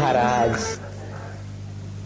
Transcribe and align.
महाराज। 0.00 0.56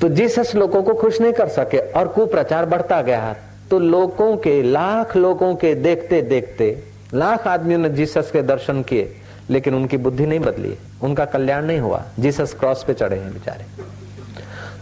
तो 0.00 0.08
जीसस 0.08 0.54
लोगों 0.54 0.82
को 0.82 0.94
खुश 0.94 1.20
नहीं 1.20 1.32
कर 1.32 1.48
सके 1.48 1.78
और 1.90 2.08
कुप्रचार 2.08 2.66
बढ़ता 2.66 3.00
गया 3.02 3.34
तो 3.70 3.78
लोगों 3.78 4.36
के, 4.36 4.62
लाख 4.62 5.16
लोगों 5.16 5.54
के 5.56 5.74
देखते 5.74 6.20
देखते, 6.22 6.66
लाख 7.14 7.46
आदमियों 7.46 7.78
ने 7.80 7.88
जीसस 7.90 8.30
के 8.32 8.42
दर्शन 8.42 8.82
किए, 8.82 9.14
लेकिन 9.50 9.74
उनकी 9.74 9.96
बुद्धि 9.96 10.26
नहीं 10.26 10.40
बदली, 10.40 10.76
उनका 11.02 11.24
कल्याण 11.24 11.64
नहीं 11.64 11.78
हुआ, 11.78 12.02
जीसस 12.18 12.54
क्रॉस 12.60 12.82
पे 12.84 12.94
चढ़े 12.94 13.16
हैं 13.16 13.32
बेचारे। 13.32 13.64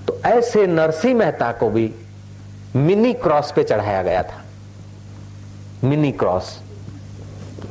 तो 0.06 0.20
ऐसे 0.26 0.66
नरसिंह 0.66 1.14
मेहता 1.18 1.52
को 1.52 1.68
भी 1.70 1.90
मिनी 2.76 3.12
क्रॉस 3.14 3.52
पे 3.52 3.64
चढ़ाया 3.64 4.02
गया 4.02 4.22
था। 4.22 4.42
मिनी 5.84 6.12
क्रॉस, 6.12 6.58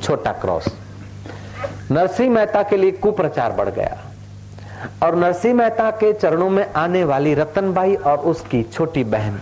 छोटा 0.02 0.32
क्रॉस। 0.32 0.68
नरसिंह 1.90 2.30
मेहता 2.30 2.62
के 2.62 2.76
लिए 2.76 2.90
कुप्रचार 2.92 3.52
बढ़ 3.52 3.68
गया। 3.70 3.98
और 5.02 5.14
नरसिंह 5.14 5.54
मेहता 5.54 5.90
के 5.92 6.12
चरणों 6.12 6.48
में 6.50 6.72
आने 6.72 7.02
वाली 7.04 7.34
रतनबाई 7.34 7.94
और 7.94 8.18
उसकी 8.26 8.62
छोटी 8.62 9.04
बहन 9.06 9.40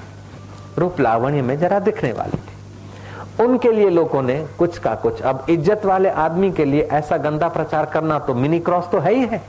रूप 0.79 1.01
लावण्य 1.01 1.43
में 1.43 1.59
जरा 1.59 1.79
दिखने 1.79 2.13
वाली 2.13 2.37
थी। 2.37 3.45
उनके 3.45 3.73
लिए 3.73 3.89
लोगों 3.91 4.23
ने 4.23 4.39
कुछ 4.59 4.79
का 4.79 4.95
कुछ, 4.95 5.21
अब 5.23 5.47
इज़्ज़त 5.51 5.85
वाले 5.85 6.09
आदमी 6.09 6.51
के 6.53 6.65
लिए 6.65 6.83
ऐसा 6.93 7.17
गंदा 7.17 7.49
प्रचार 7.49 7.87
करना 7.87 8.19
तो 8.19 8.35
मिनी 8.35 8.61
क्रॉस 8.61 8.91
तो 8.93 8.99
है 8.99 9.15
ही 9.15 9.27
है। 9.27 9.43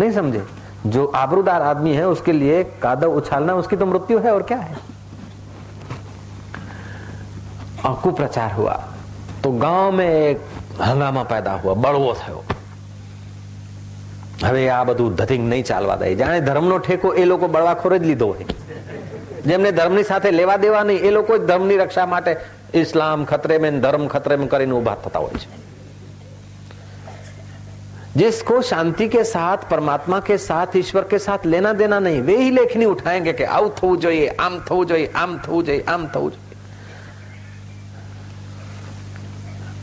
नहीं 0.00 0.12
समझे? 0.12 0.44
जो 0.86 1.04
आबरूदार 1.06 1.62
आदमी 1.62 1.92
है, 1.94 2.06
उसके 2.08 2.32
लिए 2.32 2.62
कादव 2.82 3.16
उछालना, 3.16 3.54
उसकी 3.54 3.76
तो 3.76 3.86
मृत्यु 3.86 4.18
है, 4.18 4.32
और 4.34 4.42
क्या 4.42 4.58
है? 4.58 4.76
कुप्रचार 8.02 8.52
हुआ। 8.52 8.72
तो 9.44 9.50
गाँव 9.52 9.92
में 9.92 10.08
एक 10.08 10.40
हंगामा 10.80 11.22
पैदा 11.22 11.52
हुआ 11.52 11.74
बड़वो 11.74 12.14
थयो 12.14 12.44
હવે 14.43 14.63
આ 14.71 14.83
બધું 14.85 15.15
ધતિંગ 15.15 15.43
નહીં 15.47 15.63
ચાલવા 15.65 15.97
દે 15.97 16.13
જાણે 16.15 16.39
ધર્મનો 16.41 16.77
ઠેકો 16.81 17.13
એ 17.15 17.25
લોકો 17.25 17.47
બળવાખોર 17.49 17.93
જ 17.93 18.03
લીધો 18.05 18.27
હોય 18.27 18.47
જેમને 19.45 19.71
ધર્મની 19.73 20.05
સાથે 20.05 20.29
લેવા 20.33 20.57
દેવા 20.59 20.83
નહીં 20.85 21.07
એ 21.07 21.11
લોકો 21.11 21.37
જ 21.37 21.41
ધર્મની 21.45 21.77
રક્ષા 21.77 22.07
માટે 22.07 22.31
इस्लाम 22.75 23.23
खतरे 23.25 23.57
में 23.59 23.81
धर्म 23.81 24.07
खतरे 24.07 24.37
में 24.37 24.47
કરીને 24.47 24.73
ઉભા 24.73 24.95
થતા 25.03 25.19
હોય 25.19 25.39
છે 25.39 25.47
जिसको 28.17 28.55
शांति 28.63 29.07
के 29.09 29.23
साथ 29.25 29.65
परमात्मा 29.69 30.19
के 30.21 30.37
साथ 30.39 30.75
ईश्वर 30.77 31.03
के 31.05 31.17
साथ 31.19 31.45
लेना 31.45 31.71
देना 31.75 31.99
नहीं 32.01 32.21
वे 32.23 32.37
ही 32.37 32.49
लेखनी 32.51 32.85
उठाएंगे 32.87 33.33
कि 33.33 33.45
આવું 33.47 33.71
થવું 33.73 33.97
જોઈએ 33.99 34.27
આમ 34.39 34.59
થવું 34.61 34.87
જોઈએ 34.87 35.09
આમ 35.15 35.35
થવું 35.39 35.63
જોઈએ 35.63 35.83
આમ 35.87 36.07
થવું 36.07 36.31
જોઈએ 36.31 36.45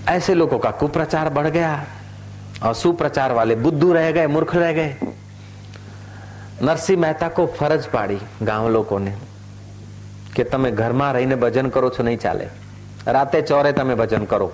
ऐसे 0.09 0.35
लोगों 0.35 0.59
का 0.61 0.71
कुप्रचार 0.73 1.29
बढ़ 1.31 1.49
गया 1.49 1.71
और 2.61 2.75
सुप्रचार 2.75 3.33
वाले 3.33 3.55
बुद्धू 3.59 3.93
रह 3.93 4.11
गए 4.13 4.27
मूर्ख 4.29 4.55
रह 4.57 4.73
गए 4.73 5.13
નરસિંહ 6.61 6.99
મહેતા 6.99 7.29
કો 7.31 7.45
ફરજ 7.51 7.87
પાડી 7.89 8.21
ગામ 8.43 8.67
લોકોને 8.69 9.13
કે 10.35 10.45
તમે 10.47 10.71
ઘરમાં 10.73 11.15
રહીને 11.15 11.37
ભજન 11.37 11.69
કરો 11.71 11.89
છો 11.91 12.03
નહીં 12.03 12.21
ચાલે 12.21 12.47
રાતે 13.09 13.39
ચોરે 13.43 13.73
તમે 13.73 13.95
ભજન 13.95 14.25
કરો 14.27 14.49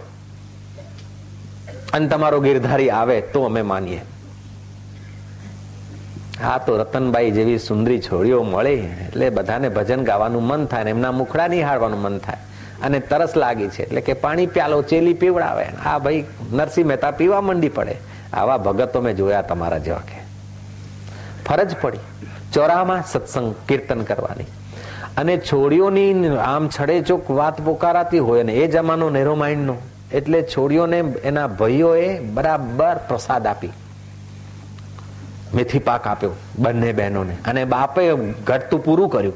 અને 1.93 2.09
તમારો 2.09 2.39
ગિરધારી 2.41 2.91
આવે 2.93 3.17
તો 3.33 3.45
અમે 3.45 3.63
માનીએ 3.65 4.01
હા 6.41 6.59
તો 6.61 6.79
રતનબાઈ 6.79 7.33
જેવી 7.33 7.59
સુંદરી 7.61 8.01
છોડીઓ 8.01 8.41
મળે 8.45 8.75
એટલે 9.05 9.27
બધાને 9.31 9.69
ભજન 9.71 10.03
ગાવાનું 10.05 10.45
મન 10.45 10.63
થાય 10.67 10.85
ને 10.85 10.91
એમના 10.91 11.13
મુખડા 11.13 11.49
નિહાળવાનું 11.49 12.03
મન 12.03 12.17
થાય 12.19 12.41
અને 12.84 13.00
તરસ 13.00 13.38
લાગી 13.38 13.68
છે. 13.68 13.84
એટલે 13.84 14.02
કે 14.02 14.14
પાણી 14.14 14.46
પ્યાલો, 14.46 14.82
ચેલી 14.82 15.14
પીવડાવે. 15.14 15.66
આ 15.66 16.00
ભાઈ, 16.00 16.24
નરસિંહ 16.52 16.88
મહેતા 16.88 17.12
પીવા 17.12 17.42
મંડી 17.42 17.70
પડે. 17.70 17.96
આવા 18.34 18.58
ભગતો 18.58 19.02
મેં 19.02 19.16
જોયા 19.16 19.42
તમારા 19.42 19.78
જેવા 19.78 19.98
કે. 19.98 20.26
ફરજ 21.46 21.76
પડી. 21.82 21.98
ચોરામાં 22.54 23.04
સત્સંગ 23.08 23.56
કીર્તન 23.68 24.02
કરવાની. 24.02 24.44
અને 25.18 25.38
છોડીઓની 25.38 26.28
આમ 26.28 26.70
છડે 26.80 27.02
ચોક 27.02 27.32
વાત 27.32 27.62
પોકારાતી 27.62 28.20
હોય 28.20 28.44
ને, 28.44 28.54
એ 28.54 28.68
જમાનો 28.68 29.10
નેરો 29.10 29.36
માઇન્ડનો. 29.36 29.76
એટલે 30.14 30.42
છોડીઓને 30.42 30.98
એના 31.00 31.48
ભાઈઓએ 31.48 32.20
બરાબર 32.20 32.96
પ્રસાદ 33.08 33.48
આપી. 33.48 33.72
મેથી 35.54 35.80
પાક 35.80 36.08
આપ્યો 36.08 36.32
બંને 36.60 36.94
બહેનોને. 36.94 37.38
અને 37.46 37.66
બાપે 37.66 38.16
ઘટતું 38.46 38.84
પૂરું 38.84 39.10
કર્યું. 39.10 39.34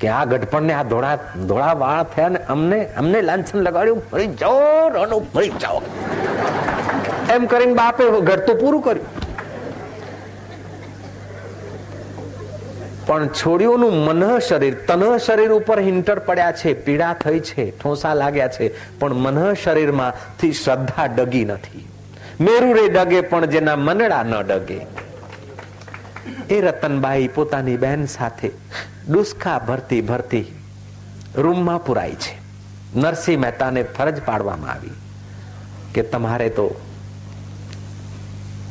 કે 0.00 0.08
આ 0.08 0.24
ગઢપણને 0.24 0.72
આ 0.72 0.82
ધોળા 0.82 1.18
ધોળા 1.48 1.72
વાળ 1.72 2.02
થયા 2.02 2.28
ને 2.28 2.38
અમને 2.38 2.86
અમને 2.96 3.22
લાંછન 3.22 3.58
લગાડ્યું. 3.58 4.02
ફરી 4.10 4.26
જાઓ, 4.26 4.88
રનો 4.88 5.18
ફરી 5.18 5.48
જાઓ. 5.48 5.82
એમ 7.30 7.46
કરીને 7.46 7.74
બાપે 7.74 8.20
ઘટતું 8.20 8.60
પૂરું 8.60 8.82
કર્યું. 8.82 9.26
પણ 13.06 13.28
છોડીઓનું 13.28 14.04
મનઃ 14.04 14.38
શરીર 14.38 14.76
તનહ 14.88 15.16
શરીર 15.16 15.50
ઉપર 15.52 15.80
હિંટર 15.80 16.18
પડ્યા 16.18 16.52
છે, 16.52 16.74
પીડા 16.74 17.12
થઈ 17.12 17.40
છે, 17.40 17.78
ઠોસા 17.78 18.14
લાગ્યા 18.14 18.48
છે, 18.48 18.98
પણ 18.98 19.14
મનઃ 19.14 19.54
શરીરમાંથી 19.54 20.52
શ્રદ્ધા 20.52 21.06
ડગી 21.06 21.44
નથી. 21.44 21.88
મેરુરે 22.40 22.88
ડગે 22.88 23.20
પણ 23.20 23.46
જેના 23.46 23.76
મનડા 23.76 24.22
ન 24.22 24.34
ડગે. 24.34 24.86
એ 26.50 26.60
રતનબાઈ 26.60 27.28
પોતાની 27.28 27.76
બહેન 27.76 28.06
સાથે 28.06 28.50
ડુસ્કા 29.12 29.58
ભરતી 29.58 30.00
ભરતી 30.00 30.44
રૂમમાં 31.36 31.84
પુરાય 31.84 32.14
છે. 32.14 32.34
નરસિંહ 32.94 33.40
મહેતાને 33.40 33.82
ફરજ 33.82 34.22
પાડવામાં 34.22 34.70
આવી 34.70 34.90
કે 35.94 36.02
તમારે 36.02 36.48
તો 36.48 36.80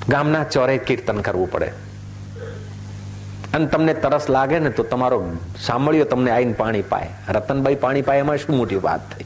ગામના 0.09 0.43
ચોરે 0.43 0.77
કીર્તન 0.77 1.21
કરવું 1.21 1.51
પડે. 1.51 1.71
અને 3.53 3.65
તમને 3.65 3.93
તરસ 3.93 4.29
લાગે 4.29 4.59
ને 4.59 4.69
તો 4.69 4.83
તમારો 4.83 5.37
સાંભળ્યો 5.61 6.05
તમને 6.05 6.31
આઈને 6.31 6.53
પાણી 6.53 6.81
પાય. 6.81 7.09
રતનભાઈ 7.29 7.75
પાણી 7.75 8.01
પાય, 8.01 8.19
એમાં 8.19 8.37
શું 8.37 8.57
મોટી 8.57 8.75
વાત 8.75 9.17
થઈ? 9.17 9.25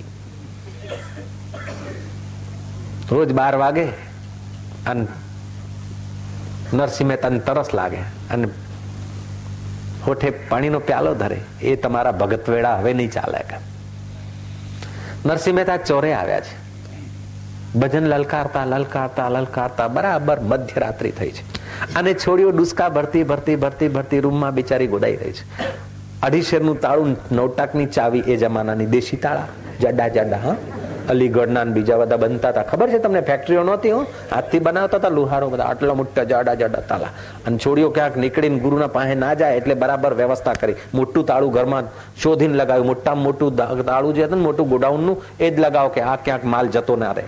રોજ 3.12 3.32
બાર 3.32 3.56
વાગે 3.56 3.86
અને 4.86 5.08
નરસિંહ 6.74 7.08
મહેતાને 7.08 7.40
તરસ 7.40 7.74
લાગે 7.74 7.98
અને 8.30 8.48
હોઠે 10.10 10.30
પાણીનો 10.30 10.80
પ્યાલો 10.80 11.14
ધરે, 11.14 11.40
એ 11.62 11.76
તમારા 11.76 12.12
ભગત 12.12 12.50
વેળા 12.50 12.78
હવે 12.78 12.94
નહીં 12.94 13.12
ચાલે 13.12 13.44
નરસિંહ 15.26 15.56
મહેતા 15.56 15.78
ચોરે 15.78 16.14
આવ્યા 16.14 16.40
છે. 16.40 16.58
ભજન 17.80 18.06
લલકારતા 18.08 18.66
લલકારતા 18.66 19.30
લલકારતા 19.30 19.88
બરાબર 19.88 20.40
મધ્યરાત્રિ 20.40 21.12
થઈ 21.12 21.32
છે. 21.32 21.44
અને 21.96 22.14
છોડીઓ 22.14 22.52
ડુસકા 22.52 22.90
ભરતી 22.90 23.24
ભરતી 23.24 23.56
ભરતી 23.56 23.88
ભરતી 23.88 24.20
રૂમમાં 24.20 24.54
બિચારી 24.54 24.88
ગોડાઈ 24.88 25.16
રહી 25.16 25.32
છે. 25.32 25.46
અઢી 26.22 26.42
શેરનું 26.42 26.80
તાળું 26.80 27.16
નવટાકની 27.32 27.86
ચાવી 27.86 28.20
એ 28.20 28.38
જમાનાની 28.38 28.86
દેશી 28.86 29.18
તાળા, 29.18 29.48
જાડા 29.82 30.08
જાડા, 30.08 30.38
હા? 30.38 30.56
અલીગઢના 31.10 31.64
બીજા 31.64 31.98
બધા 31.98 32.18
બનતા 32.18 32.50
હતા. 32.50 32.62
ખબર 32.62 32.90
છે 32.90 33.00
તમને? 33.00 33.22
ફેક્ટરીઓ 33.22 33.64
નહોતી, 33.64 33.92
હું? 33.92 34.06
હાથથી 34.32 34.60
બનાવતા 34.60 34.98
હતા 34.98 35.10
લુહારો 35.10 35.50
બધા, 35.50 35.64
આટલા 35.64 35.94
મોટા 35.94 36.24
જાડા 36.24 36.54
જાડા 36.54 36.82
તાલા. 36.82 37.08
અને 37.48 37.58
છોડીઓ 37.58 37.90
ક્યાંક 37.90 38.18
નીકળીને 38.18 38.60
ગુરુના 38.60 38.88
પાસે 38.88 39.16
ના 39.16 39.34
જાય 39.34 39.56
એટલે 39.56 39.74
બરાબર 39.74 40.14
વ્યવસ્થા 40.14 40.54
કરી. 40.54 40.76
મોટું 40.94 41.26
તાળું 41.26 41.52
ઘરમાં 41.52 41.84
શોધીને 42.22 42.54
લગાવ્યું. 42.54 42.88
મોટામાં 42.88 43.24
મોટું 43.24 43.86
તાળું 43.86 44.14
જે 44.14 44.24
હતું 44.24 44.38
ને, 44.38 44.44
મોટું 44.44 44.70
ગોડાઉનનું, 44.70 45.24
એ 45.40 45.52
જ 45.52 45.60
લગાવો 45.60 45.90
કે 45.90 46.02
આ 46.02 46.16
ક્યાંક 46.16 46.46
માલ 46.46 46.68
જતો 46.68 46.96
ના 46.96 47.12
રહે. 47.12 47.24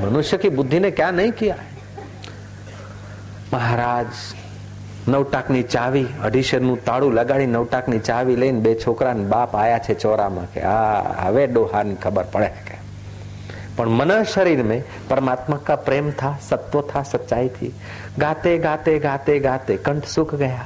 મનુષ્ય 0.00 0.36
કી 0.36 0.48
બુદ્ધિ 0.48 0.78
ને 0.78 0.90
ક્યાં 0.90 1.14
નહીં 1.14 1.32
ક્યાં? 1.38 1.58
મહારાજ 3.52 4.06
નવટાકની 5.07 5.63
ચાવી 5.65 6.07
અઢીસરનું 6.23 6.81
તાળું 6.85 7.15
લગાડી 7.15 7.47
નવટાકની 7.47 8.01
ચાવી 8.01 8.35
લઈને 8.35 8.59
બે 8.59 8.75
છોકરા 8.75 9.15
બાપ 9.27 9.55
આયા 9.55 9.85
છે 9.87 9.93
ચોરામાં 9.95 10.51
કે 10.53 10.65
આ 10.69 10.97
હવે 11.23 11.47
ડોહાની 11.47 11.95
ખબર 11.95 12.27
પડે 12.33 12.51
કે 12.65 12.77
પણ 13.77 13.89
मन 13.91 14.11
शरीर 14.25 14.63
में 14.63 14.81
परमात्मा 15.09 15.57
का 15.57 15.75
प्रेम 15.77 16.11
था 16.11 16.31
सत्व 16.41 16.81
था 16.81 17.03
सच्चाई 17.03 17.49
थी 17.49 17.73
गाते 18.19 18.57
गाते 18.57 18.97
गाते 18.99 19.39
गाते 19.39 19.77
कंठ 19.77 20.05
सूख 20.05 20.33
गया 20.35 20.65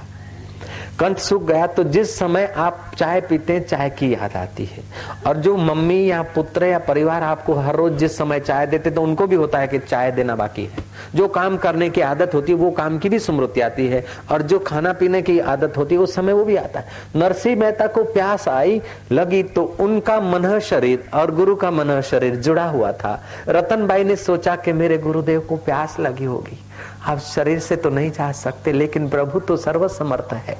कंठ 1.00 1.19
सूख 1.19 1.43
गया 1.43 1.66
तो 1.66 1.84
जिस 1.84 2.19
समय 2.19 2.52
आप 2.56 2.93
चाय 2.98 3.20
पीते 3.20 3.52
हैं, 3.52 3.66
चाय 3.66 3.90
की 3.90 4.12
याद 4.14 4.37
आती 4.37 4.64
है। 4.64 4.82
और 5.26 5.37
जो 5.37 5.56
मम्मी 5.56 6.10
या 6.10 6.22
पुत्र 6.34 6.66
या 6.66 6.78
परिवार 6.78 7.22
आपको 7.22 7.54
हर 7.54 7.76
रोज 7.76 7.93
जिस 7.93 8.16
समय 8.19 8.40
चाय 8.40 8.66
देते 8.66 8.90
तो 8.90 9.02
उनको 9.02 9.26
भी 9.26 9.37
होता 9.37 9.58
है 9.58 9.69
कि 9.69 9.78
चाय 9.78 10.12
देना 10.12 10.37
बाकी 10.37 10.64
है। 10.64 10.84
जो 11.14 11.28
काम 11.28 11.56
करने 11.56 11.90
की 11.90 12.00
आदत 12.00 12.34
होती 12.34 12.52
है, 12.52 12.58
वो 12.58 12.70
काम 12.70 12.98
की 12.98 13.08
भी 13.08 13.19
स्मृति 13.19 13.60
आती 13.60 13.87
है। 13.87 14.04
और 14.31 14.43
जो 14.43 14.58
खाना 14.58 14.93
पीने 14.93 15.22
की 15.22 15.38
आदत 15.38 15.76
होती 15.76 15.94
है, 15.94 16.00
उस 16.00 16.14
समय 16.14 16.32
वो 16.32 16.44
भी 16.44 16.56
आता 16.56 16.81
है। 16.81 16.87
नरसिंह 17.16 17.56
मेहता 17.56 17.87
को 17.87 18.04
प्यास 18.04 18.48
आई, 18.48 18.82
लगी 19.12 19.43
तो 19.43 19.76
उनका 19.81 20.20
मन 20.20 20.58
शरीर 20.58 21.04
और 21.14 21.34
गुरु 21.34 21.54
का 21.54 21.70
मन 21.70 22.00
शरीर 22.00 22.37
जुड़ा 22.37 22.64
हुआ 22.64 22.93
था। 22.93 23.22
रतनबाई 23.48 24.04
ने 24.04 24.16
सोचा 24.16 24.56
कि 24.56 24.72
मेरे 24.72 24.98
गुरुदेव 24.98 25.40
को 25.40 25.56
प्यास 25.56 25.96
लगी 26.00 26.25
होगी। 26.25 26.58
आप 27.06 27.19
शरीर 27.19 27.58
से 27.58 27.76
तो 27.76 27.91
नहीं 27.91 28.11
जा 28.11 28.32
सकते, 28.32 28.73
लेकिन 28.73 29.08
प्रभु 29.08 29.41
तो 29.41 29.56
सर्वसमर्थ 29.56 30.32
है। 30.35 30.56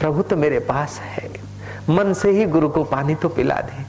प्रभु 0.00 0.22
तो 0.22 0.36
मेरे 0.36 0.58
पास 0.58 0.98
है। 0.98 1.30
मन 1.90 2.12
से 2.12 2.30
ही 2.30 2.44
गुरु 2.44 2.68
को 2.68 2.84
पानी 2.84 3.14
तो 3.14 3.28
पिला 3.28 3.60
दे। 3.60 3.84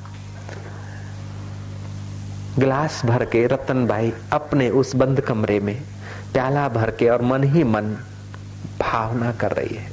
गिलास 2.60 3.02
भर 3.06 3.25
के 3.25 3.48
रतन 3.48 3.88
भाई 3.88 4.14
अपने 4.34 4.70
उस 4.70 4.96
बंद 4.96 5.22
कमरे 5.22 5.60
में 5.60 5.81
प्याला 6.34 6.68
भर 6.70 6.92
के 6.92 7.10
और 7.10 7.22
मन 7.22 7.44
ही 7.44 7.64
मन 7.64 7.96
भावना 8.80 9.31
कर 9.31 9.52
रही 9.52 9.75
है 9.75 9.92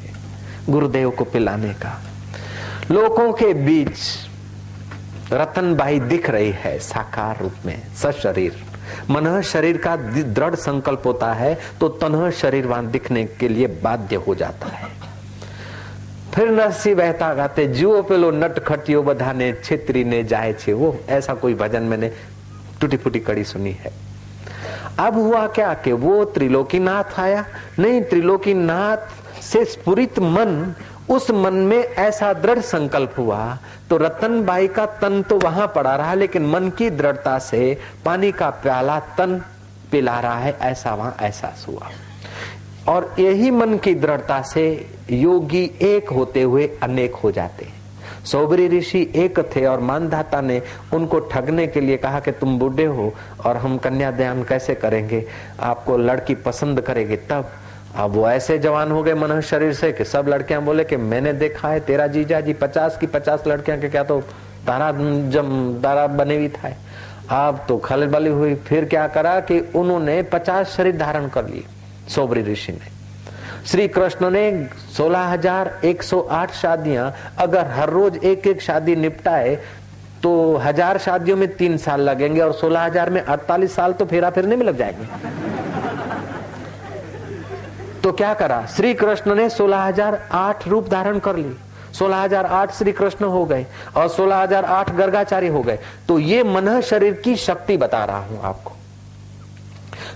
गुरुदेव 0.70 1.10
को 1.10 1.24
पिलाने 1.24 1.74
का। 1.74 2.00
लोगों 2.90 3.32
के 3.32 3.54
बीच 3.54 3.98
रतनबाई 5.32 6.00
दिख 6.00 6.30
रही 6.30 6.50
है 6.50 6.78
साकार 6.78 7.38
रूप 7.40 7.66
में, 7.66 7.94
सशरीर। 7.94 8.69
मन 9.10 9.40
शरीर 9.42 9.76
का 9.76 9.96
दृढ़ 9.96 10.54
संकल्प 10.54 11.02
होता 11.06 11.32
है 11.32 11.58
तो 11.80 11.88
तनह 11.88 12.30
शरीर 12.30 12.66
वहाँ 12.66 12.86
दिखने 12.86 13.24
के 13.40 13.48
लिए 13.48 13.66
बाध्य 13.82 14.16
हो 14.16 14.34
जाता 14.34 14.66
है। 14.66 14.88
फिर 16.34 16.50
नरसी 16.50 16.94
बहता 16.94 17.32
गाते 17.34 17.66
जुओ 17.68 18.02
पेलो 18.02 18.30
नट 18.30 18.58
खटियो 18.58 19.02
बधाने, 19.02 19.52
छेत्री 19.64 20.04
ने 20.04 20.22
जाए 20.24 20.52
छे। 20.52 20.72
वो, 20.72 20.96
ऐसा 21.08 21.34
कोई 21.34 21.54
भजन 21.54 21.82
मैंने 21.82 22.12
टूटी 22.80 22.96
फूटी 22.96 23.20
कड़ी 23.20 23.44
सुनी 23.44 23.72
है। 23.72 23.92
अब 24.98 25.14
हुआ 25.14 25.46
क्या 25.46 25.72
कि 25.74 25.92
वो 25.92 26.24
त्रिलोकीनाथ 26.24 27.18
आया। 27.18 27.44
नहीं 27.78 28.02
त्रिलोकीनाथ 28.02 29.42
से 29.42 29.64
स्पुरित 29.64 30.18
मन 30.18 30.74
उस 31.10 31.30
मन 31.30 31.54
में 31.54 31.78
ऐसा 31.78 32.32
दृढ़ 32.32 32.58
संकल्प 32.58 33.14
हुआ 33.18 33.58
तो 33.90 33.96
रतन 33.96 34.44
बाई 34.44 34.68
का 34.68 34.86
तन 34.86 35.22
तो 35.22 35.38
वहाँ 35.38 35.72
पड़ा 35.74 35.96
रहा, 35.96 36.14
लेकिन 36.14 36.46
मन 36.46 36.70
की 36.70 36.90
दृढ़ता 36.90 37.38
से 37.38 37.78
पानी 38.04 38.32
का 38.32 38.50
प्याला 38.50 39.00
तन 39.00 39.42
पिला 39.92 40.20
रहा 40.20 40.38
है, 40.38 40.56
ऐसा 40.60 40.94
वहाँ 40.94 41.16
एहसास 41.22 41.66
हुआ। 41.68 41.90
और 42.94 43.14
यही 43.18 43.50
मन 43.50 43.78
की 43.78 43.94
दृढ़ता 43.94 44.42
से 44.42 44.90
योगी 45.10 45.70
एक 45.82 46.10
होते 46.10 46.42
हुए 46.42 46.70
अनेक 46.82 47.14
हो 47.14 47.32
जाते 47.32 47.64
हैं। 47.64 47.80
सोबरी 48.24 48.68
ऋषि 48.68 49.12
एक 49.16 49.38
थे 49.56 49.66
और 49.66 49.80
मानधाता 49.80 50.40
ने 50.40 50.62
उनको 50.94 51.20
ठगने 51.20 51.66
के 51.66 51.80
लिए 51.80 51.96
कहा 51.96 52.20
कि 52.20 52.32
तुम 52.32 52.58
बूढ़े 52.58 52.84
हो 52.84 53.14
और 53.46 53.56
हम 53.56 53.78
कन्या 53.78 54.10
कन्यादान 54.10 54.44
कैसे 54.44 54.74
करेंगे? 54.74 55.26
आपको 55.60 55.96
लड़की 55.96 56.34
पसंद 56.34 56.80
करेगी 56.80 57.16
तब 57.16 57.50
अब 57.92 58.10
वो 58.10 58.28
ऐसे 58.30 58.58
जवान 58.58 58.90
हो 58.90 59.02
गए 59.02 59.14
मन 59.14 59.40
शरीर 59.40 59.72
से 59.74 59.92
कि 59.92 60.04
सब 60.04 60.28
लड़कियाँ 60.28 60.62
बोले 60.62 60.84
कि 60.84 60.96
मैंने 60.96 61.32
देखा 61.32 61.68
है 61.68 61.80
तेरा 61.80 62.06
जीजा 62.06 62.40
जी, 62.40 62.52
पचास 62.52 62.96
की 62.96 63.06
पचास 63.08 63.46
लड़कियाँ 63.46 63.78
के 63.80 63.88
क्या 63.88 64.04
तो 64.04 64.20
तारा, 64.66 64.90
जम, 65.30 65.80
तारा 65.82 66.06
बने 66.06 66.36
हुई 66.36 66.48
था। 66.50 66.70
अब 67.30 67.64
तो 67.68 67.76
खलबली 67.78 68.30
हुई। 68.30 68.54
फिर 68.66 68.84
क्या 68.84 69.06
करा 69.08 69.38
कि 69.40 69.58
उन्होंने 69.74 70.22
पचास 70.24 70.76
शरीर 70.76 70.96
धारण 70.96 71.28
कर 71.28 71.48
लिए 71.48 71.64
सोबरी 72.08 72.42
ऋषि 72.42 72.72
ने। 72.72 72.90
श्री 73.66 73.86
कृष्ण 73.88 74.30
ने 74.30 74.68
सोलह 74.96 75.26
हज़ार 75.26 75.70
एक 75.84 76.02
सौ 76.02 76.20
आठ 76.20 76.52
शादियाँ, 76.52 77.12
अगर 77.38 77.66
हर 77.68 77.90
रोज 77.90 78.16
एक 78.16 78.46
एक 78.46 78.62
शादी 78.62 78.96
निपटाए 78.96 79.54
तो 80.22 80.56
हज़ार 80.56 80.98
शादियों 80.98 81.36
में 81.36 81.48
तीन 81.56 81.76
साल 81.78 82.00
लगेंगे 82.00 82.40
और 82.40 82.52
सोलह 82.52 82.80
हज़ार 82.80 83.10
में 83.10 83.20
अड़तालीस 83.22 83.74
साल 83.74 83.92
तो 83.92 84.04
फेरा 84.06 84.30
फिरने 84.30 84.56
में 84.56 84.66
लग 84.66 84.78
जाएँगे। 84.78 85.79
तो 88.10 88.14
क्या 88.16 88.32
करा? 88.34 88.64
श्री 88.66 88.92
कृष्ण 88.94 89.34
ने 89.34 89.48
सोलह 89.50 89.78
हज़ार 89.78 90.14
आठ 90.32 90.66
रूप 90.68 90.88
धारण 90.88 91.18
कर 91.18 91.36
ली 91.36 91.52
सोलह 91.94 92.16
हज़ार 92.16 92.46
आठ 92.46 92.72
श्री 92.74 92.92
कृष्ण 92.92 93.24
हो 93.24 93.44
गए 93.44 93.66
और 93.96 94.08
सोलह 94.08 94.36
हज़ार 94.36 94.64
आठ 94.66 94.90
गर्गाचार्य 94.90 95.48
हो 95.48 95.62
गए। 95.62 95.78
तो 96.08 96.18
ये 96.18 96.42
मन 96.44 96.80
शरीर 96.80 97.12
की 97.14 97.34
शक्ति 97.36 97.76
बता 97.76 98.04
रहा 98.04 98.18
हूँ 98.18 98.40
आपको। 98.42 98.72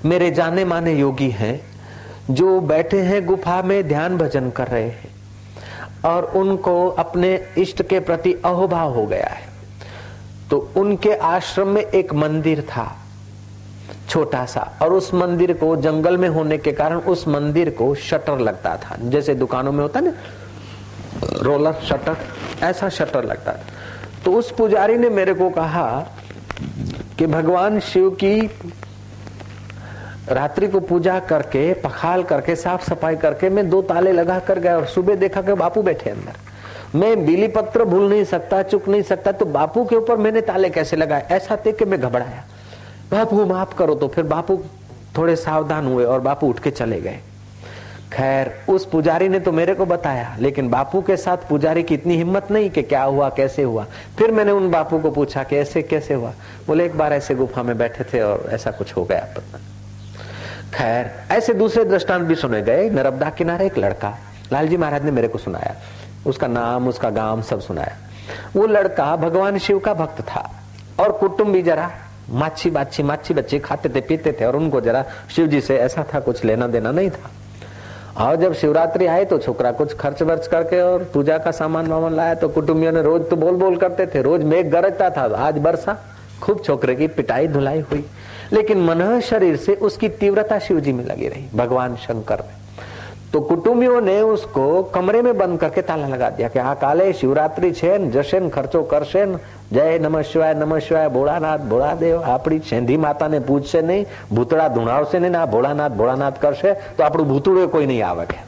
मेरे 0.04 0.30
जाने 0.30 0.64
माने 0.64 0.94
योगी 0.94 1.30
हैं, 1.30 1.60
जो 2.30 2.60
बैठे 2.62 3.02
हैं 3.02 3.24
गुफा 3.26 3.60
में 3.62 3.86
ध्यान 3.88 4.18
भजन 4.18 4.50
कर 4.50 4.68
रहे 4.68 4.82
हैं 4.82 5.12
और 6.04 6.24
उनको 6.36 6.88
अपने 6.88 7.34
इष्ट 7.58 7.82
के 7.82 8.00
प्रति 8.00 8.32
अहोभाव 8.44 8.94
हो 8.94 9.06
गया 9.06 9.28
है। 9.28 9.48
तो 10.50 10.58
उनके 10.76 11.14
आश्रम 11.14 11.68
में 11.68 11.82
एक 11.82 12.14
मंदिर 12.14 12.62
था। 12.66 12.90
छोटा 14.08 14.44
सा। 14.46 14.78
और 14.82 14.92
उस 14.92 15.14
मंदिर 15.14 15.52
को 15.52 15.76
जंगल 15.76 16.16
में 16.18 16.28
होने 16.28 16.58
के 16.58 16.72
कारण 16.72 16.96
उस 16.96 17.28
मंदिर 17.28 17.70
को 17.70 17.94
शटर 17.94 18.38
लगता 18.38 18.76
था। 18.76 18.96
जैसे 19.02 19.34
दुकानों 19.34 19.72
में 19.72 19.80
होता 19.80 20.00
ना, 20.00 20.12
रोलर, 21.42 21.72
शटर, 21.72 22.16
ऐसा 22.62 22.88
शटर 22.88 23.24
लगता 23.24 23.52
था। 23.52 23.64
तो 24.24 24.32
उस 24.32 24.50
पुजारी 24.50 24.96
ने 24.98 25.08
मेरे 25.08 25.34
को 25.34 25.50
कहा 25.50 26.06
कि 27.18 27.26
भगवान 27.26 27.80
शिव 27.80 28.10
की 28.10 28.50
रात्रि 30.28 30.68
को 30.68 30.80
पूजा 30.80 31.18
करके, 31.20 31.74
पखाल 31.74 32.22
करके 32.22 32.56
साफ़ 32.56 32.84
सफ़ाई 32.84 33.16
करके 33.16 33.48
मैं 33.48 33.70
दो 33.70 33.82
ताले 33.82 34.12
लगा 34.12 34.38
कर 34.38 34.58
गया 34.58 34.76
और 34.76 34.86
सुबह 34.86 35.14
देखा 35.14 35.42
कि 35.42 35.52
बापू 35.52 35.82
बैठे 35.82 36.10
अंदर। 36.10 36.98
मैं 36.98 37.26
बिली 37.26 37.48
पत्र 37.48 37.84
भूल 37.84 38.08
नहीं 38.10 38.24
सकता, 38.24 38.62
चुक 38.62 38.88
नहीं 38.88 39.02
सकता 39.02 39.32
तो 39.32 39.44
बापू 39.44 39.84
के 39.84 39.96
ऊपर 39.96 40.16
मैंने 40.16 40.40
ताले 40.40 40.70
कैसे 40.70 40.96
लगाए? 40.96 41.28
ऐसा 41.30 41.56
थे 41.56 41.72
कि 41.72 41.84
मैं 41.84 42.00
घबराया। 42.00 42.44
बापू, 43.14 43.44
माफ़ 43.44 43.74
करो 43.74 43.94
तो। 43.94 44.08
फिर 44.08 44.24
बापू 44.24 44.62
थोड़े 45.18 45.36
सावधान 45.36 45.86
हुए 45.86 46.04
और 46.04 46.20
बापू 46.20 46.48
उठ 46.48 46.58
के 46.58 46.70
चले 46.70 47.00
गए। 47.00 47.18
खैर, 48.12 48.60
उस 48.68 48.86
पुजारी 48.86 49.28
ने 49.28 49.40
तो 49.40 49.52
मेरे 49.52 49.74
को 49.74 49.86
बताया, 49.86 50.36
लेकिन 50.40 50.68
बापू 50.70 51.02
के 51.02 51.16
साथ 51.16 51.36
पुजारी 51.36 51.82
की 51.82 51.94
इतनी 51.94 52.16
हिम्मत 52.16 52.50
नहीं 52.50 52.70
कि 52.70 52.82
क्या 52.82 53.02
हुआ, 53.02 53.28
कैसे 53.28 53.62
हुआ। 53.62 53.86
फिर 54.18 54.30
मैंने 54.30 54.52
उन 54.52 54.70
बापू 54.70 54.98
को 54.98 55.10
पूछा 55.10 55.42
कि 55.42 55.56
ऐसे 55.56 55.82
कैसे 55.82 56.14
हुआ? 56.14 56.32
बोले, 56.66 56.84
एक 56.84 56.98
बार 56.98 57.12
ऐसे 57.12 57.34
गुफा 57.34 57.62
में 57.62 57.78
बैठे 57.78 58.04
थे 58.04 58.20
और 58.20 58.48
ऐसा 58.50 58.70
कुछ 58.70 58.96
हो 58.96 59.04
गया। 59.04 59.26
पता 59.36 59.58
खैर, 60.74 61.10
ऐसे 61.30 61.54
दूसरे 61.54 61.84
दृष्टांत 61.84 62.22
भी 62.22 62.34
सुने 62.34 62.62
गए। 62.62 62.90
नर्मदा 62.90 63.30
किनारे 63.30 63.66
एक 63.66 63.78
लड़का, 63.78 64.18
लालजी 64.52 64.76
महाराज 64.76 65.04
ने 65.04 65.10
मेरे 65.10 65.28
को 65.28 65.38
सुनाया। 65.38 65.74
उसका 66.26 66.46
नाम, 66.46 66.88
उसका 66.88 67.10
गाँव 67.10 67.42
सब 67.42 67.60
सुनाया। 67.60 67.96
वो 68.56 68.66
लड़का 68.66 69.16
भगवान 69.16 69.58
शिव 69.58 69.78
का 69.78 69.94
भक्त 69.94 70.20
था 70.20 70.50
और 71.00 71.12
कुटुंब 71.12 71.48
भी 71.48 71.62
जरा। 71.62 71.90
माछी 72.30 72.70
बाछी 72.70 73.02
माछी 73.02 73.34
बच्चे 73.34 73.58
खाते 73.58 73.88
थे, 73.88 74.00
पीते 74.00 74.32
थे 74.32 74.44
और 74.44 74.56
उनको 74.56 74.80
जरा 74.80 75.04
शिव 75.30 75.46
जी 75.46 75.60
से 75.60 75.76
ऐसा 75.78 76.04
था, 76.14 76.20
कुछ 76.20 76.44
लेना 76.44 76.66
देना 76.66 76.90
नहीं 76.90 77.10
था। 77.10 77.30
और 78.20 78.36
जब 78.36 78.54
शिवरात्रि 78.54 79.06
आई 79.06 79.24
तो 79.24 79.38
छोकरा 79.38 79.70
कुछ 79.72 79.94
खर्च 79.96 80.22
वर्च 80.22 80.46
करके 80.46 80.80
और 80.80 81.04
पूजा 81.04 81.38
का 81.38 81.50
सामान 81.50 81.86
वामान 81.86 82.14
लाया 82.14 82.34
तो 82.34 82.48
कुटुंबियों 82.48 82.92
ने 82.92 83.02
रोज 83.02 83.28
तो 83.30 83.36
बोल 83.36 83.54
बोल 83.56 83.76
करते 83.76 84.06
थे, 84.06 84.22
रोज 84.22 84.44
मेघ 84.44 84.66
गरजता 84.66 85.10
था, 85.10 85.22
आज 85.38 85.58
बरसा। 85.58 85.98
खूब 86.42 86.62
छोकरे 86.64 86.94
की 86.94 87.06
पिटाई 87.08 87.48
धुलाई 87.48 87.80
हुई, 87.82 88.04
लेकिन 88.52 88.80
मन 88.80 89.20
शरीर 89.20 89.56
से 89.56 89.74
उसकी 89.76 90.08
तीव्रता 90.10 90.58
शिव 90.58 90.80
जी 90.80 90.92
में 90.92 91.04
लगी 91.04 91.28
रही, 91.28 91.48
भगवान 91.54 91.96
शंकर 91.96 92.42
में 92.42 92.54
तो 93.33 93.39
कुटुंबियों 93.41 93.99
ने 94.01 94.19
उसको 94.27 94.65
कमरे 94.89 95.21
में 95.21 95.37
बंद 95.37 95.59
करके 95.59 95.81
ताला 95.83 96.07
लगा 96.07 96.29
दिया 96.31 96.47
कि 96.49 96.59
आ 96.61 96.73
काले 96.75 97.07
शिवरात्रि 97.13 97.71
છે 97.73 97.91
જશે 98.09 98.39
ખર્ચો 98.49 98.81
કરશે 98.85 99.23
જય 99.71 99.85
નમઃ 99.99 100.23
શિવાય 100.23 100.53
નમઃ 100.55 100.79
શિવાય 100.81 101.09
ભોળાનાથ 101.09 101.67
ભોળાદેવ 101.69 102.15
આપણી 102.27 102.61
સેંધી 102.65 102.97
માતાને 102.99 103.39
પૂછશે 103.41 103.81
નહીં 103.83 104.07
ભૂતળા 104.31 104.69
ધુણાવશે 104.69 105.19
નહીં 105.19 105.35
આ 105.35 105.45
ભોળાનાથ 105.47 105.95
ભોળાનાથ 105.95 106.39
કરશે 106.39 106.71
તો 106.95 107.03
આપણું 107.03 107.27
ભૂતળું 107.27 107.69
કોઈ 107.69 107.85
नहीं 107.85 108.01
આવે 108.03 108.25
કે 108.25 108.39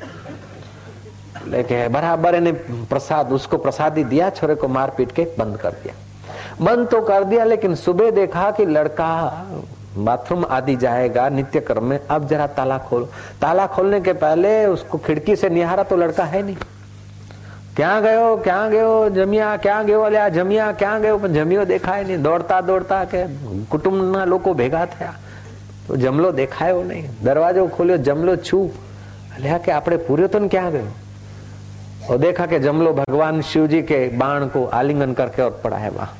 लेके 1.47 1.87
बराबर 1.89 2.39
ने 2.41 2.51
प्रसाद 2.87 3.31
उसको 3.31 3.57
प्रसादी 3.59 4.03
दिया 4.05 4.29
छोरे 4.31 4.55
को 4.55 4.67
मार 4.69 4.89
पीट 4.97 5.11
के 5.11 5.23
बंद 5.37 5.57
कर 5.59 5.73
दिया 5.83 5.93
बंद 6.61 6.87
तो 6.89 7.01
कर 7.03 7.23
दिया 7.25 7.43
लेकिन 7.45 7.75
सुबह 7.77 8.11
देखा 8.13 8.49
कि 8.51 8.65
लड़का 8.67 9.11
बाथरूम 9.99 10.45
आदि 10.51 10.75
जाएगा 10.77 11.29
नित्य 11.29 11.59
क्रम 11.61 11.85
में 11.85 11.99
अब 11.99 12.27
जरा 12.27 12.47
ताला 12.57 12.77
खोलो 12.89 13.05
ताला 13.41 13.65
खोलने 13.67 14.01
के 14.01 14.13
पहले 14.19 14.53
उसको 14.67 14.97
खिड़की 14.97 15.35
से 15.35 15.49
निहारा 15.51 15.83
तो 15.85 15.97
लड़का 15.97 16.23
है 16.25 16.43
नहीं 16.43 16.57
ક્યાં 17.75 18.01
ગયો 18.03 18.37
ક્યાં 18.37 18.71
ગયો 18.71 18.95
જમ્યા 19.09 19.57
ક્યાં 19.57 19.85
ગયો 19.85 19.99
અલ્યા 20.05 20.29
જમ્યા 20.29 20.71
ક્યાં 20.73 21.03
ગયો 21.03 21.19
પણ 21.19 21.35
જમ્યો 21.35 21.65
દેખાય 21.65 22.03
નહીં 22.03 22.23
દોડતા 22.25 22.57
દોડતા 22.61 22.97
કે 23.05 23.21
કુટુંબના 23.71 24.25
લોકો 24.25 24.53
ભેગા 24.53 24.81
થયા 24.95 25.13
તો 25.85 25.97
જમલો 25.97 26.31
દેખાયો 26.31 26.81
नहीं 26.83 27.03
दरवाजो 27.23 27.63
खोलियो 27.75 27.97
जमलो 28.07 28.35
छू 28.47 28.59
अलिया 29.37 29.57
के 29.59 29.71
आपने 29.71 29.97
पूरे 30.07 30.27
तो 30.27 30.39
क्या 30.49 30.65
गयो 30.69 30.89
और 32.09 32.17
देखा 32.17 32.45
कि 32.45 32.59
जमलो 32.59 32.93
भगवान 32.93 33.41
शिव 33.49 33.67
जी 33.67 33.81
के 33.83 33.99
बाण 34.17 34.47
को 34.53 34.65
आलिंगन 34.79 35.13
करके 35.13 35.41
और 35.41 35.59
पड़ा 35.63 35.77
है 35.77 35.89
वहां 35.91 36.13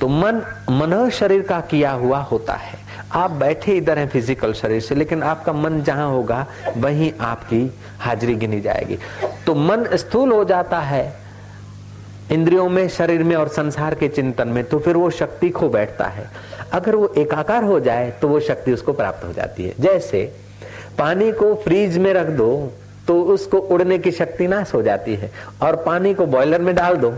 तो 0.00 0.08
मन 0.08 0.42
मन 0.70 1.08
शरीर 1.10 1.42
का 1.42 1.60
किया 1.60 1.90
हुआ 1.92 2.18
होता 2.22 2.54
है। 2.54 2.78
आप 3.14 3.30
बैठे 3.30 3.76
इधर 3.76 3.98
हैं 3.98 4.08
फ़िज़िकल 4.08 4.52
शरीर 4.52 4.80
से, 4.80 4.94
लेकिन 4.94 5.22
आपका 5.22 5.52
मन 5.52 5.80
जहाँ 5.82 6.08
होगा, 6.10 6.46
वहीं 6.76 7.12
आपकी 7.20 7.70
हाजिरी 8.00 8.34
गिनी 8.34 8.60
जाएगी। 8.60 8.98
तो 9.46 9.54
मन 9.54 9.84
स्थूल 9.94 10.32
हो 10.32 10.44
जाता 10.44 10.80
है 10.80 11.28
इंद्रियों 12.32 12.68
में, 12.68 12.88
शरीर 12.88 13.22
में 13.24 13.34
और 13.36 13.48
संसार 13.48 13.94
के 13.94 14.08
चिंतन 14.08 14.48
में 14.48 14.64
तो 14.64 14.78
फिर 14.78 14.96
वो 14.96 15.10
शक्ति 15.12 15.50
खो 15.50 15.68
बैठता 15.68 16.06
है। 16.06 16.30
अगर 16.72 16.96
वो 16.96 17.12
एकाकार 17.18 17.64
हो 17.64 17.78
जाए 17.80 18.10
तो 18.20 18.28
वो 18.28 18.40
शक्ति 18.40 18.72
उसको 18.72 18.92
प्राप्त 18.92 19.24
हो 19.24 19.32
जाती 19.32 19.64
है। 19.64 19.72
जैसे 19.80 20.22
पानी 20.98 21.30
को 21.32 21.54
फ्रीज 21.54 21.96
में 21.98 22.12
रख 22.14 22.26
दो 22.36 22.50
तो 23.06 23.20
उसको 23.24 23.58
उड़ने 23.58 23.98
की 23.98 24.10
शक्ति 24.12 24.46
नाश 24.46 24.74
हो 24.74 24.82
जाती 24.82 25.14
है, 25.14 25.30
और 25.62 25.76
पानी 25.76 26.14
को 26.14 26.26
बॉयलर 26.26 26.62
में 26.62 26.74
डाल 26.74 26.96
दो। 26.96 27.12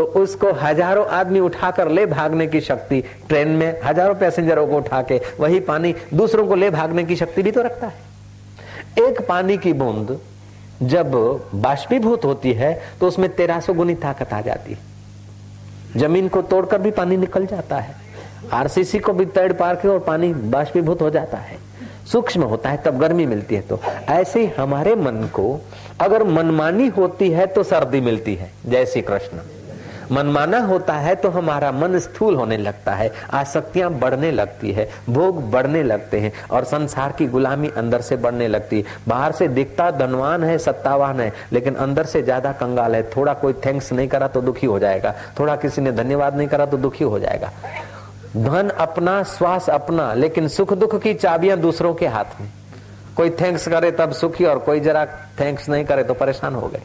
तो 0.00 0.04
उसको 0.16 0.50
हज़ारों 0.52 1.04
आदमी 1.08 1.40
उठाकर 1.40 1.88
ले 1.88 2.04
भागने 2.06 2.46
की 2.46 2.60
शक्ति। 2.62 3.00
ट्रेन 3.28 3.48
में 3.48 3.80
हज़ारों 3.84 4.14
पैसेंजरों 4.14 4.66
को 4.66 4.76
उठा 4.76 5.00
के 5.02 5.20
वही 5.40 5.58
पानी 5.62 5.94
दूसरों 6.14 6.46
को 6.46 6.54
ले 6.54 6.70
भागने 6.70 7.04
की 7.04 7.16
शक्ति 7.16 7.42
भी 7.42 7.50
तो 7.50 7.62
रखता 7.62 7.86
है। 7.86 9.04
एक 9.04 9.20
पानी 9.28 9.56
की 9.58 9.72
बूंद 9.74 10.18
जब 10.84 11.12
बाष्पीभूत 11.56 12.24
होती 12.24 12.52
है 12.52 12.72
तो 13.00 13.08
उसमें 13.08 13.28
तेरह 13.34 13.60
सौ 13.60 13.72
गुनी 13.74 13.94
ताकत 13.96 14.32
आ 14.32 14.40
जाती 14.40 14.72
है। 14.72 15.98
ज़मीन 15.98 16.28
को 16.28 16.42
तोड़कर 16.44 16.78
भी 16.78 16.90
पानी 16.92 17.16
निकल 17.18 17.46
जाता 17.46 17.78
है। 17.78 17.94
आरसीसी 18.52 18.98
को 18.98 19.12
भी 19.12 19.26
तैड़ 19.28 19.52
पार 19.52 19.76
के 19.76 19.88
और 19.88 19.98
पानी 20.00 20.32
बाष्पीभूत 20.48 21.02
हो 21.02 21.10
जाता 21.10 21.38
है। 21.38 21.58
सूक्ष्म 22.06 22.42
होता 22.44 22.70
है, 22.70 22.82
तब 22.82 22.98
गर्मी 22.98 23.26
मिलती 23.26 23.54
है। 23.54 23.60
तो 23.60 23.80
ऐसे 24.08 24.40
ही 24.40 24.50
हमारे 24.56 24.94
मन 24.96 25.22
को 25.34 25.60
अगर 26.00 26.24
मनमानी 26.26 26.88
होती 26.88 27.30
है 27.30 27.46
तो 27.46 27.62
सर्दी 27.64 28.00
मिलती 28.00 28.34
है। 28.34 28.50
जय 28.66 28.86
श्री 28.86 29.02
कृष्ण। 29.02 29.59
मनमाना 30.12 30.58
होता 30.60 30.94
है 30.94 31.14
तो 31.14 31.28
हमारा 31.30 31.70
मन 31.72 31.98
स्थूल 31.98 32.34
होने 32.34 32.56
लगता 32.56 32.92
है, 32.92 33.10
आसक्तियाँ 33.32 33.90
बढ़ने 33.92 34.30
लगती 34.30 34.72
है, 34.72 34.88
भोग 35.10 35.50
बढ़ने 35.50 35.82
लगते 35.82 36.20
हैं 36.20 36.32
और 36.50 36.64
संसार 36.64 37.12
की 37.12 37.26
गुलामी 37.26 37.68
अंदर 37.76 38.00
से 38.00 38.16
बढ़ने 38.16 38.48
लगती 38.48 38.76
है। 38.76 38.98
बाहर 39.08 39.32
से 39.32 39.48
दिखता 39.50 39.90
धनवान 39.90 40.44
है, 40.44 40.58
सत्तावान 40.58 41.20
है, 41.20 41.32
लेकिन 41.52 41.74
अंदर 41.76 42.06
से 42.06 42.22
ज़्यादा 42.22 42.52
कंगाल 42.52 42.94
है। 42.94 43.02
थोड़ा 43.10 43.34
कोई 43.34 43.52
थैंक्स 43.66 43.92
नहीं 43.92 44.08
करा 44.08 44.28
तो 44.28 44.40
दुखी 44.40 44.66
हो 44.66 44.78
जाएगा। 44.78 45.14
थोड़ा 45.40 45.56
किसी 45.56 45.82
ने 45.82 45.92
धन्यवाद 45.92 46.36
नहीं 46.36 46.48
करा 46.48 46.66
तो 46.66 46.76
दुखी 46.76 47.04
हो 47.04 47.18
जाएगा। 47.18 47.50
धन 48.36 48.68
अपना, 48.68 49.22
श्वास 49.22 49.68
अपना, 49.70 50.12
लेकिन 50.14 50.48
सुख 50.48 50.72
दुख 50.74 51.00
की 51.02 51.14
चाबियाँ 51.14 51.58
दूसरों 51.58 51.94
के 51.94 52.06
हाथ 52.06 52.40
में। 52.40 52.48
कोई 53.16 53.30
थैंक्स 53.30 53.68
करे 53.68 53.90
तब 53.90 54.12
सुखी 54.12 54.44
और 54.44 54.58
कोई 54.58 54.80
जरा 54.80 55.04
थैंक्स 55.40 55.68
नहीं 55.68 55.84
करे 55.84 56.02
तो 56.04 56.14
परेशान 56.14 56.54
हो 56.54 56.68
गए। 56.68 56.82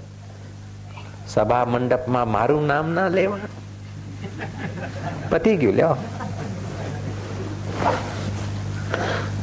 સભા 1.29 1.65
મંડપમાં 1.67 2.23
મારું 2.29 2.65
નામ 2.67 2.87
ના 2.97 3.09
લેવાનું 3.11 3.51
પતી 5.31 5.57
ગયું 5.57 5.75
લ્યો 5.75 5.97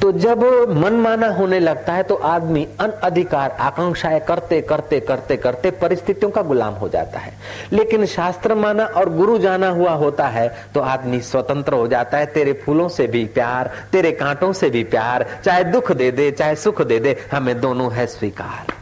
तो 0.01 0.12
जब 0.13 0.44
मन 0.75 0.94
माना 0.98 1.27
होने 1.30 1.60
लगता 1.60 1.94
है 1.94 2.04
तो 2.04 2.16
आदमी 2.25 2.63
अनअधिकार 2.80 3.51
आकांक्षाएं 3.60 4.20
करते 4.22 4.60
करते 4.63 5.00
करते 5.01 5.38
करते 5.38 5.72
परिस्थितियों 5.77 6.30
का 6.32 6.42
गुलाम 6.44 6.74
हो 6.75 6.89
जाता 6.89 7.20
है 7.20 7.34
लेकिन 7.74 8.06
शास्त्र 8.08 8.56
माना 8.58 8.86
और 8.94 9.13
गुरु 9.16 9.38
जाना 9.39 9.70
हुआ 9.72 9.94
होता 9.96 10.27
है 10.30 10.48
तो 10.74 10.82
आदमी 10.88 11.20
स्वतंत्र 11.24 11.74
हो 11.74 11.88
जाता 11.89 12.18
है 12.18 12.25
तेरे 12.34 12.54
फूलों 12.63 12.88
से 12.92 13.08
भी 13.10 13.25
प्यार 13.34 13.72
तेरे 13.92 14.12
कांटों 14.16 14.51
से 14.54 14.70
भी 14.70 14.84
प्यार 14.88 15.25
चाहे 15.46 15.63
दुख 15.72 15.92
दे 15.94 16.12
दे 16.13 16.32
चाहे 16.34 16.56
सुख 16.58 16.82
दे 16.84 17.00
दे 17.00 17.18
हमें 17.32 17.60
दोनों 17.62 17.92
है 17.94 18.06
स्वीकार 18.10 18.81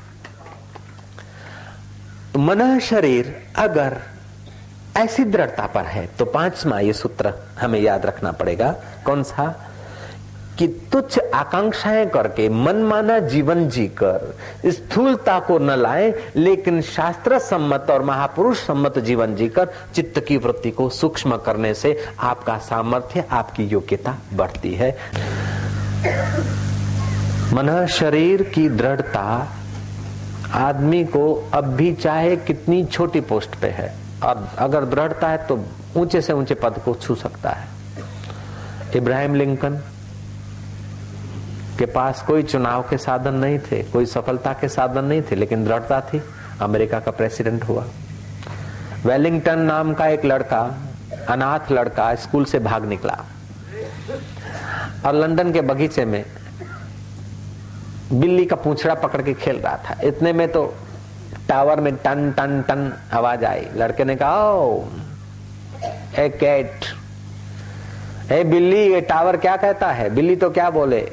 मन 2.37 2.79
शरीर 2.79 3.43
अगर 3.57 3.97
ऐसी 4.97 5.25
दृढ़ता 5.25 5.67
पर 5.67 5.85
है 5.85 6.07
तो 6.19 6.25
पांचवा 6.25 6.81
ये 6.81 6.93
सूत्र 6.93 7.33
हमें 7.61 7.81
याद 7.81 8.07
रखना 8.07 8.33
पड़ेगा। 8.33 8.75
कौन 9.05 9.23
सा? 9.23 9.67
कि 10.59 10.67
तुच्छ 10.93 11.19
आकांक्षाएँ 11.35 12.07
करके 12.07 12.49
मनमाना 12.49 13.19
जीवन 13.19 13.69
जीकर 13.69 14.37
स्थूलता 14.67 15.39
को 15.41 15.59
न 15.59 15.71
लाए, 15.71 16.15
लेकिन 16.37 16.83
शास्त्र 16.83 17.39
सम्मत 17.39 17.87
और 17.91 18.03
महापुरुष 18.03 18.59
सम्मत 18.59 18.99
जीवन 18.99 19.35
जीकर 19.35 19.69
चित्त 19.95 20.21
की 20.29 20.37
वृत्ति 20.37 20.71
को 20.71 20.89
सूक्ष्म 20.89 21.37
करने 21.37 21.75
से 21.75 22.07
आपका 22.21 22.59
सामर्थ्य, 22.59 23.25
आपकी 23.31 23.65
योग्यता 23.65 24.17
बढ़ती 24.35 24.75
है। 24.75 24.91
मन 27.53 27.87
शरीर 27.91 28.43
की 28.43 28.69
दृढ़ता 28.69 29.57
आदमी 30.53 31.05
को 31.05 31.51
अब 31.55 31.65
भी 31.67 31.93
चाहे 31.95 32.37
कितनी 32.37 32.85
छोटी 32.85 33.21
पोस्ट 33.21 33.55
पे 33.57 33.69
है। 33.69 33.95
और 34.25 34.49
अगर 34.59 34.85
दृढ़ता 34.85 35.29
है 35.29 35.47
तो 35.47 35.59
ऊँचे 35.97 36.21
से 36.21 36.33
ऊँचे 36.33 36.55
पद 36.55 36.81
को 36.85 36.95
छू 36.95 37.15
सकता 37.15 37.51
है। 37.51 37.69
इब्राहिम 38.97 39.35
लिंकन 39.35 39.81
के 41.79 41.87
पास 41.87 42.23
कोई 42.23 42.43
चुनाव 42.43 42.83
के 42.83 42.99
साधन 42.99 43.35
नहीं 43.35 43.59
थे, 43.59 43.83
कोई 43.83 44.07
सफलता 44.07 44.53
के 44.53 44.69
साधन 44.69 45.05
नहीं 45.05 45.23
थे, 45.23 45.35
लेकिन 45.35 45.65
दृढ़ता 45.65 46.01
थी। 46.01 46.23
अमेरिका 46.61 47.01
का 47.01 47.11
प्रेसिडेंट 47.11 47.65
हुआ। 47.65 47.85
वेलिंगटन 49.07 49.59
नाम 49.59 49.95
का 49.95 50.07
एक 50.07 50.25
लड़का, 50.25 50.61
अनाथ 51.29 51.71
लड़का, 51.73 52.15
स्कूल 52.15 52.45
से 52.45 52.59
भाग 52.59 52.85
निकला। 52.85 53.19
और 55.07 55.15
लंदन 55.15 55.53
के 55.53 55.61
बगीचे 55.61 56.05
में 56.05 56.25
बिल्ली 58.13 58.45
का 58.45 58.57
पूछड़ा 58.57 58.95
पकड़ 58.95 59.23
के 59.23 59.35
खेल 59.35 59.57
रहा 59.57 59.77
था। 59.77 59.97
इतने 60.05 60.33
में 60.33 60.49
तो 60.53 60.75
टावर 61.49 61.81
में 61.81 61.95
टन 61.97 62.31
टन 62.33 62.63
टन 62.69 62.93
आवाज़ 63.13 63.45
आई। 63.45 63.67
लड़के 63.77 64.05
ने 64.05 64.17
कहा, 64.17 64.51
ओ, 64.51 64.85
ए 66.19 66.29
कैट, 66.29 66.85
ए 68.33 68.45
बिल्ली, 68.45 68.83
ये 68.93 69.01
टावर 69.01 69.37
क्या 69.37 69.57
कहता 69.57 69.91
है? 69.91 70.11
बिल्ली 70.11 70.37
तो 70.37 70.51
क्या 70.51 70.71
बोले? 70.71 71.13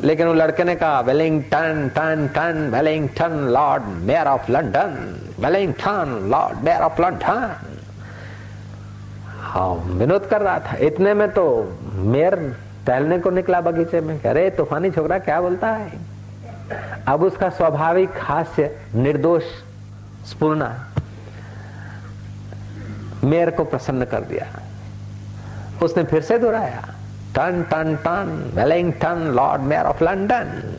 लेकिन 0.00 0.26
वो 0.26 0.34
लड़के 0.34 0.64
ने 0.64 0.74
कहा, 0.76 1.00
Wellington, 1.00 1.90
ton 1.94 2.28
ton, 2.28 2.70
Wellington 2.74 3.32
Lord 3.48 3.82
Mayor 3.82 4.26
of 4.26 4.50
London 4.50 5.20
Wellington 5.40 6.28
Lord 6.30 6.58
Mayor 6.58 6.80
of 6.80 7.00
London. 7.02 7.56
हाँ 9.40 9.74
विनोद 9.74 10.26
कर 10.26 10.40
रहा 10.40 10.58
था। 10.58 10.76
इतने 10.76 11.14
में 11.14 11.28
तो 11.28 11.44
मेयर 11.92 12.56
टहलने 12.88 13.18
को 13.18 13.30
निकला 13.30 13.60
बगीचे 13.60 14.00
में। 14.00 14.22
अरे, 14.22 14.50
तूफानी 14.50 14.90
छोकरा 14.90 15.18
क्या 15.18 15.40
बोलता 15.40 15.70
है? 15.70 15.98
अब 17.08 17.22
उसका 17.22 17.48
स्वाभाविक 17.48 18.10
हास्य, 18.20 18.78
निर्दोष, 18.94 19.42
स्पूर्णा 20.30 20.86
मेयर 23.24 23.50
को 23.50 23.64
प्रसन्न 23.64 24.04
कर 24.04 24.20
दिया। 24.20 24.46
उसने 25.82 26.04
फिर 26.04 26.22
से 26.22 26.38
दोहराया, 26.38 26.94
ton 27.34 27.62
ton 27.62 27.96
ton, 27.96 28.52
Wellington, 28.54 29.16
Lord 29.36 29.62
Mayor 29.62 29.82
of 29.82 30.04
London. 30.04 30.76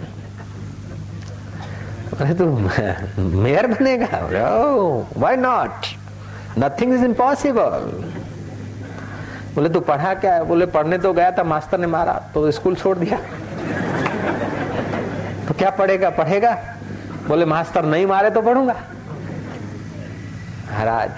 अरे, 2.19 2.33
तू 2.33 2.45
मेयर 3.39 3.67
बनेगा? 3.67 4.07
Why 5.17 5.35
not 5.35 5.71
nothing 6.59 6.93
is 6.93 7.05
impossible 7.05 7.81
बोले, 9.59 9.69
तू 9.69 9.79
पढ़ा 9.81 10.13
क्या 10.15 10.33
है? 10.33 10.43
बोले, 10.45 10.65
पढ़ने 10.65 10.97
तो 10.97 11.11
गया 11.13 11.31
था, 11.31 11.43
मास्टर 11.43 11.77
ने 11.79 11.87
मारा 11.87 12.13
तो 12.33 12.51
स्कूल 12.51 12.75
छोड़ 12.75 12.97
दिया। 12.97 13.17
तो 15.47 15.53
क्या 15.53 15.69
पढ़ेगा 15.69 16.09
पढ़ेगा? 16.09 16.51
बोले, 17.27 17.45
मास्टर 17.45 17.85
नहीं 17.85 18.05
मारे 18.05 18.29
तो 18.29 18.41
पढ़ूँगा। 18.41 18.73
महाराज, 20.65 21.11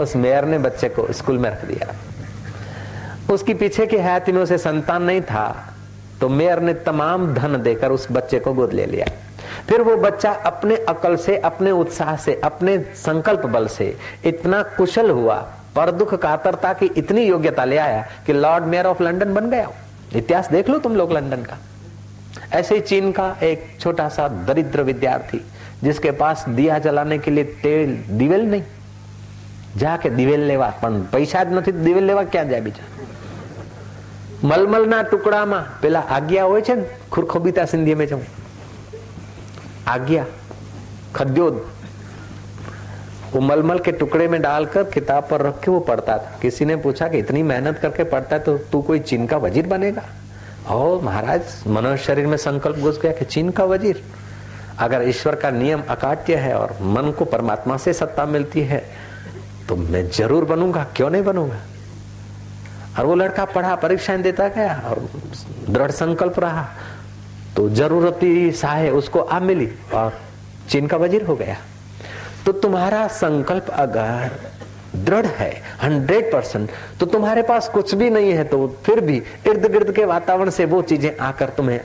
उस 0.00 0.14
मेयर 0.16 0.44
ने 0.44 0.58
बच्चे 0.58 0.88
को 0.88 1.06
स्कूल 1.12 1.38
में 1.38 1.48
रख 1.50 1.64
दिया। 1.64 1.94
उसकी 3.34 3.54
पीछे 3.54 3.86
की 3.86 3.96
में 4.32 4.42
उसे 4.42 4.58
संतान 4.58 5.02
नहीं 5.02 5.20
था 5.22 5.46
तो 6.20 6.28
मेयर 6.28 6.60
ने 6.60 6.74
तमाम 6.86 7.32
धन 7.34 7.62
देकर 7.62 7.90
उस 7.90 8.06
बच्चे 8.12 8.38
को 8.38 8.52
गोद 8.52 8.72
ले 8.72 8.84
लिया। 8.86 9.06
फिर 9.68 9.82
वो 9.82 9.96
बच्चा 9.96 10.32
अपने 10.46 10.76
अकल 10.88 11.16
से, 11.16 11.36
अपने 11.38 11.70
उत्साह 11.70 12.16
से, 12.16 12.40
अपने 12.44 12.78
संकल्प 12.96 13.46
बल 13.46 13.66
से 13.68 13.96
इतना 14.24 14.62
कुशल 14.76 15.10
हुआ 15.10 15.36
पर 15.75 15.91
दुख 15.93 16.13
कातरता 16.21 16.73
की 16.73 16.89
इतनी 16.97 17.23
योग्यता 17.23 17.65
ले 17.65 17.77
आया 17.79 18.05
कि 18.25 18.33
लॉर्ड 18.35 18.63
मेयर 18.65 18.85
ऑफ 18.85 19.01
लंदन 19.01 19.33
बन 19.33 19.49
गया 19.49 19.69
इतिहास 20.15 20.51
देख 20.51 20.69
लो 20.69 20.79
तुम 20.79 20.95
लोग 20.95 21.11
लंदन 21.13 21.43
का 21.43 21.57
ऐसे 22.53 22.75
ही 22.75 22.81
चीन 22.83 23.11
का 23.11 23.35
एक 23.43 23.67
छोटा 23.79 24.07
सा 24.09 24.27
दरिद्र 24.47 24.83
विद्यार्थी 24.83 25.41
जिसके 25.83 26.11
पास 26.21 26.45
दिया 26.49 26.79
जलाने 26.79 27.17
के 27.19 27.31
लिए 27.31 27.43
तेल 27.63 27.95
दिवेल 28.17 28.49
नहीं 28.51 28.63
जाके 29.75 30.09
દિવેલ 30.09 30.43
લેવા 30.47 30.67
પણ 30.81 31.01
પૈસા 31.13 31.41
જ 31.45 31.49
નથી 31.53 31.71
દિવેલ 31.85 32.05
લેવા 32.05 32.23
ક્યાં 32.25 32.49
જાય 32.49 32.61
બીજા 32.61 32.85
મલમલના 34.43 35.01
ટુકડામાં 35.03 35.59
પેલા 35.81 36.05
આજ્ઞા 36.09 36.45
હોય 36.45 36.61
છે 36.61 36.75
ને 36.75 36.85
ખુરખોબીતા 37.11 37.65
સિંધી 37.65 37.97
મેં 38.01 38.09
જવું 38.11 38.25
આજ્ઞા 39.87 40.25
ખદ્યોદ 41.13 41.55
वो 43.32 43.40
मलमल 43.40 43.78
के 43.78 43.92
टुकड़े 43.92 44.26
में 44.28 44.40
डालकर 44.42 44.84
किताब 44.90 45.26
पर 45.30 45.42
रख 45.42 45.60
के 45.60 45.70
वो 45.70 45.78
पढ़ता 45.82 46.16
था। 46.18 46.38
किसी 46.42 46.64
ने 46.64 46.76
पूछा 46.78 47.08
कि 47.08 47.18
इतनी 47.18 47.42
मेहनत 47.42 47.78
करके 47.78 48.04
पढ़ता 48.06 48.36
है 48.36 48.42
तो 48.42 48.56
तू 48.72 48.80
कोई 48.82 48.98
चीन 49.00 49.26
का 49.26 49.36
वज़ीर 49.38 49.66
बनेगा? 49.66 50.02
ओ 50.70 51.00
महाराज 51.00 51.62
मनोज 51.68 51.98
शरीर 51.98 52.26
में 52.26 52.36
संकल्प 52.38 52.76
घुस 52.78 53.00
गया 53.02 53.12
कि 53.12 53.24
चीन 53.26 53.50
का 53.50 53.64
वज़ीर। 53.66 54.02
अगर 54.80 55.08
ईश्वर 55.08 55.34
का 55.34 55.50
नियम 55.52 55.82
अकाट्य 55.90 56.36
है 56.36 56.54
और 56.54 56.76
मन 56.82 57.10
को 57.18 57.24
परमात्मा 57.26 57.76
से 57.76 57.92
सत्ता 57.94 58.26
मिलती 58.26 58.60
है 58.62 58.82
तो 59.68 59.76
मैं 59.76 60.08
ज़रूर 60.10 60.44
बनूँगा, 60.44 60.86
क्यों 60.96 61.10
नहीं 61.10 61.22
बनूँगा? 61.24 61.58
और 62.98 63.06
वो 63.06 63.14
लड़का 63.14 63.44
पढ़ा, 63.46 63.74
परीक्षाएँ 63.76 64.22
देता 64.22 64.48
गया 64.50 64.80
और 64.86 65.08
दृढ़ 65.68 65.90
संकल्प 65.92 66.38
रहा। 66.38 66.68
तो 67.56 67.68
जरूरती 67.70 68.50
सहाय 68.52 68.90
उसको 68.92 69.20
आ 69.20 69.40
मिली 69.40 69.68
और 69.94 70.18
चीन 70.70 70.86
का 70.86 70.96
वज़ीर 70.96 71.24
हो 71.24 71.36
गया। 71.36 71.56
तो 72.46 72.52
तुम्हारा 72.52 73.06
संकल्प 73.08 73.68
अगर 73.70 74.30
दृढ़ 74.96 75.26
है, 75.26 75.50
हंड्रेड 75.82 76.32
परसेंट 76.32 76.70
तो 77.00 77.06
तुम्हारे 77.06 77.42
पास 77.42 77.68
कुछ 77.68 77.94
भी 77.94 78.10
नहीं 78.10 78.32
है 78.32 78.44
तो 78.44 78.66
फिर 78.86 79.00
भी 79.00 79.16
इर्द 79.46 79.66
गिर्द 79.72 79.92
के 79.92 80.04
वातावरण 80.04 80.50
से 80.50 80.64
वो 80.64 80.82
चीज़ें 80.82 81.16
आकर 81.16 81.48
तुम्हें 81.48 81.78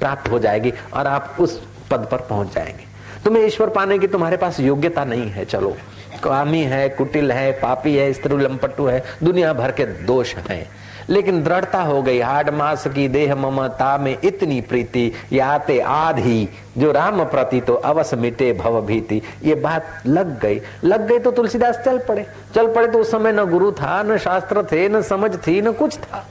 प्राप्त 0.00 0.30
हो 0.30 0.38
जाएगी 0.38 0.72
और 0.94 1.06
आप 1.06 1.36
उस 1.40 1.60
पद 1.90 2.08
पर 2.10 2.18
पहुँच 2.20 2.54
जाएँगे। 2.54 2.86
तुम्हें 3.24 3.44
ईश्वर 3.46 3.68
पाने 3.70 3.98
की 3.98 4.06
तुम्हारे 4.06 4.36
पास 4.36 4.60
योग्यता 4.60 5.04
नहीं 5.04 5.30
है, 5.30 5.44
चलो। 5.44 5.76
कामी 6.22 6.62
है, 6.62 6.88
कुटिल 6.88 7.32
है, 7.32 7.52
पापी 7.52 7.94
है, 7.96 8.12
स्त्री 8.12 8.36
लंपटू 8.36 8.86
है, 8.86 9.02
दुनिया 9.22 9.52
भर 9.52 9.72
के 9.72 9.86
दोष 10.04 10.34
हैं। 10.34 10.66
लेकिन 11.10 11.42
दृढ़ता 11.42 11.82
हो 11.82 12.02
गई। 12.02 12.20
हाड 12.20 12.50
मास 12.50 12.86
की 12.86 13.08
देह 13.08 13.34
ममता 13.34 13.96
में 13.98 14.16
इतनी 14.24 14.60
प्रीति, 14.60 15.12
याते 15.32 15.78
आधी 15.80 16.48
जो 16.78 16.92
राम 16.92 17.24
प्रति 17.24 17.60
तो 17.60 17.74
अवस 17.74 18.14
मिटे 18.14 18.52
भव 18.52 18.80
भीति। 18.80 19.22
ये 19.44 19.54
बात 19.54 20.02
लग 20.06 20.38
गई। 20.40 20.60
लग 20.84 21.06
गई 21.08 21.18
तो 21.18 21.30
तुलसीदास 21.30 21.78
चल 21.84 21.98
पड़े। 21.98 22.26
चल 22.54 22.72
पड़े 22.74 22.86
तो 22.88 22.98
उस 22.98 23.10
समय 23.10 23.32
न 23.32 23.44
गुरु 23.44 23.72
था, 23.72 24.02
न 24.02 24.18
शास्त्र 24.18 24.62
थे, 24.62 24.88
न 24.88 25.02
समझ 25.02 25.36
थी, 25.36 25.60
न 25.62 25.72
कुछ 25.72 25.96
था। 25.96 26.26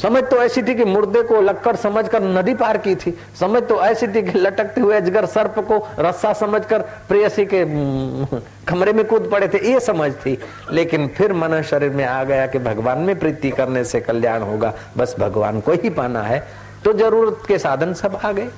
समझ 0.00 0.22
तो 0.24 0.36
ऐसी 0.36 0.62
थी 0.62 0.74
कि 0.74 0.84
मुर्दे 0.84 1.22
को 1.22 1.40
लक्कड़ 1.40 1.76
समझकर 1.76 2.22
नदी 2.22 2.54
पार 2.54 2.78
की 2.78 2.94
थी। 2.94 3.18
समझ 3.40 3.62
तो 3.62 3.80
ऐसी 3.80 4.06
थी 4.06 4.22
कि 4.22 4.38
लटकते 4.38 4.80
हुए 4.80 4.96
अजगर 4.96 5.26
सर्प 5.26 5.54
को 5.58 5.88
रस्सा 5.98 6.32
समझकर 6.32 6.82
प्रेयसी 6.82 7.46
के 7.46 7.64
कमरे 8.64 8.92
में 8.92 9.04
कूद 9.04 9.28
पड़े 9.32 9.48
थे, 9.48 9.72
ये 9.72 9.80
समझ 9.80 10.12
थी। 10.12 10.38
लेकिन 10.70 11.08
फिर 11.08 11.32
मन 11.32 11.62
शरीर 11.62 11.90
में 11.90 12.04
आ 12.04 12.24
गया 12.24 12.46
कि 12.46 12.58
भगवान 12.58 12.98
में 12.98 13.18
प्रीति 13.18 13.50
करने 13.50 13.84
से 13.84 14.00
कल्याण 14.00 14.42
होगा। 14.42 14.74
बस 14.96 15.16
भगवान 15.18 15.60
को 15.60 15.72
ही 15.72 15.90
पाना 15.90 16.22
है। 16.22 16.48
तो 16.84 16.92
ज़रूरत 16.92 17.40
के 17.48 17.58
साधन 17.58 17.92
सब 17.94 18.20
आ 18.24 18.32
गए। 18.32 18.48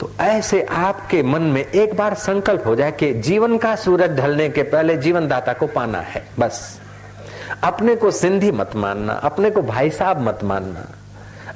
तो 0.00 0.10
ऐसे 0.20 0.62
आपके 0.62 1.22
मन 1.22 1.42
में 1.42 1.64
एक 1.64 1.94
बार 1.94 2.14
संकल्प 2.14 2.66
हो 2.66 2.74
जाए 2.76 2.92
कि 2.92 3.14
जीवन 3.14 3.58
का 3.58 3.76
सूरज 3.76 4.10
ढलने 4.10 4.48
के 4.48 4.62
पहले 4.62 4.96
जीवन 4.96 5.28
दाता 5.28 5.52
को 5.52 5.66
पाना 5.66 5.98
है। 5.98 6.26
बस। 6.38 6.80
अपने 7.64 7.94
को 7.96 8.10
सिंधी 8.10 8.50
मत 8.52 8.76
मानना, 8.76 9.12
अपने 9.12 9.50
को 9.50 9.62
भाई 9.62 9.90
साहब 9.90 10.20
मत 10.20 10.44
मानना, 10.44 10.86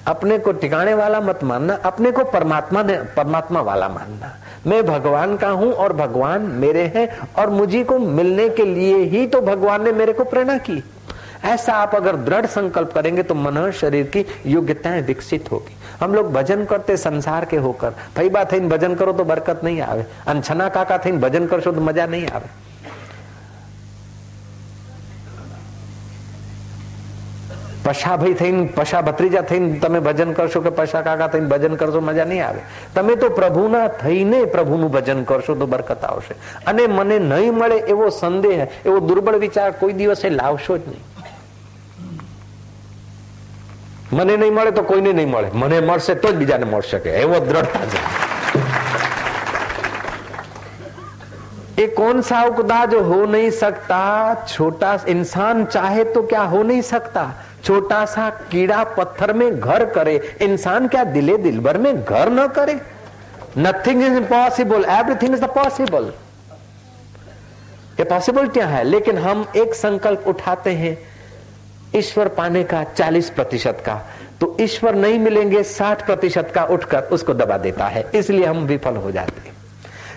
अपने 0.06 0.38
को 0.38 0.52
टिकाने 0.52 0.94
वाला 0.94 1.20
मत 1.20 1.42
मानना, 1.44 1.74
अपने 1.84 2.10
को 2.10 2.24
परमात्मा 2.26 2.82
ने, 2.82 2.96
परमात्मा 3.16 3.60
वाला 3.60 3.88
मानना। 3.88 4.32
मैं 4.66 4.82
भगवान 4.86 5.36
का 5.36 5.48
हूँ 5.50 5.72
और 5.72 5.92
भगवान 5.92 6.42
मेरे 6.54 6.82
हैं 6.94 7.08
और 7.38 7.50
मुझे 7.50 7.82
को 7.84 7.98
मिलने 7.98 8.48
के 8.48 8.64
लिए 8.64 8.96
ही 9.04 9.26
तो 9.26 9.40
भगवान 9.40 9.84
ने 9.84 9.92
मेरे 9.92 10.12
को 10.12 10.24
प्रेरणा 10.24 10.56
की। 10.58 10.82
ऐसा 11.44 11.72
आप 11.72 11.94
अगर 11.94 12.16
दृढ़ 12.16 12.46
संकल्प 12.46 12.92
करेंगे 12.92 13.22
तो 13.22 13.34
मन 13.34 13.70
शरीर 13.70 14.06
की 14.06 14.24
योग्यताएँ 14.46 15.02
विकसित 15.02 15.50
होगी। 15.52 15.76
हम 16.00 16.14
लोग 16.14 16.32
भजन 16.32 16.64
करते 16.64 16.96
संसार 16.96 17.44
के 17.44 17.56
होकर, 17.56 17.90
भाई 18.16 18.28
बात 18.28 18.52
है 18.52 18.60
भजन 18.68 18.94
करो 18.94 19.12
तो 19.12 19.24
बरकत 19.24 19.60
नहीं 19.64 19.80
आवे। 19.82 20.04
अनछना 20.28 20.68
काका 20.68 20.98
थे 20.98 21.12
भजन 21.18 21.46
करशो 21.46 21.72
तो 21.72 21.80
मज़ा 21.80 22.06
नहीं 22.06 22.26
आवे। 22.28 22.48
પશાભાઈ 27.85 28.35
થઈને 28.35 28.61
પશા 28.69 29.01
ભત્રીજા 29.01 29.43
થઈને 29.43 29.67
તમે 29.79 29.99
ભજન 30.01 30.31
કરશો 30.33 30.61
કે 30.61 30.71
પશા 30.71 31.03
કાકા 31.03 31.29
થઈને 31.29 31.47
ભજન 31.47 31.75
કરશો 31.77 32.01
મજા 32.01 32.25
નહીં 32.25 32.43
આવે 32.43 32.61
તમે 32.95 33.15
તો 33.15 33.29
પ્રભુના 33.31 33.87
થઈને 33.99 34.39
પ્રભુનું 34.47 34.89
ભજન 34.89 35.21
કરશો 35.25 35.55
તો 35.55 35.67
બરકત 35.67 36.05
આવશે 36.05 36.33
અને 36.65 36.83
મને 36.89 37.19
નહીં 37.25 37.53
મળે 37.55 37.77
એવો 37.87 38.07
સંદેહ 38.11 38.59
એવો 38.85 38.97
દુર્બળ 39.01 39.39
વિચાર 39.39 39.69
કોઈ 39.75 39.95
દિવસે 39.95 40.27
લાવશો 40.31 40.77
જ 40.77 40.83
નહીં 40.87 41.03
મને 44.13 44.33
નહીં 44.35 44.53
મળે 44.53 44.71
તો 44.73 44.83
કોઈને 44.83 45.11
નહીં 45.13 45.29
મળે 45.29 45.49
મને 45.55 45.81
મળશે 45.83 46.15
તો 46.17 46.27
જ 46.29 46.35
બીજાને 46.35 46.65
મળશે 46.65 46.99
કે 46.99 47.17
એવો 47.21 47.39
દ્રઢતા 47.41 47.87
છે 47.87 47.99
ये 51.77 51.87
कौन 51.89 52.21
सा 52.21 52.41
उपदा 52.43 52.83
जो 52.85 52.99
हो 53.03 53.25
नहीं 53.27 53.49
सकता 53.53 53.97
छोटा 54.47 54.91
इंसान 55.07 55.65
चाहे 55.67 56.03
तो 56.13 56.21
क्या 56.23 56.43
हो 56.45 56.61
नहीं 56.63 56.81
सकता 56.83 57.23
छोटा 57.64 58.04
सा 58.04 58.30
कीड़ा 58.30 58.84
पत्थर 58.84 59.32
में 59.32 59.60
घर 59.60 59.84
करे। 59.84 60.38
इंसान 60.42 60.88
क्या 60.88 61.04
दिले 61.04 61.36
दिल 61.36 61.60
भर 61.60 61.78
में 61.78 62.04
घर 62.04 62.30
न 62.30 62.46
करे? 62.46 62.80
Nothing 63.58 64.02
is 64.02 64.12
impossible 64.12 64.84
everything 64.84 65.34
is 65.34 65.40
the 65.40 65.44
possible 65.44 66.12
ये 68.00 68.04
पॉसिबिलिटियाँ 68.04 68.68
है? 68.68 68.84
लेकिन 68.84 69.18
हम 69.18 69.46
एक 69.56 69.74
संकल्प 69.74 70.24
उठाते 70.26 70.70
हैं, 70.70 70.98
ईश्वर 71.96 72.28
पाने 72.28 72.64
का 72.64 72.84
40 72.84 73.30
प्रतिशत 73.30 73.82
का। 73.86 74.02
तो 74.40 74.56
ईश्वर 74.60 74.94
नहीं 74.94 75.18
मिलेंगे 75.18 75.62
60 75.62 76.06
प्रतिशत 76.06 76.52
का 76.54 76.64
उठकर 76.64 77.02
उसको 77.02 77.34
दबा 77.34 77.58
देता 77.58 77.86
है। 77.86 78.10
इसलिए 78.14 78.46
हम 78.46 78.58
विफल 78.58 78.96
हो 78.96 79.10
जाते 79.10 79.48
हैं। 79.48 79.59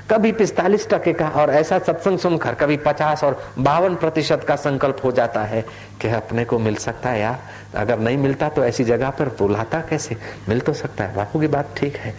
कभी 0.09 0.31
पिस्तालीस 0.31 0.87
टके 0.89 1.13
का 1.13 1.27
और 1.29 1.49
ऐसा 1.49 1.77
सत्संग 1.79 2.19
सुनकर 2.19 2.53
कभी 2.53 2.77
पचास 2.77 3.23
और 3.23 3.41
बावन 3.59 3.95
प्रतिशत 3.95 4.43
का 4.47 4.55
संकल्प 4.55 4.97
हो 5.03 5.11
जाता 5.11 5.43
है 5.43 5.61
कि 6.01 6.09
अपने 6.09 6.45
को 6.45 6.59
मिल 6.59 6.75
सकता 6.75 7.09
है 7.09 7.19
यार। 7.19 7.39
अगर 7.75 7.99
नहीं 7.99 8.17
मिलता 8.17 8.49
तो 8.49 8.63
ऐसी 8.65 8.83
जगह 8.83 9.09
पर 9.09 9.29
बुलाता 9.39 9.79
कैसे? 9.89 10.17
मिल 10.49 10.59
तो 10.59 10.73
सकता 10.73 11.03
है। 11.03 11.15
बापू 11.15 11.39
की 11.39 11.47
बात 11.47 11.69
ठीक 11.77 11.97
है। 11.97 12.13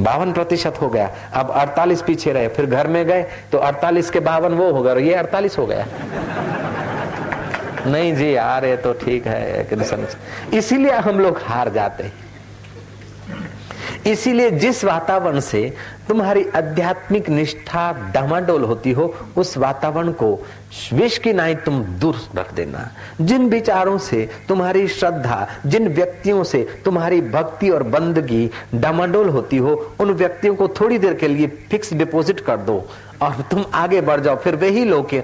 बावन 0.00 0.32
प्रतिशत 0.32 0.80
हो 0.80 0.88
गया। 0.88 1.10
अब 1.34 1.50
अड़तालीस 1.50 2.02
पीछे 2.02 2.32
रहे। 2.32 2.48
फिर 2.48 2.66
घर 2.66 2.86
में 2.86 3.04
गए 3.06 3.22
तो 3.52 3.58
अड़तालीस 3.58 4.10
के 4.10 4.20
बावन 4.20 4.54
वो 4.54 4.70
हो 4.72 4.82
गया 4.82 4.94
ये 4.94 5.14
अड़तालीस 5.14 5.58
हो 5.58 5.66
गया। 5.66 5.86
नहीं 7.86 8.14
जी 8.16 8.34
यार 8.36 8.64
ये 8.64 8.76
तो 8.76 8.92
ठीक 8.94 9.26
है 9.26 9.66
इसीलिए 10.54 10.92
हम 10.92 11.18
लोग 11.18 11.40
हार 11.42 11.68
जाते 11.68 12.04
हैं। 12.04 12.12
इसीलिए 14.06 14.50
जिस 14.50 14.84
वातावरण 14.84 15.40
से 15.40 15.62
तुम्हारी 16.08 16.44
आध्यात्मिक 16.56 17.28
निष्ठा 17.28 17.90
डमाडोल 18.14 18.62
होती 18.64 18.92
हो, 18.92 19.14
उस 19.36 19.56
वातावरण 19.58 20.12
को 20.12 20.32
विष 20.92 21.18
की 21.18 21.32
नाई 21.32 21.54
तुम 21.54 21.82
दूर 22.00 22.16
रख 22.36 22.52
देना। 22.54 22.88
जिन 23.20 23.48
विचारों 23.48 23.96
से 23.98 24.28
तुम्हारी 24.48 24.86
श्रद्धा, 24.88 25.46
जिन 25.66 25.88
व्यक्तियों 25.88 26.44
से 26.44 26.66
तुम्हारी 26.84 27.20
भक्ति 27.20 27.70
और 27.70 27.82
बंदगी 27.82 28.50
डमाडोल 28.74 29.28
होती 29.28 29.56
हो, 29.56 29.74
उन 30.00 30.10
व्यक्तियों 30.10 30.54
को 30.54 30.68
थोड़ी 30.70 30.98
देर 30.98 31.14
के 31.14 31.28
लिए 31.28 31.46
फिक्स 31.70 31.92
डिपॉजिट 31.94 32.40
कर 32.40 32.56
दो। 32.56 32.84
और 33.22 33.44
तुम 33.50 33.64
आगे 33.74 34.00
बढ़ 34.00 34.20
जाओ, 34.20 34.36
फिर 34.36 34.56
वही 34.56 34.84
लोग 34.84 35.14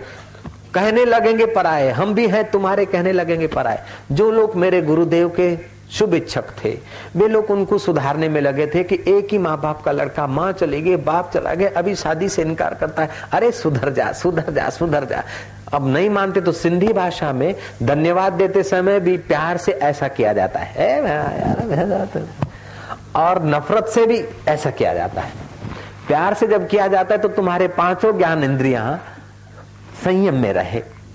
कहने 0.74 1.04
लगेंगे 1.04 1.46
पराए 1.46 1.90
हम 1.90 2.14
भी 2.14 2.26
हैं, 2.28 2.50
तुम्हारे 2.50 2.84
कहने 2.84 3.12
लगेंगे 3.12 3.46
पराए 3.46 3.84
जो 4.12 4.30
लोग 4.30 4.56
मेरे 4.56 4.80
गुरुदेव 4.82 5.28
के 5.30 5.75
शुभ 5.90 6.14
इच्छक 6.14 6.44
थे। 6.64 6.78
वे 7.16 7.28
लोग 7.28 7.50
उनको 7.50 7.78
सुधारने 7.78 8.28
में 8.28 8.40
लगे 8.40 8.66
थे 8.66 8.84
कि 8.84 8.94
एक 9.08 9.28
ही 9.32 9.38
माँ 9.38 9.60
बाप 9.60 9.82
का 9.82 9.92
लड़का 9.92 10.26
माँ 10.26 10.52
चले 10.52 10.80
गए 10.80 10.96
बाप 10.96 11.30
चला 11.34 11.54
गया, 11.54 11.70
अभी 11.76 11.94
शादी 11.94 12.28
से 12.28 12.42
इनकार 12.42 12.74
करता 12.74 13.02
है। 13.02 13.10
अरे, 13.32 13.52
सुधर 13.52 13.92
जा 13.92 14.12
सुधर 14.12 14.52
जा 14.52 14.70
सुधर 14.70 15.04
जा। 15.04 15.22
अब 15.72 15.88
नहीं 15.88 16.10
मानते 16.10 16.40
तो 16.40 16.52
सिंधी 16.52 16.92
भाषा 16.92 17.32
में 17.32 17.54
धन्यवाद 17.82 18.32
देते 18.32 18.62
समय 18.62 19.00
भी 19.00 19.16
प्यार 19.16 19.56
से 19.56 19.72
ऐसा 19.72 20.08
किया 20.08 20.32
जाता 20.32 20.60
है। 20.60 21.00
और 23.16 23.44
नफरत 23.44 23.86
से 23.86 24.06
भी 24.06 24.24
ऐसा 24.48 24.70
किया 24.70 24.94
जाता 24.94 25.20
है। 25.20 25.30
प्यार 26.06 26.34
से 26.34 26.46
जब 26.46 26.68
किया 26.68 26.86
जाता 26.86 27.14
है 27.14 27.20
तो 27.20 27.28
तुम्हारे 27.28 27.68
पाँचों 27.68 28.18
ज्ञान 28.18 28.44
इंद्रिया 28.44 28.98
संयम 30.04 30.34
में 30.34 30.52
रहे। 30.52 30.95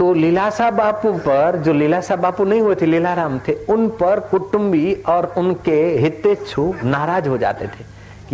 तो 0.00 0.12
लीलासा 0.12 0.70
बापू 0.70 1.12
पर, 1.12 1.56
जो 1.56 1.72
लीलासा 1.72 2.16
बापू 2.16 2.44
नहीं 2.44 2.60
हुए 2.60 2.74
थे, 2.74 2.86
लीलाराम 2.86 3.38
थे, 3.38 3.52
उन 3.52 3.88
पर 3.88 4.20
कुटुंबी 4.20 4.94
और 4.94 5.34
उनके 5.36 5.74
हितेच्छु 5.98 6.74
नाराज़ 6.84 7.28
हो 7.28 7.38
जाते 7.38 7.66
थे। 7.66 7.84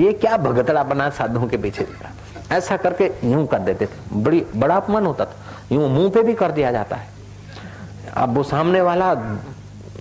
ये 0.03 0.13
क्या 0.13 0.37
भगतड़ा 0.37 0.83
बना 0.83 1.11
साधुओं 1.11 1.47
के 1.47 1.57
पीछे 1.57 1.87
ऐसा 2.53 2.77
करके 2.77 3.11
यूँ 3.25 3.47
कर 3.47 3.59
देते 3.59 3.87
थे। 3.87 3.99
बड़ी, 4.13 4.45
बड़ा 4.57 4.77
अपमान 4.77 5.07
होता 5.07 5.25
था। 5.25 5.35
यूँ 5.73 5.89
मुँह 5.89 6.11
पे 6.11 6.23
भी 6.23 6.35
कर 6.35 6.51
दिया 6.51 6.71
जाता 6.73 6.97
है। 6.97 7.09
अब 8.15 8.35
वो 8.35 8.43
सामने 8.43 8.81
वाला, 8.81 9.15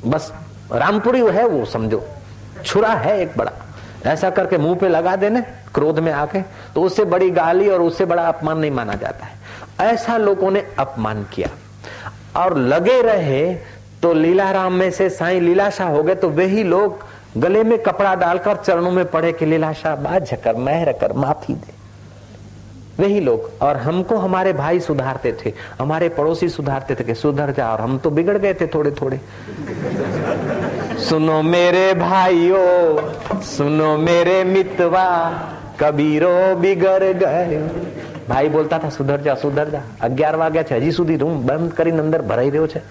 बस 0.06 0.34
रामपुरी 0.72 1.22
है 1.22 1.48
वो, 1.48 1.66
समझो। 1.66 2.04
छुरा 2.66 2.94
है 2.94 3.20
एक 3.22 3.38
बड़ा। 3.38 3.52
ऐसा 4.06 4.30
करके 4.30 4.58
मुँह 4.58 4.76
पे 4.76 4.90
लगा 4.90 5.16
देने, 5.16 5.42
क्रोध 5.74 6.00
में 6.00 6.12
आके 6.12 6.42
तो 6.76 6.82
उससे 6.82 7.06
बड़ी 7.06 7.30
गाली 7.30 7.70
और 7.70 7.82
उससे 7.82 8.06
बड़ा 8.06 8.24
अपमान 8.24 8.60
नहीं 8.60 8.72
माना 8.72 8.94
जाता 8.94 9.26
है। 9.26 9.34
ऐसा 9.82 10.18
लोगों 10.18 10.52
ने 10.52 10.64
अपमान 10.80 11.24
किया। 11.34 11.50
और 12.36 12.58
लगे 12.58 13.02
रहे 13.02 13.54
तो 14.02 14.14
लीलाराम 14.14 14.74
में 14.74 14.90
से 14.92 15.10
साई 15.10 15.40
लीलाशाह 15.40 15.90
हो 15.90 16.04
गए 16.04 16.16
तो 16.16 16.30
वही 16.32 16.64
लोग 16.64 17.04
गले 17.38 17.64
में 17.64 17.78
कपड़ा 17.84 18.14
डालकर 18.16 18.56
चरणों 18.58 18.92
में 18.92 19.06
पड़े 19.06 19.32
कि 19.34 19.46
लीलाशाह, 19.46 19.96
बाज 19.96 20.38
कर 20.44 20.56
महर 20.56 20.92
कर, 20.92 21.14
माफ़ी 21.14 21.54
दे। 21.54 21.74
वही 23.00 23.20
लोग, 23.20 23.50
और 23.62 23.78
हमको 23.78 24.18
हमारे 24.18 24.54
भाई 24.54 24.80
सुधारते 24.80 25.34
थे, 25.36 25.54
हमारे 25.80 26.10
पड़ोसी 26.10 26.50
सुधारते 26.50 26.96
थे 26.96 27.04
कि 27.04 27.16
सुधर 27.16 27.52
जा, 27.52 27.72
और 27.72 27.82
हम 27.82 27.98
तो 27.98 28.10
बिगड़ 28.10 28.38
गए 28.38 28.54
थे 28.54 28.68
थोड़े 28.68 28.92
थोड़े 28.92 29.20
सुनो 31.00 31.42
मेरे 31.42 31.94
भाइयों, 31.94 33.42
सुनो 33.42 33.98
मेरे 33.98 34.44
मितवा, 34.44 35.10
कबीरो 35.80 36.56
बिगड़ 36.56 37.04
गए। 37.04 37.60
ભાઈ 38.30 38.48
બોલતા 38.50 38.76
હતા 38.76 38.90
સુધર 38.90 39.18
જા 39.18 39.82
અગિયાર 40.02 40.36
વાગ્યા 40.36 40.64
છે, 40.64 40.78
હજી 40.78 40.92
સુધી 40.92 41.18
રૂમ 41.18 41.46
બંધ 41.46 41.74
કરીને 41.74 42.00
અંદર 42.00 42.22
ભરાઈ 42.22 42.50
રહ્યો 42.50 42.68
છે. 42.68 42.82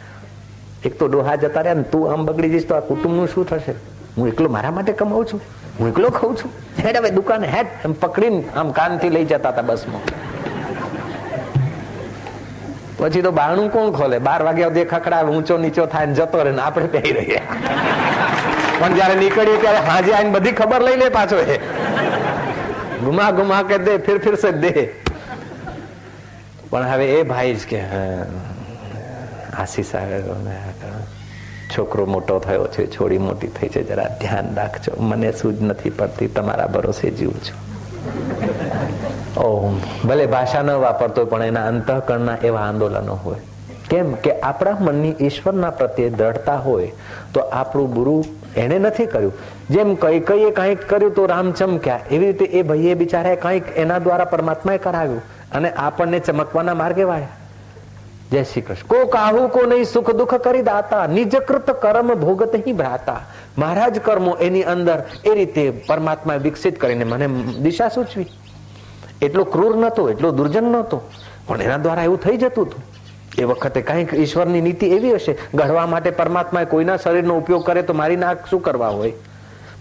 એક 0.84 0.98
તો 0.98 1.06
ડોહા 1.08 1.36
જતા 1.36 1.60
રહ્યા 1.60 1.74
ને 1.74 1.82
તું 1.82 2.12
આમ 2.12 2.26
બગડી 2.26 2.48
જઈશ 2.48 2.68
તો 2.68 2.74
આ 2.74 2.80
કુટુંબનું 2.80 3.28
શું 3.28 3.46
થશે? 3.46 3.74
હું 4.18 4.28
એકલો 4.28 4.48
મારા 4.48 4.70
માટે 4.70 4.92
કમાઉં 4.92 5.26
છું? 5.26 5.40
હું 5.80 5.88
એકલો 5.88 6.10
ખાઉં 6.10 6.36
છું? 6.36 6.50
હેડ 6.84 6.96
હવે 6.96 7.10
દુકાને, 7.10 7.46
હેડ. 7.46 7.66
એમ 7.84 7.92
પકડીને 7.92 8.44
આમ 8.56 8.70
કાનથી 8.70 9.08
લઈ 9.08 9.24
જતા 9.24 9.48
હતા 9.48 9.62
બસમાં. 9.62 10.00
પછી 12.98 13.22
તો 13.22 13.30
બારણું 13.30 13.72
કોણ 13.72 13.90
ખોલે? 13.90 14.18
બાર 14.18 14.42
વાગ્યા 14.42 14.68
સુધી 14.68 14.84
ખકડા 14.84 15.22
ઊંચો 15.22 15.58
નીચો 15.58 15.86
થાય 15.86 16.06
ને 16.06 16.14
જતો 16.14 16.42
રહે 16.42 16.52
ને 16.52 16.62
આપણે 16.62 16.86
પહેરી 16.86 17.12
રહીએ. 17.12 17.40
પણ 18.80 18.94
જયારે 18.94 19.14
નીકળીએ 19.14 19.56
ત્યારે 19.56 19.78
હાજે 19.78 20.12
આવીને 20.12 20.30
બધી 20.30 20.52
ખબર 20.52 20.82
લઈ 20.82 20.96
લે 20.96 21.08
પાછો 21.08 21.36
એ. 21.36 21.58
ગુમા 23.04 23.30
ગુમા 23.30 23.62
કે 23.62 23.78
દે, 23.78 23.98
ફિર 23.98 24.18
ફિર 24.18 24.50
દે. 24.50 25.03
પણ 26.74 26.86
હવે 26.90 27.06
એ 27.16 27.22
ભાઈ 27.30 27.54
જ 27.54 27.66
કે 27.72 27.80
આશીષ 29.62 29.92
છોકરો 31.74 32.04
મોટો 32.06 32.34
થયો 32.38 32.66
છે, 32.74 32.82
છોડી 32.94 33.18
મોટી 33.26 33.52
થઈ 33.56 33.68
છે, 33.74 33.80
જરા 33.88 34.08
ધ્યાન 34.20 34.48
રાખજો. 34.58 34.92
મને 35.10 35.30
શું 35.38 35.52
જ 35.58 35.62
નથી 35.70 35.92
પડતી, 35.98 36.28
તમારા 36.36 36.68
ભરોસે 36.74 37.08
જીવું 37.18 37.40
છું. 37.46 37.58
ઓમ 39.46 39.74
ભલે 40.08 40.26
ભાષા 40.34 40.62
ન 40.62 40.70
વાપરતો 40.84 41.24
પણ 41.32 41.50
એના 41.50 41.66
અંતઃકરણના 41.72 42.38
એવા 42.48 42.64
આંદોલનો 42.68 43.16
હોય. 43.24 43.42
કેમ 43.90 44.08
કે 44.24 44.32
આપણા 44.50 44.76
મનની 44.86 45.14
ઈશ્વરના 45.28 45.72
પ્રત્યે 45.80 46.10
દ્રઢતા 46.20 46.58
હોય, 46.66 46.90
તો 47.34 47.40
આપણું 47.60 47.88
ગુરુ 47.98 48.16
એને 48.64 48.76
નથી 48.78 49.08
કર્યું. 49.14 49.34
જેમ 49.70 49.94
કઈ 50.04 50.20
કઈએ 50.30 50.50
કંઈક 50.58 50.80
કર્યું 50.90 51.14
તો 51.20 51.26
રામ 51.34 51.48
ચમક્યા 51.60 52.00
એવી 52.10 52.26
રીતે 52.32 52.46
એ 52.58 52.66
ભાઈએ 52.72 52.94
બિચારાએ 53.02 53.38
કંઈક 53.46 53.66
એના 53.84 54.00
દ્વારા 54.06 54.32
પરમાત્માએ 54.34 54.78
કરાવ્યું. 54.88 55.22
અને 55.54 55.70
આપણને 55.70 56.18
ચમકવાના 56.18 56.74
માર્ગે 56.74 57.02
વાળ્યા. 57.02 57.28
જય 58.30 58.42
શ્રી 58.42 58.62
કૃષ્ણ. 58.62 58.86
કો 58.86 59.06
કાહુ, 59.06 59.48
કો 59.48 59.62
નહીં, 59.66 59.84
સુખ 59.84 60.10
દુઃખ 60.10 60.34
કરી 60.34 60.62
દાતા. 60.62 61.06
નિજકૃત 61.06 61.70
કર્મ 61.70 62.14
ભોગત 62.14 62.54
હિ 62.66 62.72
ભ્રાતા. 62.72 63.20
મારા 63.58 63.88
જ 63.88 64.00
કર્મો 64.00 64.34
એની 64.34 64.62
અંદર 64.62 65.02
એ 65.24 65.34
રીતે 65.34 65.70
પરમાત્માએ 65.70 66.38
વિકસિત 66.38 66.80
કરીને 66.80 67.04
મને 67.04 67.26
દિશા 67.42 67.88
સૂચવી. 67.88 68.26
એટલો 69.22 69.44
ક્રૂર 69.44 69.76
નતો, 69.76 70.10
એટલો 70.10 70.30
દુર્જન 70.30 70.64
નતો. 70.64 71.02
પણ 71.46 71.62
એના 71.62 71.76
દ્વારા 71.76 72.02
એવું 72.02 72.20
થઈ 72.20 72.36
જતું 72.36 72.66
હતું. 72.66 72.82
એ 73.38 73.44
વખતે 73.44 73.82
કંઈક 73.82 74.14
ઈશ્વરની 74.14 74.60
નીતિ 74.60 74.86
એવી 74.86 75.14
હશે. 75.14 75.38
ઘડવા 75.54 75.86
માટે 75.86 76.10
પરમાત્માએ 76.10 76.64
કોઈના 76.64 76.96
શરીરનો 76.96 77.36
ઉપયોગ 77.36 77.66
કરે 77.66 77.82
તો 77.82 77.94
મારી 77.94 78.16
નાક 78.16 78.46
શું 78.46 78.62
કરવા 78.62 78.88
હોય? 78.88 79.12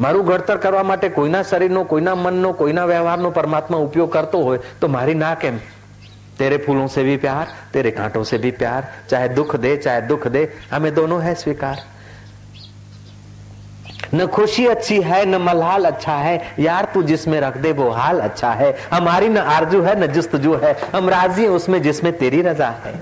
મારું 0.02 0.22
ઘડતર 0.24 0.58
કરવા 0.58 0.84
માટે 0.84 1.10
કોઈના 1.12 1.42
શરીરનો 1.44 1.84
કોઈના 1.86 2.16
મનનો 2.18 2.52
કોઈના 2.54 2.86
વ્યવહારનો 2.86 3.30
પરમાત્મા 3.32 3.82
ઉપયોગ 3.82 4.10
કરતો 4.12 4.44
હોય 4.44 4.62
તો 4.80 4.88
મારી 4.90 5.14
ના 5.16 5.34
કેમ 5.36 5.60
तेरे 6.38 6.56
फूलों 6.58 6.86
से 6.88 7.02
भी 7.02 7.16
प्यार 7.18 7.46
तेरे 7.72 7.90
कांटों 7.92 8.22
से 8.24 8.38
भी 8.38 8.50
प्यार 8.54 8.88
चाहे 9.10 9.28
दुख 9.30 9.54
दे 9.58 9.76
चाहे 9.78 10.00
दुख 10.04 10.26
दे 10.28 10.48
हमें 10.70 10.94
दोनों 10.94 11.22
है 11.22 11.34
स्वीकार 11.36 11.82
न 14.14 14.26
खुशी 14.28 14.66
अच्छी 14.68 15.00
है 15.02 15.24
न 15.26 15.40
मलहाल 15.42 15.84
अच्छा 15.86 16.14
है 16.18 16.40
यार 16.60 16.88
तू 16.94 17.02
जिसमें 17.04 17.38
रख 17.40 17.56
दे 17.58 17.72
वो 17.74 17.90
हाल 17.92 18.20
अच्छा 18.20 18.52
है 18.54 18.70
हमारी 18.92 19.28
न 19.28 19.38
आरजू 19.48 19.82
है 19.82 19.98
न 20.00 20.06
जो 20.38 20.56
है 20.56 20.72
हम 20.94 21.08
राजी 21.10 21.42
हैं 21.42 21.50
उसमें 21.52 21.80
जिसमें 21.82 22.12
तेरी 22.18 22.42
रजा 22.42 22.68
है 22.84 23.00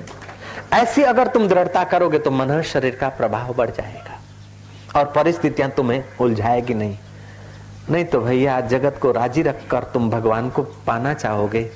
ऐसी 0.75 1.03
अगर 1.05 1.29
तुम 1.29 1.49
दृढ़ता 1.49 1.85
करोगे 1.87 2.18
तो 2.18 2.31
मन 2.33 2.61
शरीर 2.64 2.96
का 3.01 3.09
प्रभाव 3.18 3.55
बढ़ 3.55 3.70
जाएगा 3.70 4.10
और 4.95 5.06
परिस्थितियाँ 5.06 5.69
तुम्हें 5.69 6.04
उलझाएगी 6.21 6.73
नहीं। 6.73 6.97
नहीं 7.89 8.06
तो 8.06 8.19
भैया, 8.21 8.60
जगत 8.62 8.97
को 9.01 9.12
राज़ी 9.12 9.41
रखकर 9.41 9.84
तुम 9.84 10.10
भगवान 10.10 10.49
को 10.49 10.63
पाना 10.88 11.13
चाहोगे। 11.13 11.69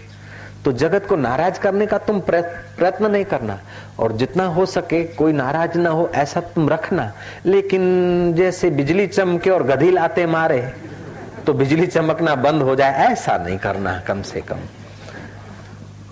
तो 0.65 0.71
जगत 0.71 1.05
को 1.05 1.15
नाराज़ 1.15 1.59
करने 1.59 1.85
का 1.85 1.97
तुम 1.97 2.19
प्रयत्न 2.21 3.11
नहीं 3.11 3.25
करना। 3.25 3.59
और 3.99 4.11
जितना 4.11 4.45
हो 4.45 4.65
सके, 4.65 5.03
कोई 5.03 5.33
नाराज़ 5.33 5.77
ना 5.77 5.89
हो, 5.89 6.09
ऐसा 6.15 6.41
तुम 6.41 6.69
रखना। 6.69 7.11
लेकिन 7.45 8.33
जैसे 8.33 8.69
बिजली 8.69 9.07
चमके 9.07 9.49
और 9.49 9.63
गधी 9.63 9.91
लाते 9.91 10.25
मारे 10.25 10.73
तो 11.45 11.53
बिजली 11.53 11.87
चमकना 11.87 12.35
बंद 12.35 12.61
हो 12.61 12.75
जाए, 12.75 13.05
ऐसा 13.05 13.37
नहीं 13.37 13.57
करना 13.57 13.99
कम 13.99 14.21
से 14.21 14.41
कम। 14.41 14.57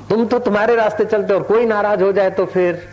तुम 0.09 0.25
तो 0.25 0.39
तुम्हारे 0.39 0.75
रास्ते 0.75 1.05
चलते 1.05 1.33
और 1.33 1.43
कोई 1.43 1.65
नाराज़ 1.65 2.03
हो 2.03 2.11
जाए 2.11 2.29
तो 2.29 2.45
फिर 2.45 2.92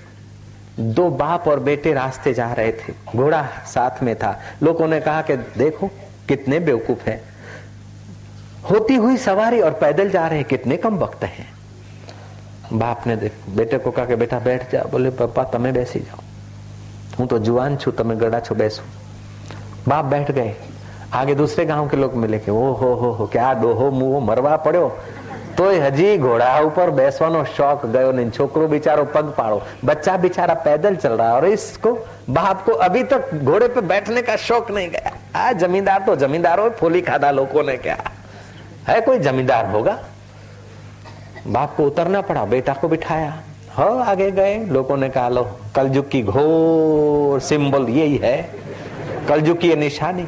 दो 0.95 1.09
बाप 1.11 1.47
और 1.47 1.59
बेटे 1.61 1.93
रास्ते 1.93 2.33
जा 2.33 2.51
रहे 2.53 2.71
थे 2.71 2.93
घोड़ा 3.15 3.41
साथ 3.67 4.03
में 4.03 4.15
था 4.15 4.39
लोगों 4.63 4.87
ने 4.87 4.99
कहा 5.01 5.21
कि 5.21 5.35
देखो 5.57 5.87
कितने 6.27 6.59
बेवकूफ 6.61 7.07
है 7.07 7.21
होती 8.69 8.95
हुई 8.97 9.17
सवारी 9.19 9.61
और 9.61 9.73
पैदल 9.81 10.09
जा 10.09 10.27
रहे 10.27 10.39
हैं 10.39 10.47
कितने 10.47 10.77
कम 10.79 10.97
वक्त 10.97 11.23
हैं 11.25 11.47
बाप 12.75 13.07
ने 13.07 13.15
देख 13.15 13.33
बेटे 13.55 13.77
को 13.77 13.91
कहा 13.91 14.05
कि 14.05 14.15
बेटा 14.17 14.39
बैठ 14.41 14.71
जा 14.71 14.83
बोले 14.91 15.09
पापा 15.17 15.43
तमें 15.49 15.73
બેસી 15.73 15.99
જાઓ 16.01 16.23
હું 17.17 17.27
તો 17.27 17.37
જુવાન 17.39 17.77
છું 17.77 17.91
તમે 17.93 18.15
ગડા 18.15 18.39
છો 18.41 18.55
બેસો 18.55 18.83
બાપ 19.87 20.09
बैठ 20.09 20.31
गए 20.31 20.55
आगे 21.13 21.35
दूसरे 21.35 21.65
गांव 21.65 21.89
के 21.89 21.97
लोग 21.97 22.15
मिले 22.15 22.39
કે 22.39 22.51
ઓ 22.53 22.63
હો 22.79 22.89
હો 22.95 23.11
હો 23.13 23.27
क्या 23.27 23.49
ડોહો 23.55 23.89
મુવો 23.91 24.19
મરવા 24.21 24.55
પડ્યો 24.57 24.87
તોય 25.57 25.79
હજી 25.87 26.17
ઘોડા 26.17 26.55
ઉપર 26.61 26.91
બેસવાનો 26.93 27.41
શોખ 27.47 27.83
ગયો 27.87 28.11
નહીં 28.11 28.31
છોકરો 28.31 28.67
બિચારો 28.67 29.05
પગ 29.07 29.27
પાડો 29.31 29.57
बच्चा 29.83 30.13
बेचारा 30.17 30.55
पैदल 30.65 30.95
चल 30.97 31.13
रहा 31.13 31.33
और 31.33 31.45
इसको 31.49 31.91
बाप 32.31 32.63
को 32.65 32.71
अभी 32.83 33.03
तक 33.05 33.33
घोड़े 33.35 33.67
पे 33.69 33.81
बैठने 33.83 34.21
का 34.23 34.35
शौक 34.39 34.71
नहीं 34.71 34.89
गया 34.89 35.11
आ 35.37 35.51
जमींदार 35.55 36.01
तो 36.01 36.15
जमींदारों 36.17 36.69
फूली 36.79 37.01
खादा 37.03 37.31
लोगों 37.33 37.63
ने 37.63 37.77
क्या 37.79 37.97
है 38.87 38.99
कोई 39.01 39.19
जमींदार 39.21 39.71
होगा 39.71 39.97
बाप 41.49 41.75
को 41.75 41.85
उतरना 41.85 42.21
पड़ा 42.23 42.45
बेटा 42.47 42.73
को 42.75 42.87
बिठाया 42.89 43.33
हो 43.77 43.87
आगे 44.05 44.29
गए 44.33 44.53
लोगों 44.69 44.97
ने 44.97 45.09
कहा 45.09 45.29
लो 45.31 45.43
कलयुग 45.75 46.09
की 46.11 46.21
घोर 46.25 47.39
सिंबल 47.43 47.89
यही 47.91 48.17
है 48.19 48.37
कलयुग 49.27 49.57
की 49.59 49.75
निशानी 49.77 50.27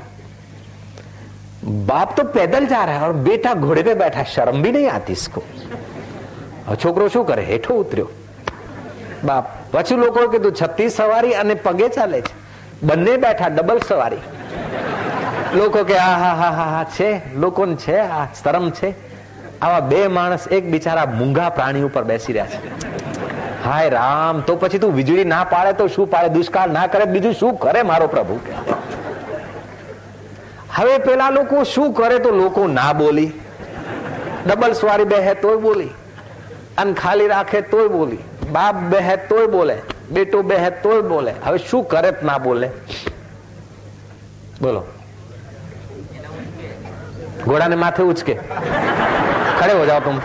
बाप 1.64 2.16
तो 2.16 2.24
पैदल 2.30 2.66
जा 2.68 2.84
रहा 2.84 2.96
है 2.96 3.08
और 3.08 3.14
बेटा 3.24 3.54
घोड़े 3.56 3.84
पे 3.84 3.94
बैठा 3.96 4.24
शर्म 4.26 4.62
भी 4.62 4.72
नहीं 4.72 4.88
आती 4.90 5.14
इसको 5.14 5.42
और 6.68 6.76
छोकरो 6.78 7.10
શું 7.10 7.26
કરે 7.26 7.44
હેઠો 7.44 7.74
ઉતર્યો 7.76 8.10
બાપ 9.24 9.46
પછી 9.72 9.98
લોકો 9.98 10.28
કીધું 10.28 10.54
છત્રીસ 10.54 10.96
સવારી 10.96 11.36
અને 11.36 11.56
પગે 11.58 11.90
ચાલે 11.92 12.20
છે 12.22 12.34
બંને 12.84 13.18
બેઠા 13.18 13.50
ડબલ 13.50 13.80
સવારી 13.82 14.24
લોકો 15.54 15.84
કે 15.84 15.98
આ 15.98 16.16
હા 16.18 16.34
હા 16.36 16.54
હા 16.62 16.86
છે 16.92 17.10
લોકોને 17.36 17.76
છે 17.78 17.98
આ 18.00 18.26
શરમ 18.36 18.68
છે 18.72 18.90
આવા 19.62 19.82
બે 19.84 20.02
માણસ 20.10 20.48
એક 20.52 20.72
બિચારા 20.72 21.08
મૂંગા 21.14 21.50
પ્રાણી 21.52 21.84
ઉપર 21.84 22.04
બેસી 22.06 22.34
રહ્યા 22.34 22.52
છે 22.56 22.60
હાય 23.64 23.90
રામ 23.92 24.44
તો 24.44 24.58
પછી 24.58 24.80
તું 24.80 24.94
વીજળી 24.94 25.28
ના 25.28 25.46
પાડે 25.48 25.72
તો 25.74 25.88
શું 25.90 26.08
પાડે 26.08 26.30
દુષ્કાળ 26.32 26.72
ના 26.72 26.88
કરે 26.88 27.06
બીજું 27.08 27.34
શું 27.36 27.58
કરે 27.58 27.84
મારો 27.84 28.08
પ્રભુ 28.08 28.38
હવે 30.72 30.96
પેલા 31.02 31.30
લોકો 31.32 31.64
શું 31.66 31.94
કરે 31.94 32.18
તો 32.20 32.32
લોકો 32.34 32.68
ના 32.70 32.94
બોલી 32.94 33.32
ડબલ 34.46 34.74
સવારી 34.76 35.06
બેહે 35.06 35.34
તોય 35.38 35.60
બોલી 35.60 35.94
અને 36.78 36.94
ખાલી 36.96 37.28
રાખે 37.28 37.62
તોય 37.72 37.90
બોલી 37.90 38.24
બાપ 38.52 38.84
બેહે 38.92 39.16
તોય 39.30 39.48
બોલે 39.50 39.76
બેટો 40.10 40.44
બેહે 40.44 40.70
તોય 40.84 41.02
બોલે 41.04 41.34
હવે 41.42 41.58
શું 41.62 41.84
કરે 41.86 42.12
ના 42.24 42.38
બોલે 42.40 42.68
બોલો 44.62 44.84
घोड़ा 47.44 47.68
ने 47.68 47.76
माथे 47.78 48.04
उचके 48.04 48.34
खड़े 48.34 49.74
हो 49.74 49.86
जाओ 49.86 50.00
तुम 50.02 50.20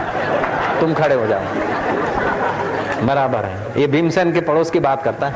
तुम 0.81 0.95
खड़े 0.95 1.15
हो 1.15 1.27
जाओ 1.27 3.05
बराबर 3.07 3.45
है 3.45 3.81
ये 3.81 3.87
भीमसेन 3.89 4.33
के 4.33 4.41
पड़ोस 4.43 4.71
की 4.71 4.81
बात 4.81 5.03
करता 5.03 5.29
है 5.29 5.35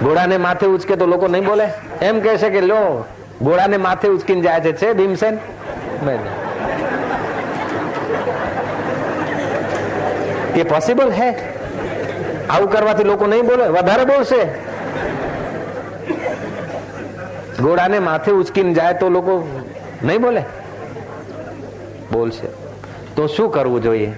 ઘોડાને 0.00 0.36
માથે 0.36 0.66
ઉચકે 0.66 0.96
તો 0.96 1.06
લોકો 1.06 1.28
નહીં 1.28 1.44
બોલે? 1.44 1.68
એમ 2.02 2.20
કહેશે 2.20 2.50
કે 2.50 2.60
લો 2.60 3.04
ઘોડાને 3.42 3.76
માથે 3.76 4.08
ઉચકીને 4.08 4.40
જાય 4.40 4.60
છે. 4.60 4.92
ભીમસેન? 4.92 5.38
એ 10.56 10.62
પોસિબલ 10.62 11.10
હે 11.10 11.34
આવું 12.50 12.70
કરવાથી 12.70 13.04
લોકો 13.04 13.26
નહીં 13.26 13.46
બોલે? 13.46 13.64
વધારે 13.64 14.04
બોલશે. 14.04 14.72
ઘોડાને 17.62 17.98
માથે 17.98 18.30
ઉચકીને 18.30 18.74
જાય 18.74 18.94
તો 18.94 19.08
લોકો 19.08 19.48
નહીં 20.02 20.20
બોલે? 20.20 20.42
બોલશે. 22.12 22.48
તો 23.16 23.26
શું 23.26 23.50
કરવું 23.50 23.82
જોઈએ? 23.82 24.12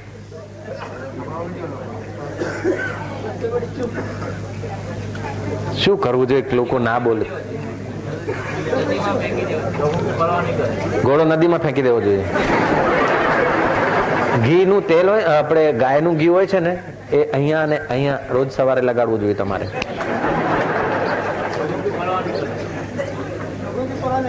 શું 5.83 5.97
કરવું 6.05 6.27
જોઈએ 6.31 6.55
લોકો 6.59 6.77
ના 6.89 6.99
બોલે? 7.07 7.27
ઘોડો 11.05 11.25
નદીમાં 11.31 11.63
ફેંકી 11.65 11.85
દેવો 11.87 12.01
જોઈએ. 12.07 12.25
ઘી 14.45 14.65
નું 14.71 14.83
તેલ 14.91 15.09
હોય, 15.13 15.25
આપણે 15.39 15.63
ગાયનું 15.83 16.15
ઘી 16.21 16.33
હોય 16.35 16.47
છે 16.53 16.61
ને, 16.67 16.73
એ 17.13 17.21
અહીંયા 17.37 17.65
અને 17.67 17.77
અહીંયા 17.95 18.21
રોજ 18.37 18.49
સવારે 18.57 18.83
લગાડવું 18.89 19.21
જોઈએ 19.23 19.39
તમારે. 19.41 19.67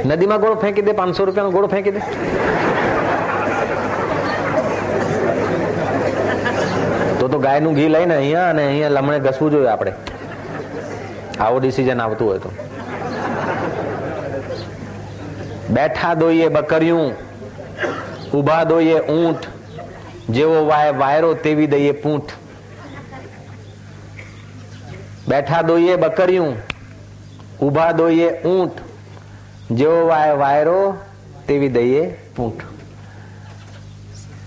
નદીમાં 0.06 0.42
ગોળો 0.44 0.58
ફેંકી 0.64 0.86
દે, 0.88 0.94
પાંચસો 1.02 1.26
રૂપિયાનો 1.30 1.56
ગોળો 1.58 1.70
ફેંકી 1.76 1.96
દે. 1.96 2.02
તો 7.20 7.26
તો 7.28 7.38
ગાયનું 7.48 7.74
ઘી 7.80 7.90
લઈને 7.96 8.16
અહીંયા 8.20 8.50
અને 8.56 8.64
અહીંયા 8.68 8.96
લમણે 8.98 9.20
ઘસવું 9.30 9.52
જોઈએ 9.56 9.72
આપણે. 9.76 9.94
આવો 11.40 11.60
ડિસિઝન 11.60 12.02
આવતું 12.02 12.28
હોય 12.28 12.40
તો. 12.40 12.52
બેઠા 15.70 16.14
દોઈએ 16.14 16.48
બકરિયું 16.48 17.14
ઊભા 18.34 18.64
દોઈએ 18.64 19.00
ઊંટ, 19.00 19.38
જેવો 20.30 20.66
વાય 20.66 20.92
વાયરો 20.92 21.34
તેવી 21.34 21.68
દઈએ 21.68 21.92
પૂંઠ. 21.92 22.32
બેઠા 25.28 25.62
દોઈએ 25.62 25.96
બકરિયું 25.96 26.56
ઊભા 27.62 27.92
દોઈએ 27.92 28.30
ઊંટ, 28.42 28.72
જેવો 29.72 30.08
વાય 30.08 30.34
વાયરો 30.34 30.98
તેવી 31.48 31.70
દઈએ 31.70 32.18
પૂંઠ. 32.36 32.62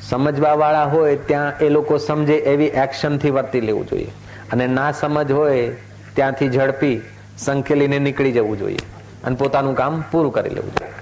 સમજવા 0.09 0.55
વાળા 0.55 0.85
હોય 0.85 1.17
ત્યાં 1.17 1.59
એ 1.59 1.69
લોકો 1.69 1.99
સમજે 1.99 2.35
એવી 2.35 2.67
એક્શનથી 2.67 3.31
વર્તી 3.31 3.61
લેવું 3.61 3.87
જોઈએ. 3.87 4.11
અને 4.53 4.67
ના 4.67 4.93
સમજ 4.93 5.33
હોય 5.33 5.77
ત્યાંથી 6.19 6.49
ઝડપી 6.55 6.97
સંકેલીને 7.39 7.99
નીકળી 8.07 8.33
જવું 8.33 8.59
જોઈએ 8.59 8.87
અને 9.25 9.37
પોતાનું 9.37 9.75
કામ 9.81 10.01
પૂરું 10.13 10.33
કરી 10.33 10.55
લેવું 10.55 10.73
જોઈએ. 10.75 10.95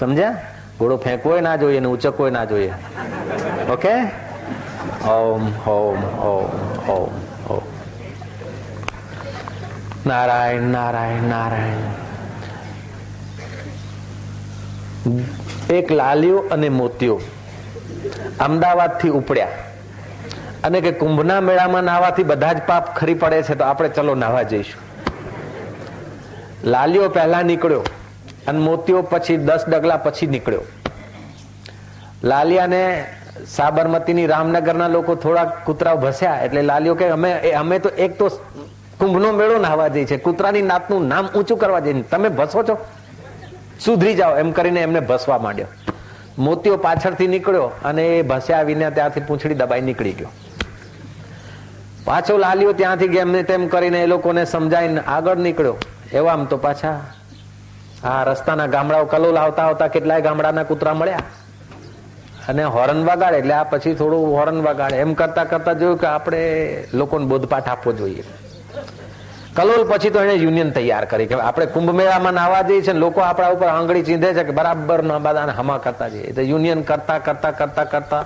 સમજ્યા? 0.00 0.36
ઘોડો 0.78 0.96
ફેંકવો 0.96 1.40
ના 1.40 1.56
જોઈએ 1.56 1.80
ને 1.80 1.88
ઉચકવો 1.88 2.30
ના 2.30 2.44
જોઈએ. 2.44 2.72
ઓકે? 3.72 3.94
ઓમ 5.08 5.44
ઓમ 5.66 6.04
ઓમ 6.28 6.48
ઓમ 6.88 7.62
નારાયણ 10.06 10.62
નારાયણ 10.62 11.22
નારાયણ. 11.22 11.86
એક 15.70 15.92
લાલિયો 15.92 16.38
અને 16.38 16.68
મોતિયો 16.68 17.20
અમદાવાદથી 18.40 19.08
ઉપડ્યા. 19.08 19.67
અને 20.64 20.80
કે 20.80 20.92
કુંભના 20.92 21.40
મેળામાં 21.40 21.84
નાહવાથી 21.84 22.22
બધા 22.22 22.52
જ 22.52 22.62
પાપ 22.66 22.96
ખરી 22.96 23.14
પડે 23.14 23.42
છે, 23.42 23.54
તો 23.54 23.64
આપણે 23.64 23.88
ચલો 23.88 24.14
નાહવા 24.14 24.42
જઈશું. 24.42 24.80
લાલિયો 26.70 27.08
પહેલા 27.08 27.42
નીકળ્યો 27.42 27.84
અને 28.46 28.58
મોતિયો 28.58 29.02
પછી, 29.02 29.36
દસ 29.36 29.64
ડગલા 29.68 29.96
પછી 29.96 30.26
નીકળ્યો. 30.26 30.60
લાલિયાને 32.24 33.04
સાબરમતીની 33.46 34.26
રામનગરના 34.26 34.88
લોકો 34.88 35.14
થોડા 35.14 35.44
કૂતરાઓ 35.44 35.96
ભસ્યા, 35.96 36.40
એટલે 36.40 36.62
લાલિયો 36.62 36.94
કે, 36.94 37.08
અમે 37.08 37.52
અમે 37.52 37.78
તો 37.78 37.88
એક 37.88 38.18
તો 38.18 38.30
કુંભનો 38.98 39.32
મેળો 39.32 39.58
નાહવા 39.58 39.88
જઈએ 39.88 40.04
છે 40.04 40.16
કૂતરાની 40.16 40.62
નાતનું 40.62 41.08
નામ 41.08 41.26
ઊંચું 41.26 41.58
કરવા 41.58 41.80
જઈએ. 41.80 42.02
તમે 42.02 42.28
ભસો 42.28 42.62
છો? 42.62 42.78
સુધરી 43.80 44.14
જાઓ. 44.14 44.36
એમ 44.36 44.52
કરીને 44.52 44.80
એમને 44.80 45.00
ભસવા 45.00 45.38
માંડ્યો. 45.38 45.66
મોતિયો 46.38 46.76
પાછળથી 46.76 47.26
નીકળ્યો 47.26 47.70
અને 47.84 48.18
એ 48.18 48.22
ભસ્યા 48.22 48.62
વિના 48.62 48.90
ત્યાંથી 48.90 49.20
પૂંછડી 49.20 49.54
દબાઈ 49.54 49.80
નીકળી 49.80 50.12
ગયો. 50.12 50.28
પાછો 52.08 52.34
લાલ્યો 52.42 52.72
ત્યાંથી 52.72 53.12
ગેમને 53.14 53.40
તેમ 53.48 53.62
કરીને 53.72 53.98
એ 54.02 54.06
લોકોને 54.12 54.42
સમજાવીને 54.44 55.00
આગળ 55.14 55.40
નીકળ્યો. 55.46 55.76
એવા 56.18 56.32
આમ 56.32 56.44
તો 56.52 56.56
પાછા 56.56 56.96
આ 58.10 58.22
રસ્તાના 58.28 58.68
ગામડાઓ 58.74 59.06
કલોલ 59.12 59.36
આવતા 59.36 59.66
આવતા 59.68 59.88
કેટલાય 59.94 60.26
ગામડાના 60.26 60.64
કૂતરા 60.70 60.94
મળ્યા. 61.00 61.26
અને 62.50 62.64
હોર્ન 62.74 63.00
વગાડે 63.08 63.38
એટલે 63.40 63.54
આ 63.54 63.64
પછી 63.72 63.94
થોડું 63.94 64.24
હોર્ન 64.36 64.58
વગાડે. 64.66 64.96
એમ 65.04 65.12
કરતા 65.20 65.44
કરતા 65.52 65.74
જોયું 65.80 66.00
કે 66.02 66.06
આપણે 66.06 66.42
લોકોને 66.94 67.26
બોધપાઠ 67.26 67.68
આપવો 67.68 67.92
જોઈએ. 67.92 68.24
કલોલ 69.56 69.84
પછી 69.90 70.10
તો 70.10 70.24
એને 70.24 70.34
યુનિયન 70.44 70.72
તૈયાર 70.72 71.04
કરી 71.12 71.28
કે 71.30 71.34
આપણે 71.34 71.66
કુંભ 71.76 71.92
મેળામાં 72.00 72.34
નાવા 72.40 72.64
જઈએ 72.68 72.82
છીએ 72.88 72.98
લોકો 73.04 73.20
આપણા 73.20 73.52
ઉપર 73.58 73.68
આંગળી 73.74 74.06
ચીંધે 74.08 74.34
છે 74.36 74.48
કે 74.48 74.58
બરાબર 74.58 75.00
ના 75.10 75.20
બધાને 75.28 75.52
હમા 75.60 75.78
કરતા 75.86 76.08
જઈએ. 76.08 76.32
તો 76.32 76.42
યુનિયન 76.52 76.82
કરતા 76.90 77.18
કરતા 77.28 77.52
કરતા 77.60 77.88
કરતા 77.94 78.24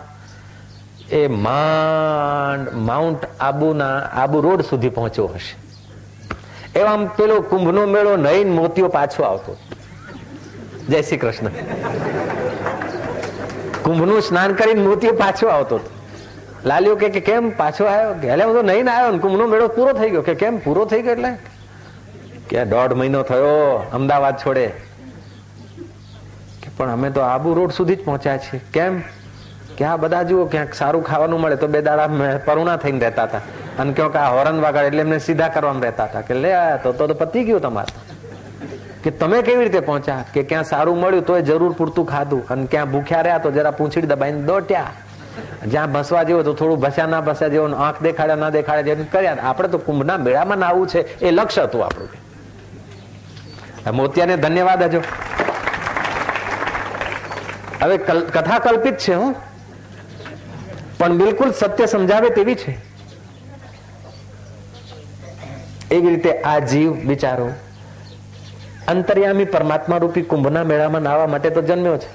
એ 1.12 1.26
માંડ, 1.26 2.68
માઉન્ટ 2.74 3.26
આબુના, 3.40 3.98
આબુ 3.98 4.40
રોડ 4.40 4.62
સુધી 4.62 4.88
પહોંચ્યો 4.88 5.26
હશે. 5.26 5.56
એવા 6.78 6.96
પેલો 6.96 7.40
કુંભનો 7.40 7.86
મેળો 7.86 8.16
નહીં 8.16 8.52
મોતીઓ 8.52 8.88
પાછો 8.88 9.22
આવતો. 9.22 9.56
જય 10.88 11.02
શ્રી 11.02 11.16
કૃષ્ણ. 11.16 11.48
કુંભનું 13.82 14.22
સ્નાન 14.22 14.52
કરીને 14.52 14.82
મોતીઓ 14.82 15.12
પાછો 15.12 15.48
આવતો. 15.48 15.80
લાલ્યો 16.64 16.96
કે 16.96 17.08
કેમ 17.08 17.50
પાછો 17.50 17.84
આવ્યો? 17.84 18.32
એટલે 18.32 18.44
હું 18.44 18.54
તો 18.54 18.62
નહીં 18.62 18.90
આવ્યો 18.90 19.18
કુંભનો 19.18 19.46
મેળો 19.46 19.68
પૂરો 19.68 19.92
થઈ 19.92 20.10
ગયો. 20.10 20.22
કે 20.22 20.34
કેમ 20.34 20.58
પૂરો 20.58 20.84
થઈ 20.84 21.02
ગયો 21.02 21.12
એટલે? 21.12 21.38
કે 22.48 22.64
દોઢ 22.64 22.92
મહિનો 22.92 23.22
થયો 23.22 23.86
અમદાવાદ 23.92 24.36
છોડે. 24.36 24.66
કે 26.62 26.70
પણ 26.76 26.90
અમે 26.90 27.10
તો 27.10 27.20
આબુ 27.20 27.54
રોડ 27.54 27.72
સુધી 27.72 27.96
જ 27.96 28.04
પહોંચ્યા 28.04 28.38
છીએ. 28.38 28.60
કેમ? 28.72 29.02
કે 29.76 29.84
આ 29.84 29.96
બધા 29.96 30.22
જુઓ, 30.22 30.44
ક્યાંક 30.46 30.74
સારું 30.74 31.04
ખાવાનું 31.04 31.40
મળે 31.40 31.56
તો 31.56 31.66
બે 31.66 31.82
દાડા 31.82 32.08
પરુણા 32.44 32.76
થઈને 32.76 32.98
રહેતા 32.98 33.22
હતા. 33.22 33.40
અને 33.78 33.92
ક્યાંક 33.92 34.16
આ 34.16 34.30
હોરન 34.30 34.60
વાગાડ 34.60 34.84
એટલે 34.84 35.00
એમને 35.00 35.18
સીધા 35.18 35.48
કરવામાં 35.48 35.82
રહેતા 35.82 36.04
હતા 36.04 36.20
કે, 36.20 36.34
લે 36.34 36.52
તો 36.82 36.92
તો 36.92 37.06
પતી 37.06 37.44
ગયું 37.44 37.60
તમારે. 37.60 37.92
કે 39.04 39.10
તમે 39.10 39.42
કેવી 39.42 39.64
રીતે 39.64 39.80
પહોંચ્યા? 39.80 40.24
કે 40.34 40.42
ક્યાં 40.42 40.64
સારું 40.64 41.00
મળ્યું 41.00 41.24
તો 41.26 41.36
એ 41.36 41.42
જરૂર 41.42 41.72
પૂરતું 41.72 42.06
ખાધું. 42.06 42.48
અને 42.48 42.66
ક્યાં 42.66 42.90
ભૂખ્યા 42.90 43.20
રહ્યા 43.20 43.38
તો 43.38 43.50
જરા 43.50 43.70
પૂંછડી 43.70 44.02
દબાઈને 44.02 44.42
દોટ્યા. 44.42 44.86
જ્યાં 45.66 45.92
ભસવા 45.92 46.22
જેવો 46.22 46.42
તો 46.42 46.52
થોડું 46.54 46.80
ભસ્યા 46.80 47.06
ના 47.06 47.20
ભસ્યા 47.20 47.48
જેવો 47.48 47.74
આંખ 47.74 48.02
દેખાડ્યા, 48.02 48.36
ના 48.36 48.50
દેખાડ્યા 48.50 48.82
જેવું 48.82 49.10
કર્યા. 49.10 49.36
આપણે 49.42 49.68
તો 49.68 49.78
કુંભના 49.78 50.16
મેળામાં 50.16 50.58
નાવું 50.58 50.88
છે, 50.88 51.20
એ 51.20 51.30
લક્ષ્ય 51.30 51.62
હતું 51.62 51.84
આપણું. 51.84 52.08
મોતિયાને 53.96 54.36
ધન્યવાદ 54.36 54.82
હજો 54.82 55.00
હવે 57.82 57.96
કથા 58.36 58.58
કલ્પિત 58.58 58.96
છે, 58.96 59.14
હું. 59.14 59.34
પણ 61.01 61.17
બિલકુલ 61.17 61.53
સત્ય 61.53 61.87
સમજાવે 61.87 62.29
તેવી 62.31 62.55
છે 62.55 62.77
એવી 65.91 66.09
રીતે 66.09 66.31
આ 66.45 66.59
જીવ 66.65 66.91
બિચારો 67.05 67.49
અંતર્યામી 68.87 69.49
પરમાત્મા 69.49 69.99
રૂપી 69.99 70.25
કુંભના 70.25 70.65
મેળામાં 70.65 71.03
નાવા 71.03 71.27
માટે 71.27 71.51
તો 71.51 71.61
જન્મ્યો 71.63 71.97
છે 71.97 72.09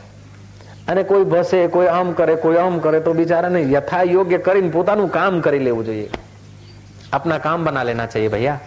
અને 0.88 1.04
કોઈ 1.04 1.24
ભસે 1.26 1.62
કોઈ 1.68 1.88
આમ 1.90 2.12
કરે 2.14 2.36
કોઈ 2.38 2.58
આમ 2.58 2.80
કરે 2.80 3.00
તો 3.00 3.14
બિચારાને 3.14 3.62
યથા 3.70 4.04
યોગ્ય 4.08 4.38
કરીને 4.40 4.70
પોતાનું 4.70 5.10
કામ 5.12 5.40
કરી 5.40 5.64
લેવું 5.64 5.88
જોઈએ 5.88 6.10
अपना 7.12 7.38
काम 7.38 7.64
बना 7.64 7.82
लेना 7.82 8.06
चाहिए 8.06 8.28
भैया 8.28 8.58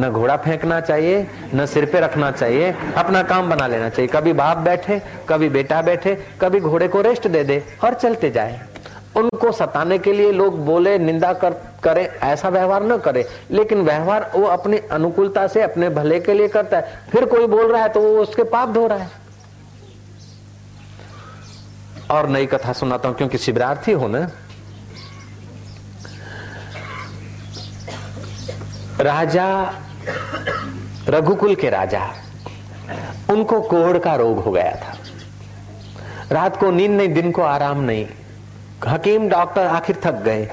न 0.00 0.10
घोड़ा 0.10 0.36
फेंकना 0.38 0.80
चाहिए 0.82 1.26
न 1.54 1.66
सिर 1.66 1.84
पे 1.86 2.00
रखना 2.00 2.30
चाहिए 2.32 2.74
अपना 2.96 3.22
काम 3.24 3.50
बना 3.50 3.66
लेना 3.66 3.88
चाहिए 3.90 4.10
कभी 4.10 4.32
बाप 4.34 4.58
बैठे 4.62 5.00
कभी 5.28 5.48
बेटा 5.50 5.80
बैठे 5.82 6.14
कभी 6.40 6.60
घोड़े 6.62 6.88
को 6.88 7.00
रेस्ट 7.02 7.26
दे 7.28 7.42
दे 7.44 7.62
और 7.84 7.94
चलते 7.96 8.30
जाए 8.30 8.60
उनको 9.15 9.51
सताने 9.51 9.97
के 9.99 10.13
लिए 10.13 10.31
लोग 10.31 10.65
बोले, 10.65 10.97
निंदा 10.97 11.33
कर, 11.33 11.53
करे, 11.83 12.03
ऐसा 12.23 12.49
व्यवहार 12.49 12.83
न 12.83 12.97
करे। 12.97 13.27
लेकिन 13.51 13.81
व्यवहार 13.81 14.31
वो 14.35 14.45
अपनी 14.47 14.77
अनुकूलता 14.77 15.47
से, 15.47 15.61
अपने 15.61 15.89
भले 15.89 16.19
के 16.19 16.33
लिए 16.33 16.47
करता 16.47 16.77
है। 16.77 16.99
फिर 17.11 17.25
कोई 17.25 17.47
बोल 17.47 17.71
रहा 17.71 17.81
है 17.83 17.89
तो 17.89 18.01
वो 18.01 18.21
उसके 18.21 18.43
पाप 18.43 18.69
धो 18.69 18.87
रहा 18.87 18.97
है। 18.97 19.23
और 22.11 22.27
नई 22.29 22.45
कथा 22.45 22.73
सुनाता 22.73 23.09
हूँ, 23.09 23.15
क्योंकि 23.17 23.37
शिवरार्थी 23.37 23.91
हो 23.91 24.07
ना। 24.07 24.27
राजा, 28.99 29.47
रघुकुल 31.09 31.55
के 31.55 31.69
राजा, 31.69 32.03
उनको 33.29 33.61
कोहड़ 33.61 33.97
का 33.97 34.15
रोग 34.15 34.37
हो 34.39 34.51
गया 34.51 34.71
था। 34.75 34.97
रात 36.31 36.57
को 36.57 36.71
नींद 36.71 36.91
नहीं, 36.91 37.13
दिन 37.13 37.31
को 37.31 37.41
आराम 37.41 37.81
नहीं। 37.81 38.05
हकीम 38.87 39.29
डॉक्टर 39.29 39.67
आखिर 39.67 39.99
थक 40.03 40.15
गए। 40.15 40.49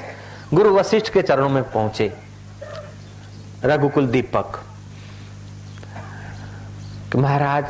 गुरु 0.54 0.74
वशिष्ठ 0.74 1.12
के 1.12 1.22
चरणों 1.22 1.48
में 1.48 1.62
पहुँचे। 1.64 2.12
रघुकुल 3.64 4.06
दीपक 4.06 4.60
महाराज 7.16 7.64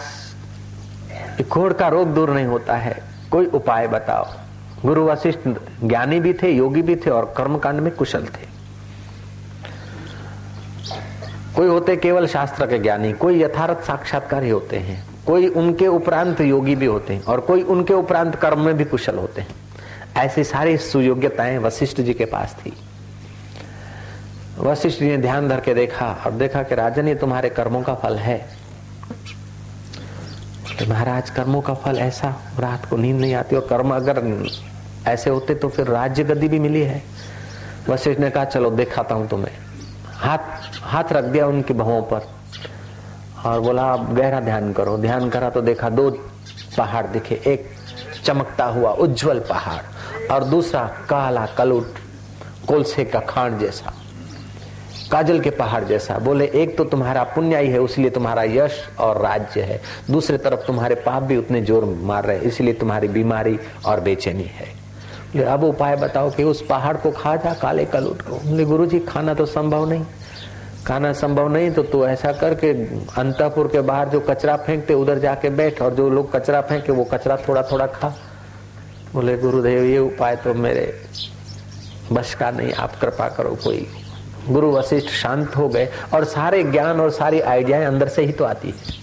घोड़ 1.49 1.73
का 1.73 1.89
रोग 1.89 2.15
दूर 2.15 2.31
नहीं 2.31 2.47
होता 2.47 2.77
है। 2.77 3.03
कोई 3.31 3.47
उपाय 3.47 3.89
बताओ। 3.89 4.27
गुरु 4.85 5.07
वशिष्ठ 5.07 5.49
ज्ञानी 5.85 6.21
भी 6.21 6.33
थे, 6.33 6.51
योगी 6.51 6.83
भी 6.83 6.97
थे 6.97 7.11
और 7.11 7.35
कर्मकांड 7.37 7.81
में 7.81 7.95
कुशल 7.95 8.25
थे। 8.25 8.47
कोई 11.57 11.69
होते 11.69 11.97
केवल 11.97 12.27
शास्त्र 12.27 12.67
के 12.67 12.79
ज्ञानी, 12.79 13.13
कोई 13.13 13.43
यथार्थ 13.43 13.87
साक्षात्कार 13.87 14.43
ही 14.43 14.51
होते 14.51 14.79
हैं। 14.79 15.05
कोई 15.27 15.49
उनके 15.49 15.87
उपरांत 15.87 16.41
योगी 16.41 16.77
भी 16.77 16.87
होते 16.87 17.15
हैं 17.15 17.25
और 17.25 17.41
कोई 17.41 17.63
उनके 17.63 17.95
उपरांत 17.95 18.35
कर्म 18.35 18.61
में 18.61 18.77
भी 18.77 18.85
कुशल 18.85 19.19
होते 19.19 19.41
हैं। 19.41 19.62
ऐसी 20.17 20.45
सारी 20.45 20.77
सुयोग्यताएँ 20.77 21.59
वशिष्ठ 21.59 22.01
जी 22.01 22.15
के 22.15 22.25
पास 22.25 22.55
थी। 22.55 22.73
वशिष्ठ 24.59 24.99
जी 25.01 25.07
ने 25.07 25.19
ध्यान 25.19 25.49
धर 25.49 25.61
के 25.61 25.75
देखा 25.75 26.23
और 26.27 26.33
देखा 26.33 26.63
कि 26.63 26.75
राजन, 26.75 27.09
ये 27.09 27.15
तुम्हारे 27.15 27.51
कर्मों 27.51 27.83
का 27.83 27.95
फल 27.95 28.17
है। 28.17 28.63
तो 30.79 30.87
महाराज, 30.87 31.31
कर्मों 31.31 31.61
का 31.61 31.75
फल 31.75 31.99
ऐसा, 31.99 32.29
रात 32.59 32.87
को 32.87 32.97
नींद 32.97 33.21
नहीं 33.21 33.35
आती 33.35 33.57
और 33.57 33.67
कर्म 33.67 33.95
अगर 33.95 34.47
ऐसे 35.07 35.31
होते 35.31 35.55
तो 35.55 35.69
फिर 35.69 35.87
राज्य 35.87 36.25
गद्दी 36.25 36.49
भी 36.49 36.59
मिली 36.59 36.81
है। 36.81 37.03
वशिष्ठ 37.89 38.21
ने 38.21 38.31
कहा, 38.31 38.45
चलो, 38.45 38.71
दिखाता 38.71 39.15
हूँ 39.15 39.29
तुम्हें। 39.29 39.53
हाथ 40.15 40.39
हाथ 40.83 41.13
रख 41.13 41.25
दिया 41.25 41.47
उनकी 41.47 41.75
बहुओं 41.75 42.03
पर 42.03 42.29
और 43.45 43.61
बोला, 43.61 43.83
आप 43.83 44.13
गहरा 44.13 44.41
ध्यान 44.41 44.73
करो। 44.73 44.97
ध्यान 44.99 45.29
करा 45.31 45.51
तो 45.51 45.61
देखा, 45.61 45.89
दो 45.89 46.11
पहाड़ 46.77 47.07
दिखे। 47.07 47.41
एक 47.47 47.71
चमकता 48.25 48.65
हुआ 48.65 48.91
उज्जवल 48.91 49.41
पहाड़। 49.41 49.92
और 50.27 50.45
दूसरा 50.45 50.85
काला 51.09 51.47
कलुट, 51.49 51.99
कोलसे 52.69 53.05
का 53.05 53.21
खांड 53.23 53.59
जैसा, 53.59 53.93
काजल 55.11 55.41
के 55.41 55.51
पहाड़ 55.53 55.83
जैसा। 55.85 56.19
बोले, 56.19 56.45
एक 56.55 56.77
तो 56.79 56.85
तुम्हारा 56.85 57.23
पुण्य 57.25 57.59
ही 57.59 57.69
है 57.69 57.79
उसलिए 57.81 58.11
तुम्हारा 58.11 58.43
यश 58.45 58.81
और 59.01 59.21
राज्य 59.23 59.63
है। 59.63 59.81
दूसरे 60.11 60.39
तरफ़ 60.39 60.67
तुम्हारे 60.67 60.95
पाप 60.97 61.23
भी 61.23 61.37
उतने 61.37 61.61
ज़ोर 61.63 61.85
मार 61.85 62.25
रहे 62.25 62.37
हैं, 62.37 62.45
इसलिए 62.45 62.75
तुम्हारी 62.75 63.09
बीमारी 63.11 63.59
और 63.87 64.01
बेचैनी 64.01 64.51
है। 64.53 65.45
अब 65.45 65.65
उपाय 65.65 65.97
बताओ 65.97 66.31
कि 66.31 66.43
उस 66.45 66.65
पहाड़ 66.67 66.97
को 66.97 67.11
खा 67.13 67.37
जा 67.37 67.53
काले 67.55 67.85
कलूट 67.87 68.23
को। 68.23 68.37
बोले 68.41 68.65
गुरु 68.65 68.87
जी 68.87 68.99
खाना 69.01 69.35
तो 69.35 69.47
संभव 69.49 69.89
नहीं। 69.91 70.05
खाना 70.87 71.13
संभव 71.13 71.49
नहीं 71.49 71.71
तो 71.71 71.83
तू 71.83 72.05
ऐसा 72.07 72.33
कर 72.33 72.55
के 72.55 72.71
अंतपुर 73.19 73.69
के 73.69 73.81
बाहर 73.83 74.09
जो 74.09 74.21
कचरा 74.21 74.57
फेंकते, 74.57 74.95
उधर 74.95 75.19
जाके 75.19 75.51
बैठ 75.51 75.83
और 75.83 75.95
जो 75.95 76.09
लोग 76.11 76.33
कचरा 76.33 76.61
फेंके, 76.61 76.93
वो 76.93 77.05
कचरा 77.05 77.37
थोड़ा 77.49 77.63
थोड़ा 77.63 77.87
खा। 77.89 78.15
बोले, 79.15 79.37
गुरुदेव, 79.37 79.83
ये 79.83 79.99
उपाय 79.99 80.37
तो 80.37 80.55
मेरे 80.55 81.03
बस 82.13 82.35
का 82.35 82.51
नहीं, 82.51 82.73
आप 82.73 83.01
कृपा 83.01 83.29
करो 83.29 83.59
कोई। 83.65 83.87
गुरु 84.49 84.73
वशिष्ठ 84.73 85.09
शांत 85.09 85.57
हो 85.57 85.69
गए 85.69 85.89
और 86.15 86.25
सारे 86.25 86.63
ज्ञान 86.65 87.01
और 87.01 87.11
सारी 87.11 87.41
आइडियाएँ 87.41 87.85
अंदर 87.85 88.09
से 88.09 88.25
ही 88.25 88.33
तो 88.33 88.45
आती 88.45 88.69
है। 88.69 89.03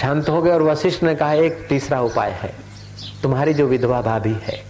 शांत 0.00 0.28
हो 0.28 0.42
गए 0.42 0.50
और 0.50 0.62
वशिष्ठ 0.62 1.02
ने 1.02 1.14
कहा, 1.14 1.32
एक 1.32 1.66
तीसरा 1.68 2.00
उपाय 2.00 2.30
है। 2.30 2.54
तुम्हारी 3.22 3.54
जो 3.54 3.66
विधवा 3.66 4.00
भाभी 4.02 4.36
है, 4.42 4.62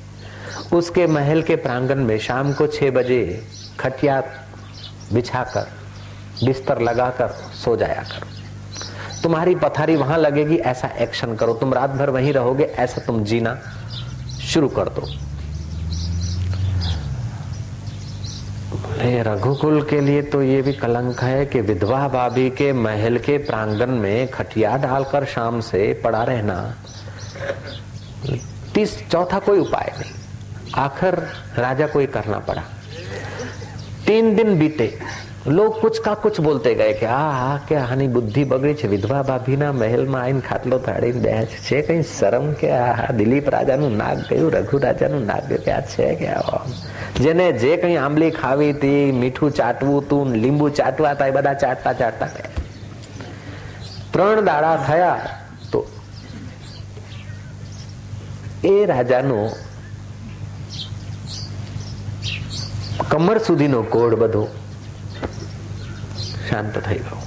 उसके 0.72 1.06
महल 1.06 1.42
के 1.42 1.56
प्रांगण 1.56 2.04
में 2.04 2.18
शाम 2.18 2.52
को 2.52 2.66
छह 2.66 2.90
बजे 2.90 3.46
खटिया 3.80 4.22
बिछाकर, 5.12 5.66
बिस्तर 6.44 6.80
लगाकर 6.80 7.28
सो 7.64 7.76
जाया 7.76 8.02
करो। 8.02 8.38
तुम्हारी 9.22 9.54
पथारी 9.54 9.96
वहाँ 9.96 10.18
लगेगी, 10.18 10.57
ऐसा 10.57 10.88
एक्शन 10.98 11.35
करो। 11.37 11.54
तुम 11.54 11.74
रात 11.74 11.90
भर 11.90 12.11
वहीं 12.11 12.33
रहोगे, 12.33 12.64
ऐसा 12.64 13.00
तुम 13.00 13.24
जीना 13.24 13.59
शुरू 14.42 14.68
कर 14.68 14.88
दो। 14.88 15.07
रघुकुल 19.22 19.83
के 19.83 20.00
लिए 20.00 20.22
तो 20.22 20.42
ये 20.42 20.61
भी 20.62 20.72
कलंक 20.72 21.20
है 21.20 21.44
कि 21.46 21.61
विधवा 21.61 22.07
भाभी 22.09 22.48
के 22.50 22.72
महल 22.72 23.18
के 23.18 23.37
प्रांगण 23.38 23.90
में 23.96 24.28
खटिया 24.31 24.76
डालकर 24.76 25.24
शाम 25.24 25.61
से 25.61 25.92
पड़ा 26.04 26.22
रहना 26.24 26.57
तीस, 28.74 28.98
चौथा 29.09 29.38
कोई 29.38 29.59
उपाय 29.59 29.92
नहीं। 29.98 30.12
आखिर 30.74 31.14
राजा 31.59 31.87
को 31.87 31.98
ही 31.98 32.07
करना 32.07 32.38
पड़ा। 32.38 32.62
तीन 34.07 34.35
दिन 34.35 34.59
बीते। 34.59 34.98
લોક 35.46 35.81
કુછ 35.81 35.98
કા 36.05 36.14
કુછ 36.14 36.40
બોલતે 36.42 36.74
ગયે 36.74 36.94
કે 37.01 37.07
આ 37.07 37.31
હા 37.33 37.59
કે 37.66 37.77
આની 37.81 38.09
બુદ્ધિ 38.14 38.42
બગડી 38.44 38.74
છે 38.74 38.88
વિધવા 38.92 39.22
ભાભીના 39.22 39.72
મહેલમાં 39.72 40.22
આવીને 40.22 40.40
ખાટલો 40.40 40.79
તાળીને 40.79 41.20
બે 41.20 41.35
છે 41.66 41.79
કઈ 41.83 42.03
શરમ 42.03 42.46
કે 42.61 42.70
આ 42.70 43.12
દિલીપ 43.12 43.48
રાજાનું 43.55 43.94
નાક 43.96 44.18
ગયું, 44.29 44.51
રઘુ 44.53 44.79
રાજાનું 44.79 45.24
નાક 45.31 45.46
ગયું. 45.48 45.62
કે 45.64 45.72
આ 45.72 45.81
છે 45.81 46.07
કે 46.20 46.29
જેને 47.22 47.46
જે 47.53 47.72
કઈ 47.77 47.96
આંબલી 47.96 48.31
ખાવી 48.31 48.72
હતી, 48.72 49.12
મીઠું 49.12 49.51
ચાટવું 49.53 50.09
તું 50.09 50.27
લીંબુ 50.42 50.70
ચાટવા 50.70 51.14
હતા, 51.14 51.27
એ 51.27 51.31
બધા 51.31 51.55
ચાટતા 51.55 51.92
ચાટતા 51.92 52.31
ગયા. 52.37 52.53
ત્રણ 54.12 54.44
દાડા 54.44 54.77
થયા 54.87 55.18
તો 55.72 55.81
એ 58.64 58.77
રાજાનું 58.87 59.51
કમર 63.11 63.38
સુધીનો 63.38 63.83
કોડ 63.83 64.14
બધો 64.14 64.48
શાંત 66.47 66.75
થઈ 66.88 66.99
ગયો 66.99 67.19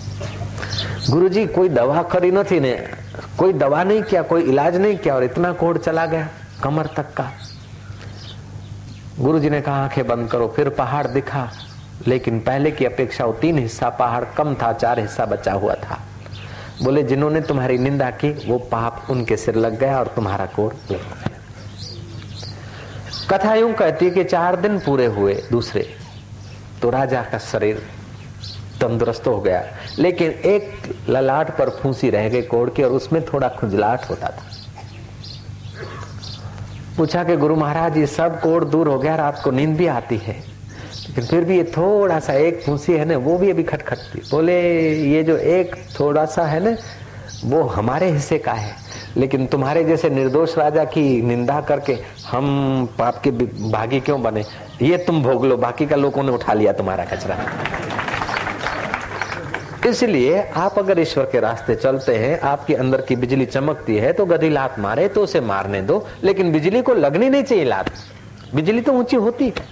गुरुजी 1.06 1.42
कोई 1.48 1.68
दवा 1.70 2.02
करी 2.04 2.30
नहीं 2.32 2.60
ने 2.60 2.72
कोई 3.38 3.52
दवा 3.54 3.82
नहीं 3.84 4.02
किया 4.02 4.22
कोई 4.24 4.42
इलाज 4.44 4.76
नहीं 4.76 4.96
किया 4.96 5.14
और 5.14 5.24
इतना 5.24 5.52
कोड 5.54 5.78
चला 5.80 6.04
गया 6.06 6.28
कमर 6.62 6.86
तक 6.96 7.12
का 7.14 7.26
गुरुजी 9.18 9.50
ने 9.50 9.60
कहा 9.60 9.84
आंखें 9.84 10.06
बंद 10.06 10.28
करो 10.30 10.48
फिर 10.56 10.68
पहाड़ 10.74 11.06
दिखा 11.08 11.48
लेकिन 12.06 12.40
पहले 12.40 12.70
की 12.70 12.84
अपेक्षा 12.84 13.24
वो 13.24 13.32
तीन 13.40 13.58
हिस्सा 13.58 13.88
पहाड़ 13.98 14.24
कम 14.36 14.54
था 14.62 14.72
चार 14.74 15.00
हिस्सा 15.00 15.26
बचा 15.26 15.52
हुआ 15.54 15.74
था 15.84 15.98
बोले 16.82 17.02
जिन्होंने 17.04 17.40
तुम्हारी 17.42 17.78
निंदा 17.78 18.10
की 18.14 18.30
वो 18.46 18.58
पाप 18.72 19.06
उनके 19.10 19.36
सिर 19.36 19.54
लग 19.56 19.78
गया 19.80 19.98
और 19.98 20.12
तुम्हारा 20.16 20.46
कोड 20.56 20.72
लग 20.90 20.98
गया 20.98 21.34
कथा 23.30 23.54
यूं 23.54 23.72
कहती 23.74 24.04
है 24.04 24.10
कि 24.10 24.24
चार 24.26 24.56
दिन 24.60 24.78
पूरे 24.80 25.06
हुए 25.14 25.34
दूसरे 25.50 25.86
तो 26.82 26.90
राजा 26.90 27.22
का 27.22 27.38
शरीर 27.44 27.82
तंदुरुस्त 28.81 29.27
हो 29.27 29.41
गया। 29.41 29.65
लेकिन 29.99 30.31
एक 30.31 30.71
ललाट 31.09 31.57
पर 31.57 31.69
फूसी 31.69 32.09
रह 32.09 32.29
गई 32.29 32.41
कोड़ 32.41 32.69
की 32.69 32.83
और 32.83 32.91
उसमें 32.91 33.25
थोड़ा 33.25 33.49
खुजलाट 33.49 34.09
होता 34.09 34.27
था। 34.27 34.43
पूछा 36.97 37.23
कि, 37.23 37.35
गुरु 37.35 37.55
महाराज, 37.55 37.97
ये 37.97 38.07
सब 38.07 38.41
कोड़ 38.41 38.65
दूर 38.65 38.87
हो 38.87 38.99
गया, 38.99 39.15
रात 39.15 39.41
को 39.43 39.51
नींद 39.51 39.77
भी 39.77 39.87
आती 39.87 40.17
है। 40.17 40.33
लेकिन 40.33 41.25
फिर 41.25 41.45
भी 41.45 41.57
ये 41.57 41.63
थोड़ा 41.63 42.19
सा 42.19 42.33
एक 42.33 42.63
फूसी 42.63 42.93
है 42.93 43.05
ना, 43.05 43.17
वो 43.17 43.37
भी 43.37 43.51
अभी 43.51 43.63
खटखटती 43.63 44.21
बोले, 44.31 44.89
ये 44.95 45.23
जो 45.23 45.37
एक 45.37 45.75
थोड़ा 45.99 46.25
सा 46.25 46.45
है 46.45 46.71
ना, 46.71 46.77
वो 47.45 47.61
हमारे 47.63 48.09
हिस्से 48.09 48.37
का 48.37 48.51
है। 48.51 48.75
लेकिन 49.17 49.47
तुम्हारे 49.47 49.83
जैसे 49.83 50.09
निर्दोष 50.09 50.57
राजा 50.57 50.83
की 50.83 51.21
निंदा 51.21 51.61
करके 51.61 51.97
हम 52.27 52.85
पाप 52.99 53.21
के 53.21 53.31
भागी 53.71 53.99
क्यों 53.99 54.21
बने? 54.21 54.45
ये 54.81 54.97
तुम 54.97 55.23
भोग 55.23 55.45
लो, 55.45 55.57
बाकी 55.57 55.85
का 55.85 55.95
लोगों 55.95 56.23
ने 56.23 56.31
उठा 56.31 56.53
लिया 56.53 56.73
तुम्हारा 56.73 57.05
कचरा। 57.05 57.37
इसलिए 59.85 60.41
आप 60.55 60.79
अगर 60.79 60.99
ईश्वर 60.99 61.23
के 61.23 61.39
रास्ते 61.39 61.75
चलते 61.75 62.15
हैं, 62.15 62.39
आपके 62.39 62.75
अंदर 62.75 63.01
की 63.01 63.15
बिजली 63.15 63.45
चमकती 63.45 63.95
है 63.97 64.13
तो 64.13 64.25
गधी 64.25 64.49
लात 64.49 64.79
मारे 64.79 65.07
तो 65.07 65.23
उसे 65.23 65.41
मारने 65.41 65.81
दो। 65.81 66.07
लेकिन 66.23 66.51
बिजली 66.51 66.81
को 66.81 66.93
लगनी 66.93 67.29
नहीं 67.29 67.43
चाहिए 67.43 67.63
लात। 67.63 67.91
बिजली 68.55 68.81
तो 68.81 68.93
ऊँची 68.93 69.15
होती 69.15 69.45
है। 69.45 69.69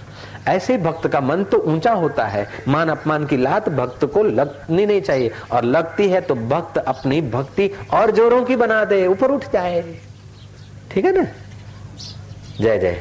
ऐसे 0.48 0.78
भक्त 0.78 1.08
का 1.08 1.20
मन 1.20 1.44
तो 1.44 1.58
ऊँचा 1.58 1.92
होता 1.92 2.26
है। 2.26 2.46
मान 2.68 2.88
अपमान 2.88 3.26
की 3.26 3.36
लात 3.36 3.68
भक्त 3.68 4.04
को 4.04 4.22
लगनी 4.22 4.86
नहीं 4.86 5.00
चाहिए। 5.00 5.30
और 5.52 5.64
लगती 5.64 6.08
है 6.08 6.20
तो 6.20 6.34
भक्त 6.34 6.78
अपनी 6.78 7.20
भक्ति 7.20 7.70
और 7.92 8.10
जोरों 8.10 8.44
की 8.44 8.56
बना 8.56 8.84
दे। 8.84 9.06
ऊपर 9.06 9.30
उठ 9.30 9.44
जाए। 9.52 9.94
ठीक 10.90 11.04
है 11.04 11.12
ना? 11.12 11.26
जय 12.60 12.78
जय। 12.78 12.96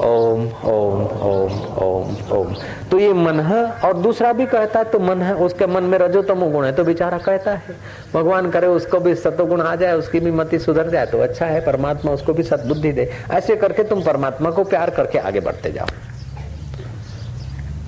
ओम 0.00 0.40
ओम 0.64 1.02
ओम 1.22 1.52
ओम 1.82 2.16
ओम। 2.32 2.54
तो 2.90 2.98
ये 2.98 3.12
मन 3.12 3.40
है 3.40 3.62
और 3.80 3.96
दूसरा 3.98 4.32
भी 4.32 4.46
कहता 4.46 4.78
है 4.78 4.84
तो 4.84 4.98
मन 4.98 5.22
है, 5.22 5.34
उसके 5.36 5.66
मन 5.66 5.82
में 5.82 5.98
रजो 5.98 6.22
तमो 6.22 6.46
गुण 6.46 6.64
है 6.64 6.72
तो 6.72 6.84
बेचारा 6.84 7.18
कहता 7.18 7.52
है, 7.52 7.76
भगवान 8.14 8.50
करे 8.50 8.66
उसको 8.68 8.98
भी 9.00 9.14
सतोगुण 9.14 9.60
आ 9.60 9.74
जाए, 9.76 9.92
उसकी 9.92 10.20
भी 10.20 10.30
मति 10.30 10.58
सुधर 10.58 10.90
जाए 10.90 11.06
तो 11.06 11.18
अच्छा 11.18 11.46
है, 11.46 11.64
परमात्मा 11.66 12.12
उसको 12.12 12.32
भी 12.32 12.42
सदबुद्धि 12.42 12.92
दे। 12.92 13.10
ऐसे 13.30 13.56
करके 13.56 13.84
तुम 13.84 14.02
परमात्मा 14.02 14.50
को 14.50 14.64
प्यार 14.64 14.90
करके 14.90 15.18
आगे 15.20 15.40
बढ़ते 15.40 15.72
जाओ। 15.72 15.86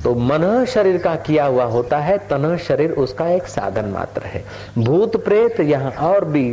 तो 0.05 0.15
मन 0.15 0.65
शरीर 0.69 0.99
का 0.99 1.15
किया 1.19 1.45
हुआ 1.45 1.65
होता 1.67 1.99
है, 1.99 2.17
तन 2.29 2.57
शरीर 2.59 2.91
उसका 2.95 3.29
एक 3.29 3.47
साधन 3.49 3.85
मात्र 3.91 4.23
है। 4.25 4.45
भूत 4.79 5.25
प्रेत 5.25 5.61
यहाँ 5.61 5.93
और 6.09 6.25
भी 6.25 6.51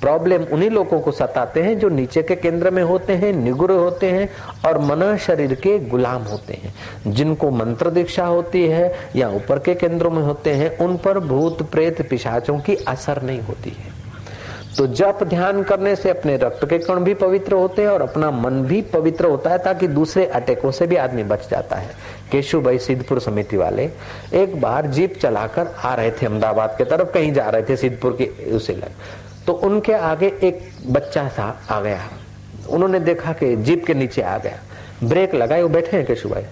प्रॉब्लम 0.00 0.42
उन्हीं 0.42 0.70
लोगों 0.70 1.00
को 1.00 1.12
सताते 1.12 1.62
हैं 1.62 1.78
जो 1.78 1.88
नीचे 1.88 2.22
के 2.22 2.36
केंद्र 2.36 2.70
में 2.70 2.82
होते 2.82 3.12
हैं, 3.12 3.32
निगुर 3.32 3.72
होते 3.72 4.10
हैं 4.10 4.28
और 4.66 4.78
मन 4.78 5.16
शरीर 5.16 5.54
के 5.54 5.78
गुलाम 5.78 6.22
होते 6.22 6.54
हैं। 6.54 6.74
जिनको 7.06 7.50
मंत्र 7.50 7.90
दीक्षा 7.90 8.26
होती 8.26 8.66
है 8.66 8.94
या 9.16 9.28
ऊपर 9.28 9.58
के 9.58 9.74
केंद्रों 9.74 10.10
में 10.10 10.22
होते 10.22 10.50
हैं, 10.50 10.78
उन 10.78 10.96
पर 10.96 11.18
भूत, 11.18 11.62
प्रेत, 11.70 12.08
पिशाचों 12.10 12.58
की 12.58 12.74
असर 12.74 13.22
नहीं 13.22 13.40
होती 13.40 13.70
है। 13.70 13.98
तो 14.76 14.86
जप 14.86 15.18
ध्यान 15.24 15.62
करने 15.62 15.96
से 15.96 16.10
अपने 16.10 16.36
रक्त 16.36 16.64
के 16.64 16.78
कण 16.78 17.00
भी 17.00 17.14
पवित्र 17.14 17.54
होते 17.54 17.82
हैं 17.82 17.88
और 17.88 18.02
अपना 18.02 18.30
मन 18.30 18.62
भी 18.62 18.82
पवित्र 18.82 19.26
होता 19.26 19.50
है 19.50 19.58
ताकि 19.58 19.88
दूसरे 19.88 20.26
अटैकों 20.26 20.70
से 20.70 20.86
भी 20.86 20.96
आदमी 20.96 21.22
बच 21.22 21.48
जाता 21.50 21.76
है। 21.76 21.90
केशु 22.32 22.60
भाई 22.60 22.78
सिद्धपुर 22.78 23.20
समिति 23.20 23.56
वाले 23.56 23.90
एक 24.34 24.60
बार 24.60 24.86
जीप 24.86 25.18
चलाकर 25.22 25.74
आ 25.84 25.94
रहे 25.94 26.10
थे 26.10 26.26
अहमदाबाद 26.26 26.74
के 26.78 26.84
तरफ़, 26.84 27.12
कहीं 27.12 27.32
जा 27.32 27.48
रहे 27.48 27.62
थे 27.62 27.76
सिद्धपुर 27.76 28.16
के 28.22 28.50
उसे 28.56 28.72
लग। 28.72 28.90
तो 29.50 29.54
उनके 29.56 29.92
आगे 29.92 30.26
एक 30.42 30.58
बच्चा 30.86 31.26
सा 31.28 31.44
आ 31.70 31.80
गया। 31.80 32.00
उन्होंने 32.70 32.98
देखा 33.00 33.32
कि 33.32 33.56
जीप 33.56 33.84
के 33.86 33.94
नीचे 33.94 34.22
आ 34.22 34.36
गया। 34.38 34.58
ब्रेक 35.04 35.34
लगाए 35.34 35.62
वो 35.62 35.68
बैठे 35.68 35.96
हैं 35.96 36.06
केशु 36.06 36.28
भाई। 36.28 36.42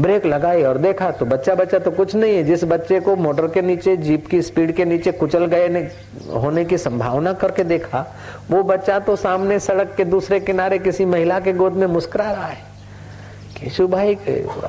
ब्रेक 0.00 0.26
लगाई 0.26 0.62
और 0.62 0.78
देखा 0.78 1.10
तो 1.10 1.26
बच्चा 1.26 1.54
बच्चा 1.54 1.78
तो 1.78 1.90
कुछ 1.90 2.14
नहीं 2.14 2.36
है। 2.36 2.44
जिस 2.44 2.64
बच्चे 2.64 3.00
को 3.00 3.16
मोटर 3.16 3.46
के 3.46 3.62
नीचे, 3.62 3.96
जीप 3.96 4.26
की 4.26 4.42
स्पीड 4.42 4.74
के 4.76 4.84
नीचे 4.84 5.12
कुचल 5.12 5.46
गए 5.46 5.66
होने 6.34 6.64
की 6.64 6.78
संभावना 6.78 7.32
करके 7.32 7.64
देखा, 7.64 8.06
वो 8.50 8.62
बच्चा 8.62 8.98
तो 8.98 9.16
सामने 9.16 9.58
सड़क 9.58 9.94
के 9.96 10.04
दूसरे 10.04 10.40
किनारे 10.40 10.78
किसी 10.78 11.04
महिला 11.04 11.40
के 11.40 11.52
गोद 11.52 11.72
में 11.72 11.86
मुस्कुरा 11.86 12.30
रहा 12.32 12.46
है। 12.46 12.65
केशु 13.57 13.87
भाई 13.87 14.17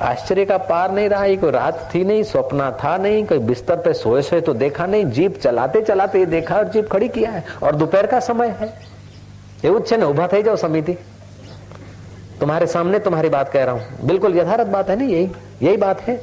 आश्चर्य 0.03 0.45
का 0.45 0.57
पार 0.69 0.91
नहीं 0.91 1.09
रहा 1.09 1.35
कोई 1.37 1.51
रात 1.51 1.89
थी 1.93 2.03
नहीं 2.03 2.23
स्वप्न 2.23 2.71
था 2.83 2.95
नहीं 2.97 3.25
कोई 3.25 3.39
बिस्तर 3.47 3.77
पे 3.81 3.93
सोए 3.95 4.21
सोए 4.21 4.41
तो 4.41 4.53
देखा 4.55 4.85
नहीं 4.85 5.05
जीप 5.11 5.39
चलाते 5.39 5.81
चलाते 5.83 6.25
देखा 6.29 6.55
और 6.55 6.69
जीप 6.69 6.89
खड़ी 6.91 7.07
किया 7.09 7.31
है 7.31 7.43
और 7.63 7.75
दोपहर 7.75 8.07
का 8.07 8.19
समय 8.21 8.55
है 8.59 8.73
એવું 9.63 9.79
જ 9.79 9.89
છે 9.89 9.97
ને 9.97 10.05
ઉભા 10.05 10.27
થઈ 10.27 10.43
जाओ 10.43 10.55
समिति 10.57 10.93
तुम्हारे 12.39 12.65
सामने 12.67 12.99
तुम्हारी 12.99 13.29
बात 13.29 13.49
कह 13.51 13.63
रहा 13.63 13.75
हूं 13.75 14.07
बिल्कुल 14.07 14.37
यथार्थ 14.37 14.67
बात 14.67 14.89
है 14.89 14.95
ना 14.95 15.05
यही 15.05 15.27
यही 15.61 15.77
बात 15.77 16.01
है 16.07 16.15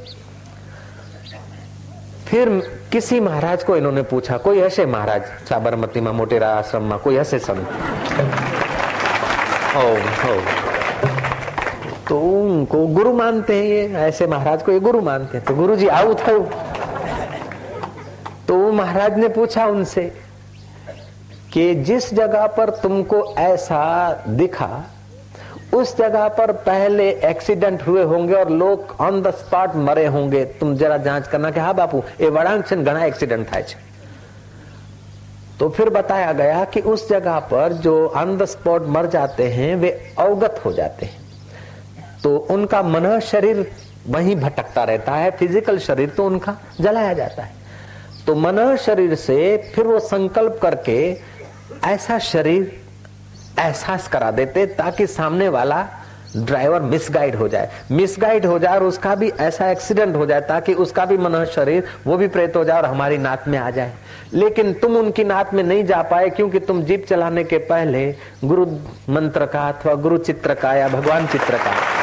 फिर 2.27 2.49
किसी 2.91 3.19
महाराज 3.19 3.63
को 3.63 3.77
इन्होंने 3.77 4.01
पूछा 4.11 4.37
कोई 4.45 4.59
हसे 4.61 4.85
महाराज 4.87 5.23
साबरमती 5.49 6.01
में 6.01 6.11
मोटेरा 6.19 6.49
आश्रम 6.55 6.83
में 6.89 6.97
कोई 6.99 7.17
हसे 7.17 7.39
समिति 7.39 7.73
ओ, 9.75 9.87
ओ, 10.29 10.64
तो 12.08 12.18
उनको 12.20 12.86
गुरु 12.86 13.12
मानते 13.12 13.54
हैं 13.54 13.64
ये। 13.64 13.98
ऐसे 13.98 14.26
महाराज 14.26 14.62
को 14.62 14.72
ये 14.72 14.80
गुरु 14.80 15.00
मानते 15.00 15.36
हैं। 15.38 15.46
तो 15.46 15.54
गुरु 15.54 15.76
जी 15.76 15.86
आओ 15.88 16.14
था 16.14 16.38
तो 18.48 18.56
महाराज 18.72 19.18
ने 19.18 19.28
पूछा 19.28 19.66
उनसे 19.66 20.02
कि 21.52 21.74
जिस 21.74 22.12
जगह 22.14 22.46
पर 22.46 22.70
तुमको 22.70 23.24
ऐसा 23.38 24.12
दिखा, 24.28 24.84
उस 25.74 25.96
जगह 25.96 26.28
पर 26.28 26.52
पहले 26.52 27.08
एक्सीडेंट 27.24 27.82
हुए 27.86 28.02
होंगे 28.02 28.34
और 28.34 28.50
लोग 28.50 28.94
ऑन 29.00 29.20
द 29.22 29.30
स्पॉट 29.30 29.74
मरे 29.76 30.06
होंगे। 30.06 30.44
तुम 30.60 30.76
जरा 30.76 30.96
जाँच 30.98 31.28
करना 31.28 31.50
कि 31.50 31.60
हाँ 31.60 31.74
बापू, 31.74 32.02
ये 32.20 32.28
वड़ांग 32.30 32.62
घना 32.74 33.04
एक्सीडेंट 33.04 33.46
था 33.46 33.60
तो 35.60 35.68
फिर 35.68 35.90
बताया 35.90 36.32
गया 36.32 36.64
कि 36.64 36.80
उस 36.80 37.08
जगह 37.08 37.38
पर 37.50 37.72
जो 37.72 38.06
ऑन 38.08 38.36
द 38.38 38.44
स्पॉट 38.44 38.86
मर 38.86 39.06
जाते 39.06 39.48
हैं, 39.48 39.76
वे 39.76 39.90
अवगत 40.18 40.60
हो 40.64 40.72
जाते 40.72 41.06
हैं। 41.06 41.25
तो 42.26 42.36
उनका 42.50 42.82
मन 42.82 43.18
शरीर 43.20 43.66
वहीं 44.06 44.34
भटकता 44.36 44.84
रहता 44.84 45.12
है 45.14 45.30
फ़िज़िकल 45.30 45.78
शरीर 45.78 46.08
तो 46.08 46.24
उनका 46.26 46.56
जलाया 46.80 47.12
जाता 47.12 47.42
है। 47.42 47.54
तो 48.26 48.34
मन 48.34 48.76
शरीर 48.76 49.14
से 49.14 49.36
फिर 49.74 49.86
वो 49.86 49.98
संकल्प 49.98 50.58
करके 50.62 50.96
ऐसा 51.84 52.18
शरीर 52.18 52.62
एहसास 53.58 54.08
करा 54.08 54.30
देते 54.30 54.66
ताकि 54.66 55.06
सामने 55.06 55.48
वाला 55.48 55.86
ड्राइवर 56.36 56.82
मिसगाइड 56.82 57.34
हो 57.34 57.48
जाए। 57.48 57.70
मिसगाइड 57.92 58.46
हो 58.46 58.58
जाए 58.58 58.76
और 58.76 58.84
उसका 58.84 59.14
भी 59.14 59.28
ऐसा 59.40 59.70
एक्सीडेंट 59.70 60.16
हो 60.16 60.26
जाए 60.26 60.40
ताकि 60.40 60.74
उसका 60.74 61.04
भी 61.04 61.18
मन 61.18 61.44
शरीर 61.54 61.84
वो 62.06 62.16
भी 62.16 62.28
प्रेत 62.28 62.56
हो 62.56 62.64
जाए 62.64 62.78
और 62.78 62.84
हमारी 62.84 63.18
नाक 63.18 63.48
में 63.48 63.58
आ 63.58 63.70
जाए। 63.70 63.92
लेकिन 64.34 64.72
तुम 64.72 64.96
उनकी 64.96 65.24
नाक 65.24 65.54
में 65.54 65.62
नहीं 65.62 65.84
जा 65.84 66.02
पाए 66.02 66.30
क्योंकि 66.30 66.58
तुम 66.60 66.82
जीप 66.82 67.06
चलाने 67.08 67.44
के 67.44 67.58
पहले 67.58 68.10
गुरु 68.44 68.66
मंत्र 69.12 69.46
का 69.46 69.68
अथवा 69.68 69.94
गुरु 69.94 70.18
चित्र 70.18 70.54
का 70.54 70.74
या 70.74 70.88
भगवान 70.88 71.26
चित्र 71.26 71.58
का 71.58 71.95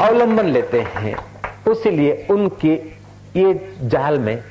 अवलंबन 0.00 0.46
लेते 0.46 0.80
हैं। 0.80 1.16
उसीलिए 1.68 2.26
उनके 2.30 2.74
ये 3.36 3.74
जाल 3.82 4.18
में 4.18 4.42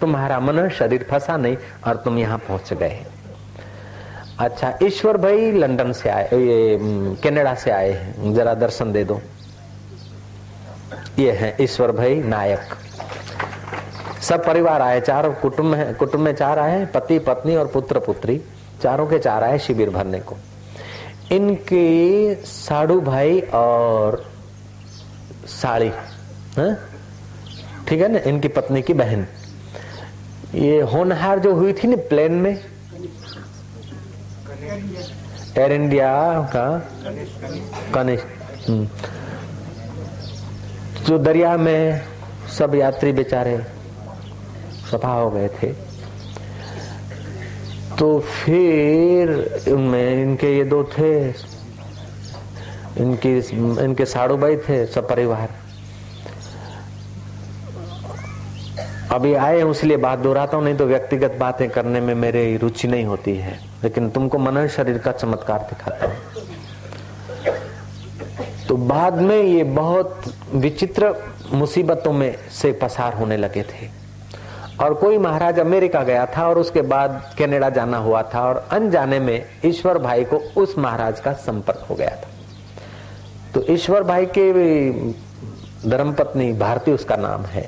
तुम्हारा 0.00 0.38
मन 0.40 0.68
शरीर 0.68 1.06
फंसा 1.10 1.36
नहीं 1.36 1.56
और 1.86 1.96
तुम 1.96 2.18
यहाँ 2.18 2.38
पहुँच 2.38 2.72
गए 2.72 3.00
अच्छा 4.40 4.72
ईश्वर 4.82 5.16
भाई 5.16 5.50
लंदन 5.52 5.92
से 5.92 6.08
आए, 6.08 6.24
ये 6.24 6.78
कनाडा 7.24 7.54
से 7.54 7.70
आए 7.70 7.90
हैं। 7.92 8.32
जरा 8.34 8.54
दर्शन 8.54 8.92
दे 8.92 9.04
दो। 9.04 9.20
ये 11.18 11.32
है 11.32 11.56
ईश्वर 11.60 11.92
भाई 11.92 12.14
नायक। 12.14 12.74
सब 14.22 14.44
परिवार 14.46 14.82
आए, 14.82 15.00
चारों 15.00 15.32
कुटुंब 15.32 15.74
है, 15.74 15.92
कुटुंब 15.94 16.22
में 16.22 16.34
चार 16.34 16.58
आए, 16.58 16.84
पति, 16.86 17.18
पत्नी 17.18 17.56
और 17.56 17.66
पुत्र, 17.66 17.98
पुत्री। 17.98 18.40
चारों 18.82 19.06
के 19.06 19.18
चार 19.18 19.44
आए 19.44 19.58
शिविर 19.58 19.90
भरने 19.90 20.20
को। 20.20 20.36
इनके 21.32 22.34
साड़ू 22.44 23.00
भाई 23.00 23.40
और 23.40 24.24
साड़ी, 25.46 25.90
है? 26.58 26.74
ठीक 27.88 28.00
है 28.00 28.08
ना? 28.08 28.18
इनकी 28.18 28.48
पत्नी 28.48 28.82
की 28.82 28.94
बहन। 28.94 29.26
ये 30.54 30.80
होनहार 30.80 31.38
जो 31.38 31.54
हुई 31.54 31.72
थी 31.72 31.88
ना 31.88 31.96
प्लेन 31.96 32.32
में? 32.32 32.64
एयर 35.58 35.72
इंडिया 35.72 36.10
का? 36.56 36.88
कनिष्ठ। 37.94 38.24
हम्म। 38.68 38.88
जो 41.04 41.18
दरिया 41.18 41.56
में 41.56 42.02
सब 42.58 42.74
यात्री 42.74 43.12
बेचारे 43.12 43.58
सफ़ा 44.90 45.12
हो 45.12 45.30
गए 45.30 45.48
थे 45.48 45.72
तो 47.98 48.20
फिर 48.20 49.30
उनमें 49.68 50.22
इनके 50.22 50.56
ये 50.56 50.64
दो 50.64 50.84
थे 50.84 51.32
इनकी, 52.98 53.36
इनके 53.84 54.04
साड़ू 54.06 54.36
भाई 54.36 54.56
थे, 54.58 54.84
सब 54.86 55.08
परिवार। 55.08 55.48
अभी 59.12 59.32
आए 59.34 59.60
हूँ 59.60 59.70
इसलिए 59.70 59.96
बात 59.96 60.18
दोहराता 60.18 60.56
हूँ, 60.56 60.64
नहीं 60.64 60.76
तो 60.76 60.86
व्यक्तिगत 60.86 61.36
बातें 61.40 61.68
करने 61.70 62.00
में 62.00 62.14
मेरी 62.14 62.56
रुचि 62.56 62.88
नहीं 62.88 63.04
होती 63.04 63.36
है, 63.36 63.58
लेकिन 63.84 64.08
तुमको 64.10 64.38
मन 64.38 64.66
शरीर 64.68 64.98
का 64.98 65.12
चमत्कार 65.12 65.66
दिखाता 65.70 66.06
हूँ। 66.06 66.14
तो 68.68 68.76
बाद 68.76 69.14
में 69.14 69.42
ये 69.42 69.64
बहुत 69.64 70.22
विचित्र 70.54 71.14
मुसीबतों 71.52 72.12
में 72.12 72.36
से 72.52 72.72
पसार 72.72 73.14
होने 73.14 73.36
लगे 73.36 73.62
थे। 73.62 73.88
और 74.80 74.94
कोई 74.94 75.18
महाराज 75.18 75.58
अमेरिका 75.60 76.02
गया 76.02 76.26
था, 76.26 76.48
और 76.48 76.58
उसके 76.58 76.82
बाद 76.82 77.34
कनाडा 77.38 77.68
जाना 77.70 77.98
हुआ 77.98 78.22
था, 78.22 78.40
और 78.40 78.68
अनजाने 78.72 79.20
में 79.20 79.44
ईश्वर 79.64 79.98
भाई 79.98 80.24
को 80.24 80.36
उस 80.56 80.78
महाराज 80.78 81.20
का 81.20 81.32
संपर्क 81.32 81.86
हो 81.90 81.94
गया 81.94 82.10
था। 82.10 82.35
तो 83.55 83.65
ईश्वर 83.69 84.03
भाई 84.03 84.25
के 84.37 84.51
धर्मपत्नी 85.87 86.51
भारती 86.57 86.91
उसका 86.91 87.15
नाम 87.17 87.45
है 87.47 87.67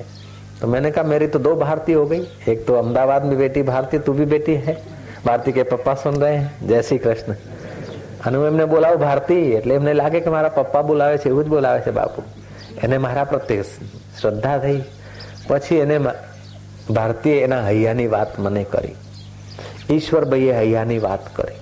तो 0.61 0.67
मैंने 0.67 0.91
कहा 0.91 1.03
मेरी 1.05 1.27
तो 1.27 1.39
दो 1.41 1.55
भारती 1.57 1.93
हो 1.93 2.05
गई 2.05 2.21
एक 2.49 2.65
तो 2.67 2.75
अहमदाबाद 2.75 3.25
में 3.25 3.37
बेटी 3.37 3.63
भारती 3.63 3.99
तू 3.99 4.13
भी 4.13 4.25
बेटी 4.27 4.55
है 4.67 4.77
भारती 5.25 5.51
के 5.51 5.63
पप्पा 5.65 5.93
सुन 5.97 6.15
रहे 6.15 6.35
हैं 6.35 6.67
जय 6.67 6.81
श्री 6.81 6.97
कृष्ण 6.99 7.35
અને 8.25 8.37
એમને 8.41 8.65
બોલાવું 8.65 8.99
ભારતી 8.99 9.37
એટલે 9.53 9.73
એમને 9.75 9.93
લાગે 9.93 10.19
કે 10.19 10.29
મારા 10.29 10.49
પપ્પા 10.49 10.81
બોલાવે 10.81 11.17
છે 11.17 11.29
એવું 11.29 11.43
જ 11.43 11.49
બોલાવે 11.49 11.79
છે 11.85 11.91
બાપુ 11.91 12.21
એને 12.83 12.97
મારા 12.97 13.25
પ્રત્યે 13.25 13.63
શ્રદ્ધા 14.19 14.57
થઈ 14.57 14.79
પછી 15.47 15.79
એને 15.79 15.97
ભારતીય 16.89 17.41
એના 17.47 17.61
હૈયાની 17.61 18.07
વાત 18.07 18.39
મને 18.39 18.63
કરી 18.65 18.95
ઈશ્વરભાઈએ 19.89 20.53
હૈયાની 20.53 20.99
વાત 20.99 21.25
કરી 21.35 21.59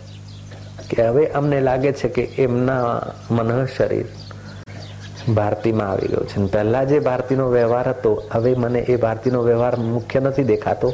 કે 0.90 1.08
હવે 1.08 1.26
અમને 1.26 1.60
લાગે 1.60 1.92
છે 1.92 2.08
કે 2.08 2.22
એમના 2.22 3.00
મન 3.30 3.66
શરીર 3.66 4.06
ભારતીમાં 5.34 5.88
આવી 5.88 6.08
ગયો 6.08 6.24
છે. 6.24 6.46
પહેલાં 6.46 6.88
જે 6.88 6.98
ભારતીનો 6.98 7.50
વ્યવહાર 7.50 7.88
હતો, 7.88 8.22
હવે 8.32 8.54
મને 8.54 8.78
એ 8.78 8.96
ભારતીનો 8.96 9.42
વ્યવહાર 9.42 9.76
મુખ્ય 9.76 10.20
નથી 10.20 10.44
દેખાતો, 10.44 10.92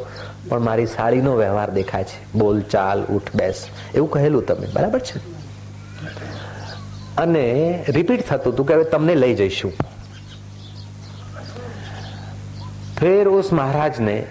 પણ 0.49 0.61
મારી 0.61 0.87
સાડીનો 0.87 1.37
વ્યવહાર 1.37 1.71
દેખાય 1.71 2.05
છે. 2.05 2.39
બોલચાલ 2.39 3.05
ઉઠ, 3.05 3.23
બેસ. 3.35 3.67
એવું 3.95 4.11
કહેલું 4.11 4.47
તમે. 4.47 4.67
બરાબર 4.73 4.99
છે? 4.99 5.19
અને 7.17 7.85
રિપીટ 7.89 8.29
થતું 8.29 8.53
હતું 8.53 8.67
કે 8.67 8.75
હવે 8.75 8.85
તમને 8.85 9.15
લઈ 9.15 9.35
જઈશું. 9.35 9.73
ફેર 13.01 13.29
ઓસ 13.29 13.53
મહારાજને 13.53 14.27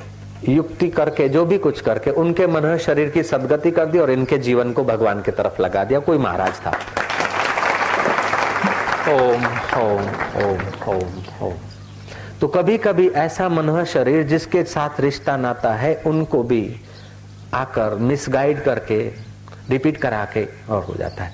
युक्ति 0.49 0.87
करके, 0.87 1.29
जो 1.29 1.45
भी 1.45 1.57
कुछ 1.57 1.81
करके, 1.81 2.11
उनके 2.11 2.47
मन 2.47 2.77
शरीर 2.77 3.09
की 3.09 3.23
सदगति 3.23 3.71
कर 3.71 3.85
दी 3.85 3.99
और 3.99 4.11
इनके 4.11 4.37
जीवन 4.37 4.73
को 4.73 4.83
भगवान 4.83 5.21
की 5.21 5.31
तरफ़ 5.31 5.61
लगा 5.61 5.83
दिया। 5.83 5.99
कोई 5.99 6.17
महाराज 6.17 6.53
था। 6.65 6.71
ओम 9.09 9.45
ओम 9.81 10.07
ओम 10.43 10.59
ओम 10.87 11.23
ओम। 11.47 11.53
तो 12.41 12.47
कभी 12.47 12.77
कभी 12.77 13.09
ऐसा 13.09 13.49
मनोहर 13.49 13.85
शरीर 13.85 14.23
जिसके 14.23 14.63
साथ 14.63 14.99
रिश्ता 14.99 15.37
नाता 15.37 15.73
है, 15.73 16.01
उनको 16.05 16.43
भी 16.43 16.75
आकर 17.53 17.95
मिसगाइड 17.95 18.63
करके 18.63 19.11
रिपीट 19.69 19.97
करा 19.97 20.27
के 20.33 20.47
और 20.69 20.83
हो 20.83 20.93
जाता 20.93 21.23
है। 21.23 21.33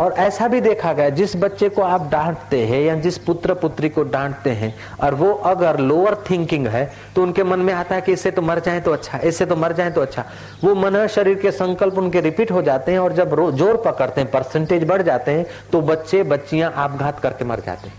और 0.00 0.12
ऐसा 0.18 0.46
भी 0.48 0.60
देखा 0.60 0.92
गया, 0.92 1.08
जिस 1.10 1.34
बच्चे 1.36 1.68
को 1.68 1.82
आप 1.82 2.08
डांटते 2.10 2.58
हैं 2.66 2.80
या 2.82 2.94
जिस 2.96 3.18
पुत्र 3.18 3.54
पुत्री 3.54 3.88
को 3.88 4.02
डांटते 4.04 4.50
हैं, 4.50 4.74
और 5.00 5.14
वो 5.14 5.32
अगर 5.32 5.78
लोअर 5.80 6.14
थिंकिंग 6.30 6.66
है 6.66 6.84
तो 7.14 7.22
उनके 7.22 7.44
मन 7.44 7.60
में 7.60 7.72
आता 7.74 7.94
है 7.94 8.00
कि 8.00 8.12
इससे 8.12 8.30
तो 8.30 8.42
मर 8.42 8.60
जाए 8.60 8.80
तो 8.80 8.92
अच्छा 8.92 9.18
इससे 9.20 9.46
तो 9.46 9.56
मर 9.56 9.72
जाए 9.72 9.90
तो 9.90 10.00
अच्छा। 10.00 10.24
वो 10.64 10.74
मन 10.74 11.06
शरीर 11.06 11.38
के 11.38 11.50
संकल्प 11.52 11.98
उनके 11.98 12.20
रिपीट 12.20 12.50
हो 12.52 12.62
जाते 12.62 12.92
हैं 12.92 12.98
और 12.98 13.12
जब 13.12 13.36
ज़ोर 13.52 13.76
पकड़ते 13.76 14.20
हैं 14.20 14.30
परसेंटेज 14.30 14.84
बढ़ 14.84 15.02
जाते 15.02 15.30
हैं 15.30 15.46
तो 15.72 15.80
बच्चे 15.82 16.22
बच्चियाँ 16.24 16.72
आपघात 16.76 17.20
करके 17.20 17.44
मर 17.44 17.60
जाते 17.60 17.88
हैं। 17.88 17.96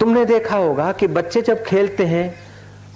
तुमने 0.00 0.24
देखा 0.24 0.56
होगा 0.56 0.92
कि 0.92 1.06
बच्चे 1.08 1.42
जब 1.42 1.62
खेलते 1.64 2.04
हैं, 2.06 2.34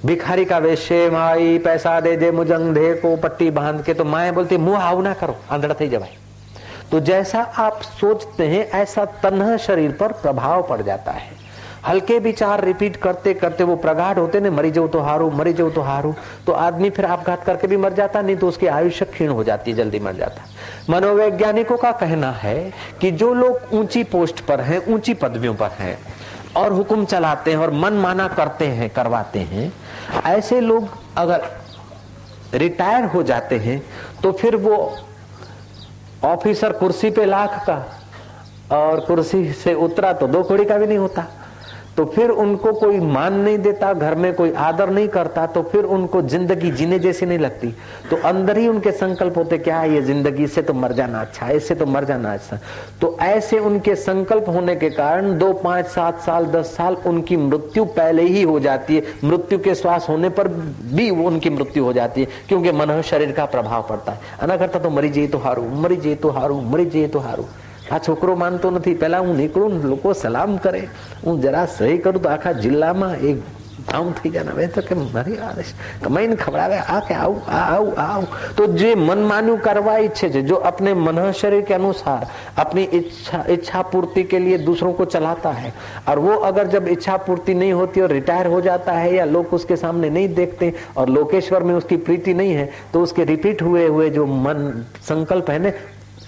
भिखारी 0.06 0.44
का 0.44 0.58
वेश 0.58 0.88
माई, 1.12 1.58
पैसा 1.58 1.98
दे 2.00 2.16
दे 2.16 2.30
मुझ 2.32 2.48
को 2.50 3.16
पट्टी 3.18 3.50
बाँध 3.52 3.84
के 3.84 3.94
तो 3.94 4.04
माए 4.04 4.30
बोलती 4.32 4.56
मुँह 4.58 4.78
आऊ 4.80 5.02
ना 5.02 5.12
करो 5.14 5.36
आंधड़ा 5.50 5.74
थी 5.74 5.88
जवाई 5.88 6.16
तो 6.92 7.00
जैसा 7.00 7.40
आप 7.58 7.80
सोचते 7.82 8.46
हैं, 8.48 8.68
ऐसा 8.70 9.04
तन्हा 9.22 9.56
शरीर 9.56 9.92
पर 9.92 10.12
प्रभाव 10.12 10.62
पड़ 10.68 10.80
जाता 10.82 11.12
है। 11.12 11.36
हल्के 11.86 12.18
विचार 12.18 12.64
रिपीट 12.64 12.96
करते 12.96 13.32
करते 13.34 13.64
वो 13.64 13.74
प्रगाढ़ 13.76 14.18
होते 14.18 14.40
ने 14.40 14.50
मरी 14.50 14.70
जाऊ 14.70 14.88
तो 14.88 15.00
हारू, 15.00 15.30
मरी 15.30 15.52
जाऊ 15.52 15.70
तो 15.70 15.80
हारू। 15.80 16.14
तो 16.46 16.52
आदमी 16.52 16.90
फिर 16.90 17.04
आपघात 17.04 17.44
करके 17.44 17.66
भी 17.66 17.76
मर 17.76 17.92
जाता, 17.92 18.22
नहीं 18.22 18.36
तो 18.36 18.48
उसकी 18.48 18.66
आयुष्य 18.66 19.04
क्षीण 19.04 19.30
हो 19.30 19.44
जाती, 19.44 19.72
जल्दी 19.72 20.00
मर 20.00 20.12
जाता। 20.12 20.42
मनोवैज्ञानिकों 20.90 21.76
का 21.76 21.92
कहना 21.92 22.30
है 22.32 22.72
कि 23.00 23.10
जो 23.12 23.32
लोग 23.34 23.74
ऊँची 23.74 24.02
पोस्ट 24.04 24.40
पर 24.40 24.60
हैं, 24.60 24.84
ऊँची 24.86 25.14
पदवियों 25.14 25.54
पर 25.54 25.70
हैं 25.78 25.98
और 26.56 26.72
हुक्म 26.72 27.04
चलाते 27.04 27.50
हैं 27.50 27.58
और 27.58 27.70
मन 27.72 27.94
माना 27.94 28.28
करते 28.28 28.66
हैं, 28.66 28.88
करवाते 28.90 29.38
हैं, 29.40 29.72
ऐसे 30.26 30.60
लोग 30.60 30.88
अगर 31.16 31.48
रिटायर 32.54 33.04
हो 33.04 33.22
जाते 33.22 33.58
हैं 33.58 33.82
तो 34.22 34.32
फिर 34.32 34.56
वो 34.56 34.76
ऑफिसर 36.24 36.72
कुर्सी 36.72 37.10
पे 37.10 37.24
लाख 37.24 37.64
का 37.68 38.76
और 38.76 39.00
कुर्सी 39.00 39.52
से 39.52 39.74
उतरा 39.74 40.12
तो 40.12 40.26
दो 40.26 40.42
कौड़ी 40.42 40.64
का 40.64 40.76
भी 40.78 40.86
नहीं 40.86 40.98
होता। 40.98 41.26
तो 41.98 42.04
फिर 42.06 42.30
उनको 42.32 42.72
कोई 42.72 42.98
मान 43.00 43.34
नहीं 43.34 43.58
देता, 43.58 43.92
घर 43.92 44.14
में 44.14 44.32
कोई 44.34 44.52
आदर 44.54 44.90
नहीं 44.90 45.08
करता 45.08 45.46
तो 45.48 45.62
फिर 45.62 45.84
उनको 45.86 46.20
ज़िंदगी 46.24 46.70
जीने 46.72 46.98
जैसी 46.98 47.26
नहीं 47.26 47.38
लगती। 47.38 47.74
तो 48.10 48.16
अंदर 48.24 48.58
ही 48.58 48.66
उनके 48.68 48.92
संकल्प 48.92 49.38
होते, 49.38 49.58
क्या 49.58 49.78
है 49.78 49.92
ये 49.94 50.02
ज़िंदगी 50.02 50.46
से 50.48 50.62
तो 50.62 50.74
मर 50.74 50.92
जाना 50.92 51.20
अच्छा 51.20 51.48
इससे 51.50 51.74
तो 51.74 51.86
मर 51.86 52.04
जाना 52.04 52.32
अच्छा 52.34 52.58
तो 53.00 53.16
ऐसे 53.22 53.58
उनके 53.60 53.94
संकल्प 53.96 54.48
होने 54.48 54.76
के 54.76 54.90
कारण 54.90 55.36
दो, 55.38 55.52
पाँच, 55.54 55.86
सात 55.88 56.20
साल, 56.22 56.46
दस 56.48 56.74
साल 56.76 56.96
उनकी 57.06 57.36
मृत्यु 57.38 57.84
पहले 57.92 58.22
ही 58.24 58.42
हो 58.42 58.58
जाती 58.60 58.96
है। 58.96 59.02
मृत्यु 59.24 59.58
के 59.58 59.74
श्वास 59.74 60.08
होने 60.08 60.28
पर 60.30 60.48
भी 60.48 61.10
वो 61.10 61.26
उनकी 61.26 61.50
मृत्यु 61.50 61.84
हो 61.84 61.92
जाती 61.92 62.20
है, 62.20 62.28
क्योंकि 62.48 62.72
मन 62.72 63.00
शरीर 63.04 63.32
का 63.32 63.44
प्रभाव 63.46 63.86
पड़ता 63.88 64.12
है। 64.12 64.36
अना 64.40 64.56
करता 64.56 64.78
तो 64.78 64.90
मरी 64.90 65.08
जाइए 65.10 65.28
तो 65.28 65.38
हारू, 65.40 65.68
मरी 65.74 65.96
जाइए 65.96 66.16
तो 66.16 66.30
हारू, 66.30 66.60
मरी 66.62 66.86
जाइए 66.86 67.08
तो 67.08 67.18
हारू। 67.20 67.44
આ 67.89 67.99
છોકરો 68.01 68.35
માનતો 68.35 68.71
નથી 68.71 68.95
પેલા 68.97 69.19
હું 69.21 69.35
નીકળું 69.37 69.81
લોકો 69.85 70.13
સલામ 70.15 70.55
કરે 70.59 70.85
હું 71.25 71.41
જરા 71.41 71.65
સહી 71.71 71.97
કરું 71.99 72.21
તો 72.21 72.29
આખા 72.29 72.55
જિલ્લામાં 72.59 73.11
એક 73.23 73.43
આમ 73.89 74.11
થઈ 74.13 74.31
જાય 74.31 74.49
હવે 74.49 74.67
તો 74.69 74.81
કે 74.81 74.95
મારી 74.97 75.37
આદેશ 75.41 75.71
કમાઈને 76.03 76.35
ખવડાવે 76.35 76.75
આ 76.87 76.99
કે 77.01 77.15
આવું 77.15 77.41
આ 77.49 77.61
આવું 77.67 77.95
આવું 77.99 78.27
तो 78.57 78.67
જે 78.73 78.89
मन 78.99 79.23
मान्यू 79.23 79.55
करवा 79.59 79.95
इच्छे 79.99 80.29
છે 80.29 80.41
जो 80.43 80.55
अपने 80.63 80.93
मन 80.97 81.19
शरीर 81.33 81.61
के 81.61 81.73
अनुसार 81.73 82.21
अपनी 82.57 82.83
इच्छा 82.93 83.43
इच्छा 83.49 83.81
पूर्ति 83.93 84.23
के 84.25 84.39
लिए 84.39 84.57
दूसरों 84.61 84.93
को 84.93 85.05
चलाता 85.07 85.51
है 85.53 85.73
और 86.07 86.19
वो 86.19 86.35
अगर 86.49 86.67
जब 86.67 86.87
इच्छा 86.89 87.17
पूर्ति 87.25 87.53
नहीं 87.53 87.73
होती 87.73 88.01
और 88.01 88.11
रिटायर 88.11 88.47
हो 88.47 88.61
जाता 88.61 88.93
है 88.93 89.09
या 89.15 89.25
लोग 89.27 89.53
उसके 89.53 89.75
सामने 89.77 90.09
नहीं 90.11 90.29
देखते 90.35 90.73
और 90.97 91.09
लोकेश्वर 91.11 91.63
में 91.63 91.73
उसकी 91.75 91.97
प्रीति 92.07 92.33
नहीं 92.33 92.53
है 92.53 92.69
तो 92.93 93.01
उसके 93.01 93.23
रिपीट 93.25 93.61
हुए 93.61 93.87
हुए 93.87 94.09
जो 94.11 94.25
मन 94.45 94.63
संकल्प 95.03 95.49
है 95.49 95.59
ना 95.59 95.71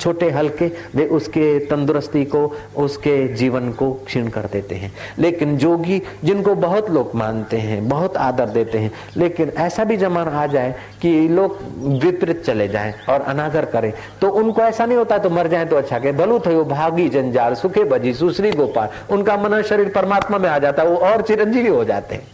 छोटे 0.00 0.30
हल्के 0.30 0.66
वे 0.94 1.06
उसके 1.08 1.58
तंदुरुस्ती 1.66 2.24
को, 2.24 2.40
उसके 2.76 3.16
जीवन 3.34 3.70
को 3.72 3.92
क्षीण 4.06 4.28
कर 4.28 4.46
देते 4.52 4.74
हैं। 4.74 4.92
लेकिन 5.18 5.56
जोगी, 5.56 6.00
जिनको 6.24 6.54
बहुत 6.56 6.90
लोग 6.90 7.14
मानते 7.14 7.56
हैं, 7.58 7.88
बहुत 7.88 8.16
आदर 8.18 8.48
देते 8.48 8.78
हैं, 8.78 8.92
लेकिन 9.16 9.52
ऐसा 9.58 9.84
भी 9.84 9.96
जमाना 9.96 10.30
आ 10.32 10.46
जाए 10.46 10.74
कि 11.02 11.28
लोग 11.28 11.58
विपरीत 12.02 12.42
चले 12.44 12.68
जाएँ 12.68 12.94
और 13.08 13.20
अनादर 13.22 13.64
करें 13.64 13.92
तो 14.20 14.28
उनको 14.30 14.62
ऐसा 14.62 14.86
नहीं 14.86 14.98
होता 14.98 15.18
तो 15.18 15.30
मर 15.30 15.48
जाए 15.48 15.64
तो 15.64 15.76
अच्छा 15.76 15.98
के 15.98 16.12
भलू 16.12 16.38
थयो 16.38 16.64
भागी 16.64 17.08
जंजाल, 17.08 17.54
सुखे 17.54 17.84
बजी 17.84 18.14
सुश्री 18.14 18.50
गोपाल। 18.52 18.88
उनका 19.10 19.36
मन 19.36 19.62
शरीर 19.62 19.88
परमात्मा 19.88 20.38
में 20.38 20.48
आ 20.50 20.58
जाता 20.58 20.82
है 20.82 20.88
वो 20.88 20.96
और 20.96 21.22
चिरंजीवी 21.22 21.68
हो 21.68 21.84
जाते 21.84 22.14
हैं। 22.14 22.26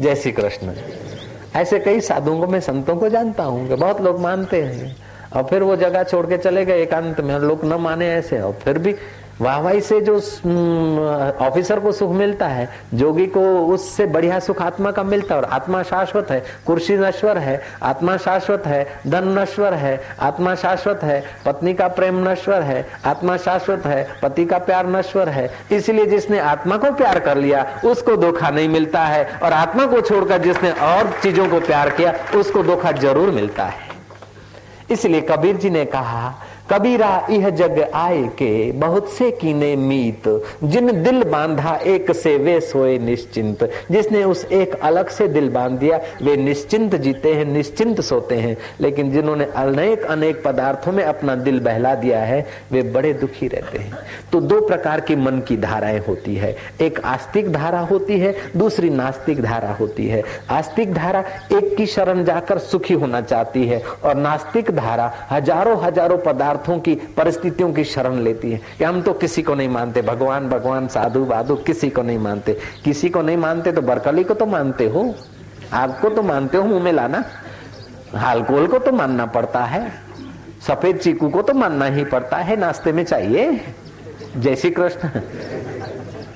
जय 0.00 0.14
श्री 0.14 0.32
कृष्ण। 0.32 0.72
ऐसे 1.56 1.78
कई 1.78 2.00
साधुओं 2.00 2.38
को, 2.40 2.46
मैं 2.46 2.60
संतों 2.60 2.96
को 2.96 3.08
जानता 3.08 3.42
हूँ, 3.42 3.68
बहुत 3.68 4.00
लोग 4.00 4.20
मानते 4.20 4.62
हैं। 4.62 4.96
और 5.36 5.42
फिर 5.42 5.62
वो 5.62 5.76
जगह 5.76 6.02
छोड़ 6.04 6.26
के 6.26 6.38
चले 6.38 6.64
गए 6.64 6.82
एकांत 6.82 7.20
में 7.20 7.38
लोग 7.38 7.64
न 7.64 7.80
माने 7.80 8.12
ऐसे। 8.12 8.40
और 8.40 8.58
फिर 8.64 8.78
भी 8.78 8.94
वाहवाही 9.40 9.80
से 9.80 10.00
जो 10.00 10.14
ऑफिसर 11.40 11.80
को 11.80 11.92
सुख 11.92 12.10
मिलता 12.10 12.46
है, 12.46 12.68
जोगी 12.94 13.26
को 13.26 13.40
उससे 13.66 14.06
बढ़िया 14.06 14.38
सुख 14.38 14.60
आत्मा 14.62 14.90
का 14.90 15.02
मिलता 15.02 15.34
है, 15.34 15.40
और 15.40 15.46
आत्मा 15.46 15.82
शाश्वत 15.82 16.30
है, 16.30 16.42
कुर्सी 16.66 16.96
नश्वर 16.96 17.38
है, 17.38 17.60
आत्मा 17.82 18.16
शाश्वत 18.16 18.66
है, 18.66 18.86
धन 19.06 19.28
नश्वर 19.38 19.74
है, 19.74 20.00
आत्मा 20.20 20.54
शाश्वत 20.54 21.00
है, 21.02 21.22
पत्नी 21.46 21.74
का 21.74 21.88
प्रेम 21.88 22.28
नश्वर 22.28 22.62
है, 22.62 22.86
आत्मा 23.04 23.36
शाश्वत 23.36 23.86
है, 23.86 24.06
पति 24.22 24.44
का 24.44 24.58
प्यार 24.58 24.86
नश्वर 24.86 25.28
है। 25.28 25.50
इसलिए 25.72 26.06
जिसने 26.06 26.38
आत्मा 26.38 26.76
को 26.76 26.92
प्यार 26.92 27.18
कर 27.18 27.36
लिया, 27.36 27.66
उसको 27.84 28.16
धोखा 28.16 28.50
नहीं 28.50 28.68
मिलता 28.68 29.04
है, 29.04 29.24
और 29.42 29.52
आत्मा 29.52 29.86
को 29.86 30.00
छोड़कर 30.00 30.38
जिसने 30.38 30.70
और 30.70 31.12
चीज़ों 31.22 31.48
को 31.48 31.60
प्यार 31.60 31.90
किया, 31.90 32.14
उसको 32.36 32.62
धोखा 32.62 32.92
ज़रूर 32.92 33.30
मिलता 33.30 33.64
है। 33.64 33.91
इसलिए 34.92 35.20
कबीर 35.20 35.56
जी 35.56 35.70
ने 35.70 35.84
कहा 35.84 36.34
कबीरा 36.72 37.26
यह 37.30 37.50
जग 37.50 37.90
आए 37.94 38.22
के, 38.38 38.72
बहुत 38.72 39.08
से 39.08 39.30
कीने 39.30 39.76
मीत। 39.76 40.28
जिन 40.64 41.02
दिल 41.02 41.22
बांधा, 41.22 41.74
एक 41.76 42.12
से 42.12 42.36
वे 42.36 42.60
सोए 42.60 42.98
निश्चिंत। 42.98 43.64
जिसने 43.90 44.24
उस 44.24 44.44
एक 44.44 44.74
अलग 44.74 45.08
से 45.08 45.28
दिल 45.28 45.48
बाँध 45.48 45.72
दिया, 45.72 46.00
वे 46.22 46.36
निश्चिंत 46.36 46.94
जीते 46.94 47.32
हैं, 47.34 47.44
निश्चिंत 47.44 48.00
सोते 48.00 48.34
हैं। 48.34 48.56
लेकिन 48.80 49.10
जिन्होंने 49.12 49.44
अनेक 49.44 50.04
अनेक 50.04 50.42
पदार्थों 50.44 50.92
में 50.92 51.04
अपना 51.04 51.34
दिल 51.34 51.60
बहला 51.60 51.94
दिया 51.94 52.20
है, 52.20 52.46
वे 52.72 52.82
बड़े 52.82 53.12
दुखी 53.12 53.48
रहते 53.48 53.78
हैं। 53.78 53.98
तो 54.32 54.40
दो 54.40 54.60
प्रकार 54.60 55.00
की 55.00 55.16
मन 55.16 55.40
की 55.48 55.56
धाराएँ 55.56 55.98
होती 55.98 56.36
है। 56.36 56.56
एक 56.80 57.00
आस्तिक 57.04 57.52
धारा 57.52 57.80
होती 57.80 58.18
है, 58.18 58.34
दूसरी 58.56 58.90
नास्तिक 58.90 59.42
धारा 59.42 59.72
होती 59.72 60.06
है। 60.06 60.22
आस्तिक 60.50 60.94
धारा 60.94 61.24
एक 61.52 61.76
की 61.76 61.86
शरण 61.86 62.24
जाकर 62.24 62.58
सुखी 62.58 62.94
होना 62.94 63.20
चाहती 63.20 63.66
है, 63.66 63.82
और 64.04 64.14
नास्तिक 64.14 64.70
धारा 64.70 65.12
हज़ारों 65.30 65.78
हज़ारों 65.82 66.18
पदार्थ 66.18 66.60
पदार्थों 66.62 66.80
की, 66.80 66.94
परिस्थितियों 66.94 67.72
की 67.72 67.84
शरण 67.84 68.16
लेती 68.16 68.52
है। 68.52 68.60
कि 68.78 68.84
हम 68.84 69.02
तो 69.02 69.12
किसी 69.12 69.42
को 69.42 69.54
नहीं 69.54 69.68
मानते, 69.68 70.02
भगवान 70.02 70.48
भगवान, 70.48 70.88
साधु 70.88 71.24
बाधु 71.24 71.56
किसी 71.56 71.90
को 71.90 72.02
नहीं 72.02 72.18
मानते। 72.18 72.58
किसी 72.84 73.10
को 73.10 73.22
नहीं 73.22 73.36
मानते 73.36 73.72
तो 73.72 73.82
बरकली 73.82 74.24
को 74.24 74.34
तो 74.34 74.46
मानते 74.46 74.86
हो। 74.88 75.14
आपको 75.72 76.08
तो 76.08 76.22
मानते 76.22 76.56
हो, 76.56 76.64
मुँह 76.64 76.82
में 76.82 76.92
लाना। 76.92 77.24
हालकोल 78.14 78.66
को 78.66 78.78
तो 78.78 78.92
मानना 78.92 79.26
पड़ता 79.26 79.64
है। 79.64 79.92
सफ़ेद 80.68 80.96
चीकू 80.96 81.28
को 81.28 81.42
तो 81.42 81.54
मानना 81.54 81.84
ही 81.84 82.04
पड़ता 82.04 82.36
है। 82.36 82.56
नाश्ते 82.56 82.92
में 82.92 83.04
चाहिए। 83.04 83.60
जय 84.36 84.56
श्री 84.56 84.70
कृष्ण। 84.70 85.08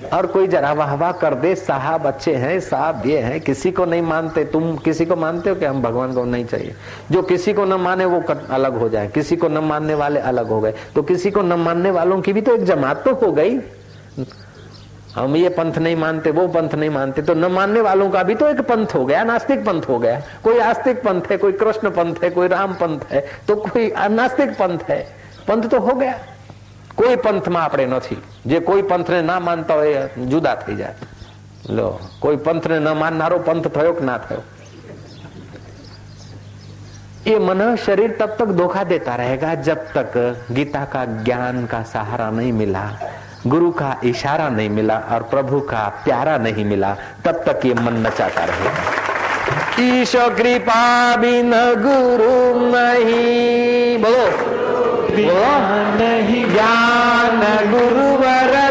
और 0.07 0.27
कोई 0.27 0.47
जरा 0.47 0.73
वाह 0.73 0.95
वाह 0.95 1.13
कर 1.13 1.35
दे, 1.35 1.55
साहब 1.57 2.07
अच्छे 2.07 2.35
हैं, 2.35 2.59
साहब 2.61 3.07
ये 3.07 3.19
हैं, 3.19 3.41
किसी 3.41 3.71
को 3.73 3.85
नहीं 3.85 4.03
मानते, 4.03 4.45
तुम 4.47 4.77
किसी 4.79 5.05
को 5.07 5.17
मानते 5.17 5.51
हो 5.51 5.57
कि 5.57 5.65
हम 5.65 5.83
भगवान 5.83 6.15
को 6.15 6.25
नहीं 6.25 6.45
चाहिए? 6.45 6.75
जो 7.11 7.23
किसी 7.25 7.53
को 7.53 7.65
न 7.65 7.81
माने 7.81 8.05
वो 8.05 8.23
अलग 8.51 8.79
हो 8.79 8.89
जाए, 8.89 9.09
किसी 9.09 9.37
को 9.37 9.49
न 9.49 9.59
मानने 9.65 9.95
वाले 9.95 10.21
अलग 10.23 10.49
हो 10.49 10.61
गए 10.61 10.75
तो 10.95 11.03
किसी 11.03 11.31
को 11.31 11.43
न 11.43 11.61
मानने 11.61 11.91
वालों 11.91 12.21
की 12.21 12.33
भी 12.33 12.41
तो 12.41 12.55
एक 12.55 12.65
जमात 12.65 13.05
तो 13.05 13.15
हो 13.17 13.33
गई। 13.33 13.59
हम 15.15 15.37
ये 15.37 15.49
पंथ 15.49 15.79
नहीं 15.79 15.97
मानते, 15.97 16.31
वो 16.31 16.47
पंथ 16.49 16.75
नहीं 16.75 16.91
मानते 16.91 17.23
तो 17.23 17.35
न 17.35 17.51
मानने 17.53 17.81
वालों 17.81 18.09
का 18.11 18.23
भी 18.23 18.35
तो 18.35 18.49
एक 18.49 18.61
पंथ 18.63 18.95
हो 18.95 19.05
गया, 19.07 19.23
नास्तिक 19.25 19.65
पंथ 19.67 19.89
हो 19.89 19.99
गया। 19.99 20.21
कोई 20.45 20.59
आस्तिक 20.61 21.03
पंथ 21.03 21.31
है, 21.31 21.37
कोई 21.37 21.53
कृष्ण 21.55 21.91
पंथ 21.91 22.23
है, 22.23 22.31
कोई 22.31 22.49
राम 22.49 22.75
पंथ 22.75 23.11
है 23.11 23.27
तो 23.49 23.57
कोई 23.59 23.91
अनास्तिक 23.91 24.51
पंथ 24.59 24.91
है, 24.91 25.01
पंथ 25.49 25.69
तो 25.71 25.81
हो 25.81 25.95
गया। 25.95 26.19
કોઈ 26.96 27.16
પંથમાં 27.18 27.64
આપણે 27.64 27.88
નથી 27.88 28.22
જે 28.46 28.62
કોઈ 28.64 28.84
પંથને 28.84 29.22
ના 29.24 29.40
માનતા 29.42 29.76
હોય 29.76 30.04
જુદા 30.28 30.56
થઈ 30.58 30.76
જાય 30.76 30.96
લો 31.68 32.00
कोई 32.20 32.38
पंथने 32.38 32.80
न 32.80 32.94
माननारो 32.96 33.38
पंथ 33.40 33.68
थयो 33.76 33.94
कि 33.94 34.06
ना 34.06 34.18
थयो 34.20 34.42
ये 37.28 37.38
मन 37.40 37.76
शरीर 37.78 38.16
तब 38.20 38.36
तक 38.40 38.52
धोखा 38.58 38.84
देता 38.84 39.16
रहेगा 39.16 39.54
जब 39.62 39.86
तक 39.94 40.14
गीता 40.52 40.84
का 40.86 41.06
ज्ञान 41.24 41.66
का 41.66 41.82
सहारा 41.86 42.30
नहीं 42.32 42.54
मिला 42.54 42.86
गुरु 43.46 43.72
का 43.74 43.96
इशारा 44.04 44.50
नहीं 44.50 44.70
मिला 44.72 44.98
और 45.12 45.24
प्रभु 45.30 45.60
का 45.70 45.88
प्यारा 46.04 46.38
नहीं 46.40 46.66
मिला 46.66 46.96
तब 47.26 47.44
तक 47.46 47.66
ये 47.66 47.74
मन 47.76 48.06
नचाता 48.08 48.46
रहेगा 48.46 48.82
ईश 49.82 50.16
कृपा 50.38 50.82
बिन 51.18 51.52
गुरु 51.84 52.34
नहीं 52.68 53.98
बोलो 54.00 54.65
नहीं 55.19 56.45
ज्ञान 56.49 57.41
गुरुवर 57.71 58.66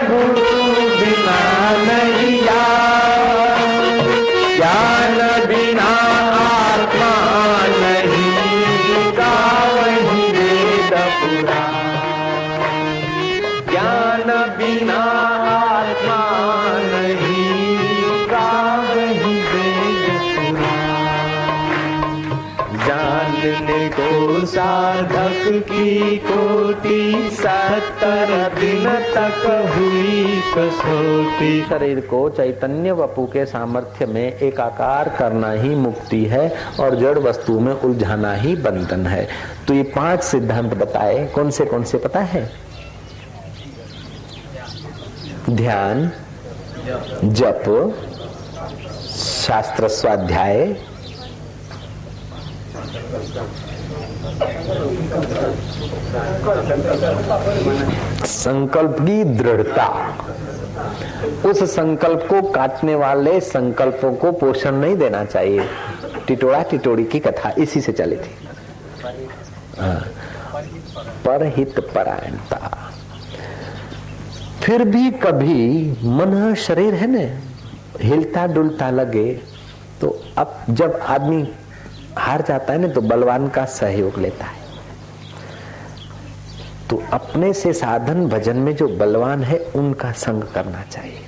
दिन 28.26 28.86
तक 29.16 29.42
हुई 29.76 30.42
कसोटी। 30.52 31.62
शरीर 31.70 32.00
को 32.00 32.30
चैतन्य 32.30 32.92
वपु 32.92 33.26
के 33.26 33.46
सामर्थ्य 33.46 34.06
में 34.06 34.38
एकाकार 34.40 35.10
करना 35.10 35.52
ही 35.52 35.76
मुक्ति 35.76 36.24
है 36.26 36.48
और 36.80 36.96
जड़ 36.96 37.18
वस्तु 37.20 37.60
में 37.60 37.74
उलझाना 37.74 38.34
ही 38.34 38.56
बंधन 38.56 39.08
है। 39.08 39.28
तो 39.68 39.74
ये 39.74 39.84
पाँच 39.84 40.24
सिद्धांत 40.24 40.74
बताए, 40.74 41.26
कौन 41.26 41.52
से 41.52 41.66
कौन 41.66 41.84
से 41.84 41.98
पता 41.98 42.20
है? 42.20 42.52
ध्यान, 45.50 46.12
जप, 47.24 47.64
शास्त्र 49.16 49.88
स्वाध्याय 49.88 50.76
संकल्प 58.26 58.98
की 59.02 59.24
दृढ़ता। 59.24 60.18
उस 61.46 61.64
संकल्प 61.76 62.28
को 62.30 62.42
काटने 62.52 62.96
वाले 62.96 63.40
संकल्पों 63.40 64.14
को 64.16 64.32
पोषण 64.32 64.76
नहीं 64.76 64.96
देना 64.96 65.26
चाहिए। 65.26 65.66
टिटोड़ा 66.28 66.64
टिटोड़ी 66.64 67.04
की 67.04 67.20
कथा 67.20 67.54
इसी 67.58 67.82
से 67.82 67.92
चली 67.92 68.16
थी। 68.16 68.36
हाँ। 69.80 70.00
परहित 71.26 71.80
परायणता। 71.80 72.72
फिर 74.64 74.84
भी 74.84 75.12
कभी 75.12 75.92
मन 75.92 76.56
शरीर 76.58 76.94
है 76.94 77.08
न, 77.08 77.40
हिलता 78.02 78.48
डुलता 78.48 78.90
लगे 78.90 79.42
तो 80.02 80.24
अब 80.38 80.64
जब 80.70 81.00
आदमी 81.04 81.44
हार 82.18 82.42
जाता 82.42 82.74
है 82.74 82.80
ना 82.80 82.88
तो 82.88 83.02
बलवान 83.04 83.48
का 83.50 83.66
सहयोग 83.72 84.18
लेता 84.20 84.46
है। 84.46 84.64
तो 86.90 87.02
अपने 87.14 87.52
से 87.54 87.74
साधन 87.74 88.28
भजन 88.30 88.58
में 88.58 88.76
जो 88.76 88.88
बलवान 88.90 89.44
है, 89.44 89.58
उनका 89.76 90.12
संग 90.14 90.44
करना 90.54 90.84
चाहिए। 90.84 91.24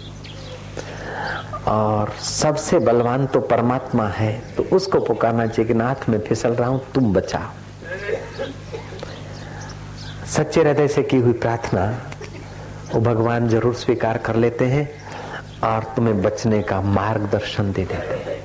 और 1.68 2.10
सबसे 2.22 2.80
बलवान 2.80 3.26
तो 3.28 3.40
परमात्मा 3.46 4.08
है 4.10 4.32
तो 4.56 4.64
उसको 4.76 5.00
पुकारना 5.02 5.48
चाहिए 5.48 5.68
कि 5.68 5.74
नाथ 5.74 6.08
में 6.10 6.20
फिसल 6.20 6.52
रहा 6.52 6.68
हूँ, 6.70 6.82
तुम 6.96 7.14
बचाओ। 7.14 7.52
सच्चे 10.28 10.62
हृदय 10.62 10.88
से 10.88 11.04
की 11.04 11.18
हुई 11.18 11.34
प्रार्थना, 11.36 11.86
वो 12.94 13.00
भगवान 13.02 13.48
ज़रूर 13.50 13.74
स्वीकार 13.76 14.18
कर 14.18 14.36
लेते 14.36 14.66
हैं 14.66 14.90
और 15.66 15.84
तुम्हें 15.96 16.22
बचने 16.22 16.62
का 16.62 16.82
मार्गदर्शन 16.82 17.72
दे 17.72 17.86
देते 17.86 18.16
हैं। 18.16 18.37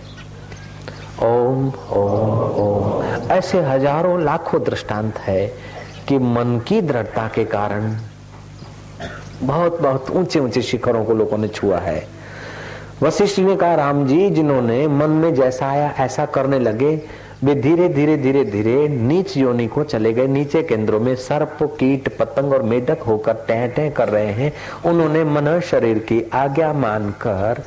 ओम 1.23 1.67
ओम 1.93 2.41
ओम। 2.61 3.31
ऐसे 3.33 3.61
हज़ारों 3.61 4.21
लाखों 4.23 4.63
दृष्टांत 4.65 5.19
है 5.19 5.47
कि 6.09 6.19
मन 6.19 6.59
की 6.69 6.81
दृढ़ता 6.83 7.27
के 7.35 7.45
कारण 7.45 7.95
बहुत 9.43 9.81
बहुत 9.81 10.11
ऊँचे 10.11 10.39
ऊँचे 10.39 10.63
शिखरों 10.63 11.05
को 11.05 11.15
लोगों 11.15 11.39
ने 11.39 11.49
छुआ 11.49 11.79
है। 11.79 12.07
वशिष्ठ 13.03 13.39
ने 13.39 13.57
कहा, 13.57 13.75
राम 13.75 14.07
जी, 14.07 14.29
जिन्होंने 14.31 14.87
मन 14.89 15.11
में 15.13 15.35
जैसा 15.35 15.67
आया, 15.67 15.93
ऐसा 15.99 16.27
करने 16.27 16.59
लगे, 16.59 16.95
वे 17.45 17.55
धीरे 17.55 17.89
धीरे 17.89 18.17
धीरे 18.17 18.45
धीरे 18.45 18.89
नीच 18.89 19.37
योनि 19.37 19.67
को 19.67 19.85
चले 19.85 20.13
गए। 20.13 20.27
नीचे 20.27 20.63
केंद्रों 20.63 21.01
में 21.01 21.15
सर्प, 21.17 21.59
कीट, 21.81 22.17
पतंग 22.19 22.53
और 22.53 22.63
मेढक 22.63 23.03
होकर 23.03 23.45
टह 23.49 23.67
टह 23.67 23.91
कर 23.91 24.09
रहे 24.09 24.33
हैं। 24.33 24.53
उन्होंने 24.87 25.25
मन 25.25 25.59
शरीर 25.61 25.99
की 25.99 26.23
आज्ञा 26.35 26.73
मानकर 26.73 27.63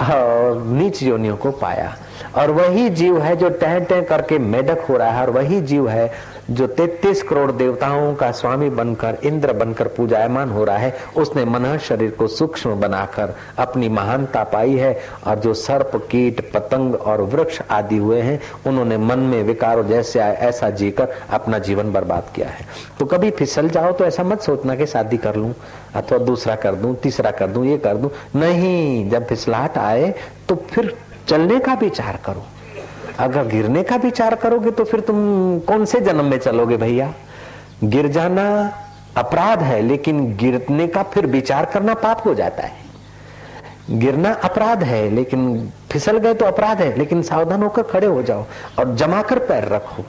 नीच 0.00 1.02
योनियों 1.02 1.36
को 1.36 1.50
पाया। 1.50 1.94
और 2.36 2.50
वही 2.50 2.88
जीव 2.90 3.20
है 3.22 3.34
जो 3.36 3.48
टह 3.50 3.78
टह 3.80 4.00
करके 4.02 4.38
मेढक 4.38 4.86
हो 4.88 4.96
रहा 4.96 5.10
है, 5.10 5.22
और 5.22 5.30
वही 5.30 5.60
जीव 5.62 5.88
है 5.88 6.12
जो 6.50 6.66
33 6.68 7.22
करोड़ 7.22 7.52
देवताओं 7.52 8.14
का 8.14 8.30
स्वामी 8.30 8.68
बनकर, 8.70 9.16
इंद्र 9.24 9.52
बनकर 9.52 9.88
पूजायमान 9.88 10.50
हो 10.50 10.64
रहा 10.64 10.76
है। 10.78 10.94
उसने 11.16 11.44
मन 11.44 11.76
शरीर 11.78 12.10
को 12.10 12.26
सूक्ष्म 12.28 12.74
बनाकर 12.80 13.34
अपनी 13.58 13.88
महानता 13.88 14.42
पाई 14.44 14.74
है, 14.74 14.98
और 15.26 15.38
जो 15.38 15.54
सर्प, 15.54 15.90
कीट, 16.10 16.40
पतंग 16.52 16.94
और 16.94 17.22
वृक्ष 17.24 17.60
आदि 17.70 17.96
हुए 17.96 18.20
हैं, 18.20 18.40
उन्होंने 18.66 18.98
मन 18.98 19.18
में 19.20 19.42
विकारों 19.42 19.86
जैसे 19.86 20.18
आए, 20.18 20.36
ऐसा 20.38 20.70
जीकर 20.72 21.14
अपना 21.30 21.58
जीवन 21.60 21.92
बर्बाद 21.92 22.30
किया 22.34 22.48
है। 22.48 22.66
तो 22.98 23.06
कभी 23.06 23.30
फिसल 23.30 23.68
जाओ 23.68 23.92
तो 23.92 24.04
ऐसा 24.04 24.22
मत 24.22 24.42
सोचना 24.42 24.74
कि 24.74 24.86
शादी 24.86 25.16
कर 25.16 25.36
लूँ, 25.36 25.54
अथवा 25.94 26.18
दूसरा 26.18 26.54
कर 26.56 26.74
दूँ, 26.74 26.94
तीसरा 26.96 27.30
कर 27.30 27.46
दूँ, 27.46 27.64
ये 27.66 27.78
कर 27.78 27.96
दूँ। 27.96 28.10
नहीं, 28.36 29.10
जब 29.10 29.26
फिसलाहट 29.26 29.78
आए 29.78 30.14
तो 30.48 30.56
फिर 30.70 30.94
चलने 31.28 31.58
का 31.58 31.74
विचार 31.74 32.18
करो। 32.26 32.46
अगर 33.18 33.46
गिरने 33.46 33.82
का 33.82 33.96
विचार 33.96 34.34
करोगे 34.34 34.70
तो 34.70 34.84
फिर 34.84 35.00
तुम 35.00 35.16
कौन 35.58 35.84
से 35.84 36.00
जन्म 36.00 36.24
में 36.24 36.38
चलोगे 36.38 36.76
भैया? 36.76 37.12
गिर 37.84 38.08
जाना 38.08 38.46
अपराध 39.16 39.62
है, 39.62 39.80
लेकिन 39.82 40.36
गिरने 40.36 40.86
का 40.86 41.02
फिर 41.02 41.26
विचार 41.26 41.64
करना 41.64 41.94
पाप 41.94 42.26
हो 42.26 42.34
जाता 42.34 42.62
है। 42.62 42.82
गिरना 43.90 44.32
अपराध 44.34 44.82
है, 44.82 45.08
लेकिन 45.10 45.72
फिसल 45.90 46.18
गए 46.18 46.34
तो 46.34 46.44
अपराध 46.44 46.80
है, 46.80 46.96
लेकिन 46.98 47.22
सावधान 47.22 47.62
होकर 47.62 47.82
खड़े 47.82 48.06
हो 48.06 48.22
जाओ 48.22 48.44
और 48.78 48.94
जमाकर 48.94 49.38
पैर 49.38 49.68
रखो। 49.68 50.04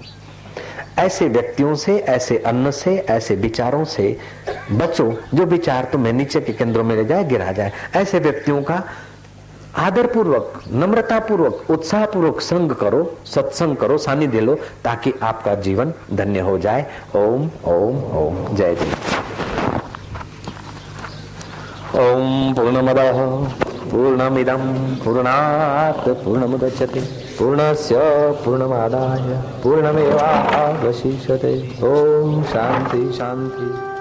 ऐसे 0.98 1.28
व्यक्तियों 1.28 1.76
से, 1.76 1.98
ऐसे 2.00 2.38
अन्न 2.38 2.72
से, 2.72 2.96
ऐसे 3.10 3.36
विचारों 3.36 3.84
से 3.86 4.18
बचो। 4.72 5.12
जो 5.34 5.46
विचार 5.46 5.90
तुम्हें 5.92 6.14
नीचे 6.14 6.42
के 6.42 6.54
केंद्रों 6.54 6.84
में 6.84 6.96
ले 6.96 7.06
जाए, 7.06 7.24
गिरा 7.24 7.52
जाए। 7.52 7.72
ऐसे 7.96 8.20
व्यक्तियों 8.20 8.62
का 8.64 8.84
आदर 9.78 10.08
पूर्वक 10.08 10.64
नम्रता 10.72 11.20
पूर्वक 11.20 11.64
उत्साह 11.70 12.06
पूर्वक 12.06 12.42
संग 12.42 12.72
करो, 12.72 13.14
सत्संग 13.26 13.76
करो 13.76 13.98
सानिध्य 13.98 14.40
लो, 14.40 14.56
ताकि 14.84 15.14
आपका 15.24 15.56
जीवन 15.56 15.94
धन्य 16.14 16.40
हो 16.40 16.58
जाए। 16.58 16.86
ओम 17.16 17.50
ओम 17.66 17.96
ओम। 18.18 18.56
जय 18.56 18.76
जय 18.76 18.92
ओम, 21.96 22.54
पूर्णमद 22.54 22.96
पूर्णमिदम 23.92 24.62
पूर्णात् 25.06 26.10
पूर्णमुदच्यते 26.10 27.00
पूर्णस्य 27.40 27.96
पूर्णमादाय, 28.46 29.28
पूर्णमेवावशिष्यते। 29.64 31.54
ओम 31.84 32.44
शांति 32.44 33.12
शांति 33.12 33.95